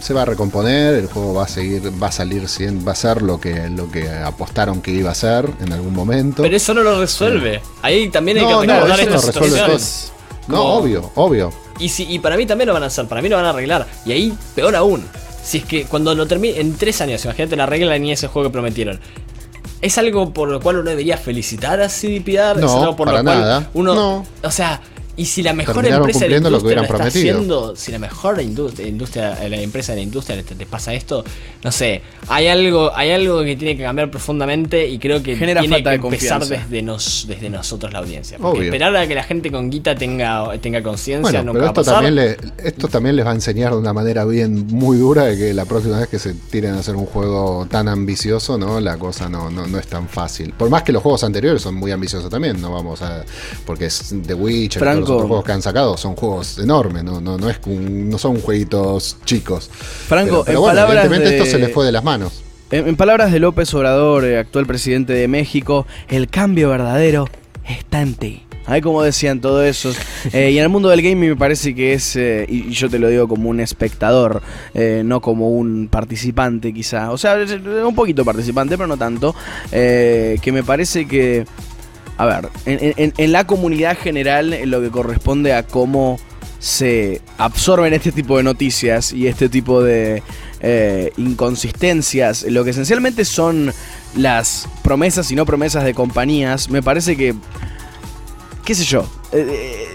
[0.02, 2.44] se va a recomponer, el juego va a seguir, va a salir
[2.86, 6.42] va a ser lo que, lo que apostaron que iba a ser en algún momento.
[6.44, 7.62] Pero eso no lo resuelve.
[7.82, 10.12] Ahí también hay no, que recordar eso no estas resuelve situaciones.
[10.50, 11.54] No, obvio, obvio.
[11.80, 13.50] Y, si, y para mí también lo van a hacer, para mí lo van a
[13.50, 13.88] arreglar.
[14.06, 15.06] Y ahí, peor aún,
[15.44, 18.50] si es que cuando lo termine, en tres años, imagínate la regla ni ese juego
[18.50, 19.00] que prometieron.
[19.82, 23.20] Es algo por lo cual uno debería felicitar a CDPR, es No, algo por para
[23.20, 23.70] lo cual nada.
[23.74, 23.96] uno.
[23.96, 24.26] No.
[24.44, 24.82] O sea,
[25.20, 27.38] y si la mejor empresa de la cumpliendo lo que industria está prometido.
[27.38, 31.26] haciendo, si la mejor industria, industria la empresa de la industria les, les pasa esto,
[31.62, 35.60] no sé, hay algo, hay algo que tiene que cambiar profundamente y creo que Genera
[35.60, 36.66] tiene falta que de empezar confianza.
[36.66, 38.38] desde, nos, desde nosotros la audiencia.
[38.38, 38.72] Porque Obvio.
[38.72, 41.72] esperar a que la gente con guita tenga, tenga conciencia Bueno, nunca pero va a
[41.72, 41.94] esto pasar.
[41.96, 45.38] también, le, esto también les va a enseñar de una manera bien muy dura de
[45.38, 48.80] que la próxima vez que se tiren a hacer un juego tan ambicioso, ¿no?
[48.80, 50.54] La cosa no, no, no es tan fácil.
[50.54, 53.26] Por más que los juegos anteriores son muy ambiciosos también, no vamos a.
[53.66, 55.09] Porque es The Witcher Franco.
[55.10, 58.40] Los otros juegos que han sacado son juegos enormes, no, no, no, es no son
[58.42, 59.70] jueguitos chicos.
[59.74, 62.44] Franco, pero, pero en bueno, palabras evidentemente de- esto se les fue de las manos.
[62.72, 67.28] En, en palabras de López Obrador, eh, actual presidente de México, el cambio verdadero
[67.68, 68.44] está en ti.
[68.68, 69.92] Ahí como decían todo eso.
[70.34, 73.00] Eh, y en el mundo del gaming me parece que es, eh, y yo te
[73.00, 74.42] lo digo como un espectador,
[74.74, 77.12] eh, no como un participante quizá.
[77.12, 77.38] O sea,
[77.86, 79.34] un poquito participante, pero no tanto.
[79.72, 81.46] que me parece que,
[82.20, 86.20] a ver, en, la comunidad general en lo que corresponde a cómo
[86.60, 90.22] se absorben este tipo de noticias y este tipo de
[90.60, 93.72] eh, inconsistencias, lo que esencialmente son
[94.18, 97.36] las promesas y no promesas de compañías, me parece que,
[98.66, 99.88] qué sé yo, eh, eh,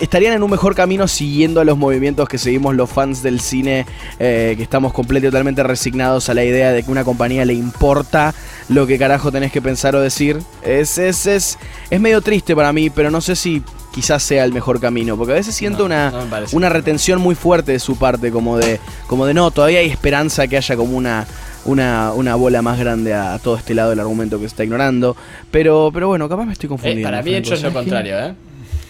[0.00, 3.86] estarían en un mejor camino siguiendo a los movimientos que seguimos los fans del cine,
[4.18, 8.34] eh, que estamos completamente totalmente resignados a la idea de que una compañía le importa
[8.68, 10.38] lo que carajo tenés que pensar o decir.
[10.62, 11.58] Es, es, es,
[11.90, 13.62] es medio triste para mí, pero no sé si
[13.94, 17.34] quizás sea el mejor camino, porque a veces siento No, una, no una retención muy
[17.36, 20.96] fuerte de su parte, como de, como de no, todavía hay esperanza que haya como
[20.96, 21.26] una,
[21.64, 25.16] una, una bola más grande a, todo este lado del argumento que se está ignorando.
[25.50, 27.06] Pero, pero bueno, capaz me estoy Eh, confundiendo.
[27.08, 28.34] para mí, hecho, es lo contrario, ¿eh?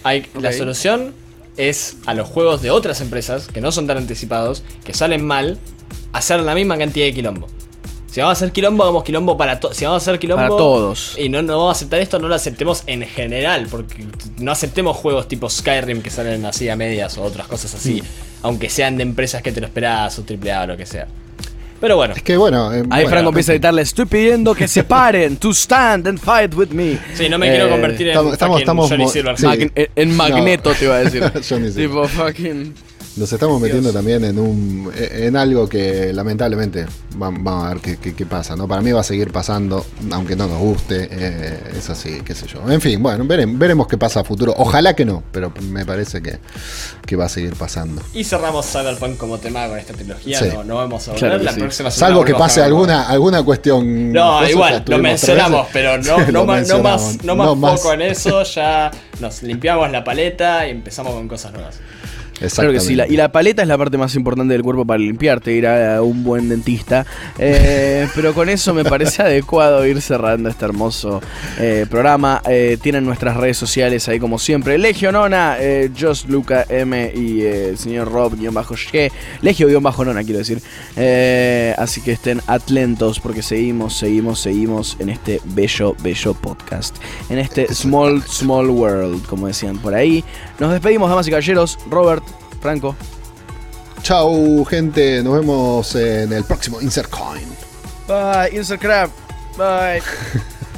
[0.04, 1.14] Hay, La solución
[1.56, 5.58] es a los juegos de otras empresas que no son tan anticipados, que salen mal,
[6.12, 7.48] hacer la misma cantidad de quilombo.
[8.14, 9.76] Si vamos a hacer quilombo, hagamos quilombo para todos.
[9.76, 10.42] Si vamos a hacer quilombo.
[10.42, 11.16] Para todos.
[11.18, 13.66] Y no, no vamos a aceptar esto, no lo aceptemos en general.
[13.68, 14.06] Porque
[14.38, 18.04] no aceptemos juegos tipo Skyrim que salen así a medias o otras cosas así.
[18.42, 21.08] Aunque sean de empresas que te lo esperás o AAA o lo que sea.
[21.80, 22.14] Pero bueno.
[22.14, 22.72] Es que bueno.
[22.72, 26.18] eh, Ahí bueno, Franco empieza a gritarle, estoy pidiendo que se paren, to stand and
[26.18, 26.98] fight with me.
[27.14, 29.38] Sí, no me Eh, quiero convertir en estamos- estamos- fucking estamos Johnny Silverhand.
[29.38, 29.46] sí.
[29.46, 31.22] Mag- en- Magneto te iba a decir.
[31.48, 31.74] Johnny Silver.
[31.74, 32.74] tipo fucking...
[33.16, 37.96] Nos estamos metiendo también en un en algo que lamentablemente va- vamos a ver qué,
[37.98, 38.66] qué- qué pasa, ¿no?
[38.66, 42.48] Para mí va a seguir pasando, aunque no nos guste, eh, es así, qué sé
[42.48, 42.68] yo.
[42.68, 44.52] En fin, bueno, veremos, veremos qué pasa a futuro.
[44.58, 46.40] Ojalá que no, pero me parece que,
[47.06, 48.02] que va a seguir pasando.
[48.14, 50.40] Y cerramos Cyberpunk como tema con esta trilogía.
[50.40, 50.48] Sí.
[50.52, 51.28] No, no vamos a volver.
[51.28, 51.60] Claro la sí.
[51.60, 54.12] próxima semana Salvo que pase alguna, alguna cuestión.
[54.12, 57.80] No, igual, lo mencionamos, pero no, no, más, no más, no más no más.
[57.80, 58.42] foco en eso.
[58.42, 61.76] Ya nos limpiamos la paleta y empezamos con cosas nuevas.
[62.52, 62.94] Claro que sí.
[62.94, 66.02] la- y la paleta es la parte más importante del cuerpo para limpiarte, ir a,
[66.02, 67.06] un buen dentista.
[67.38, 71.20] Eh, pero con eso me parece adecuado ir cerrando este hermoso
[71.58, 72.42] eh, programa.
[72.48, 74.78] Eh, tienen nuestras redes sociales ahí como siempre.
[74.78, 75.56] Legio Nona,
[75.98, 79.10] Just Luca M y el señor Rob-G.
[79.42, 80.60] Legio-Nona, quiero decir.
[81.78, 86.96] Así que estén atentos porque seguimos, seguimos, seguimos en este bello, bello podcast.
[87.28, 90.24] En este small, small world, como decían por ahí.
[90.58, 91.78] Nos despedimos, damas y caballeros.
[91.90, 92.24] Robert,
[92.60, 92.94] Franco.
[94.02, 95.22] Chau, gente.
[95.22, 97.48] Nos vemos en el próximo Insert Coin.
[98.06, 99.10] Bye, Insert Crab.
[99.56, 100.02] Bye.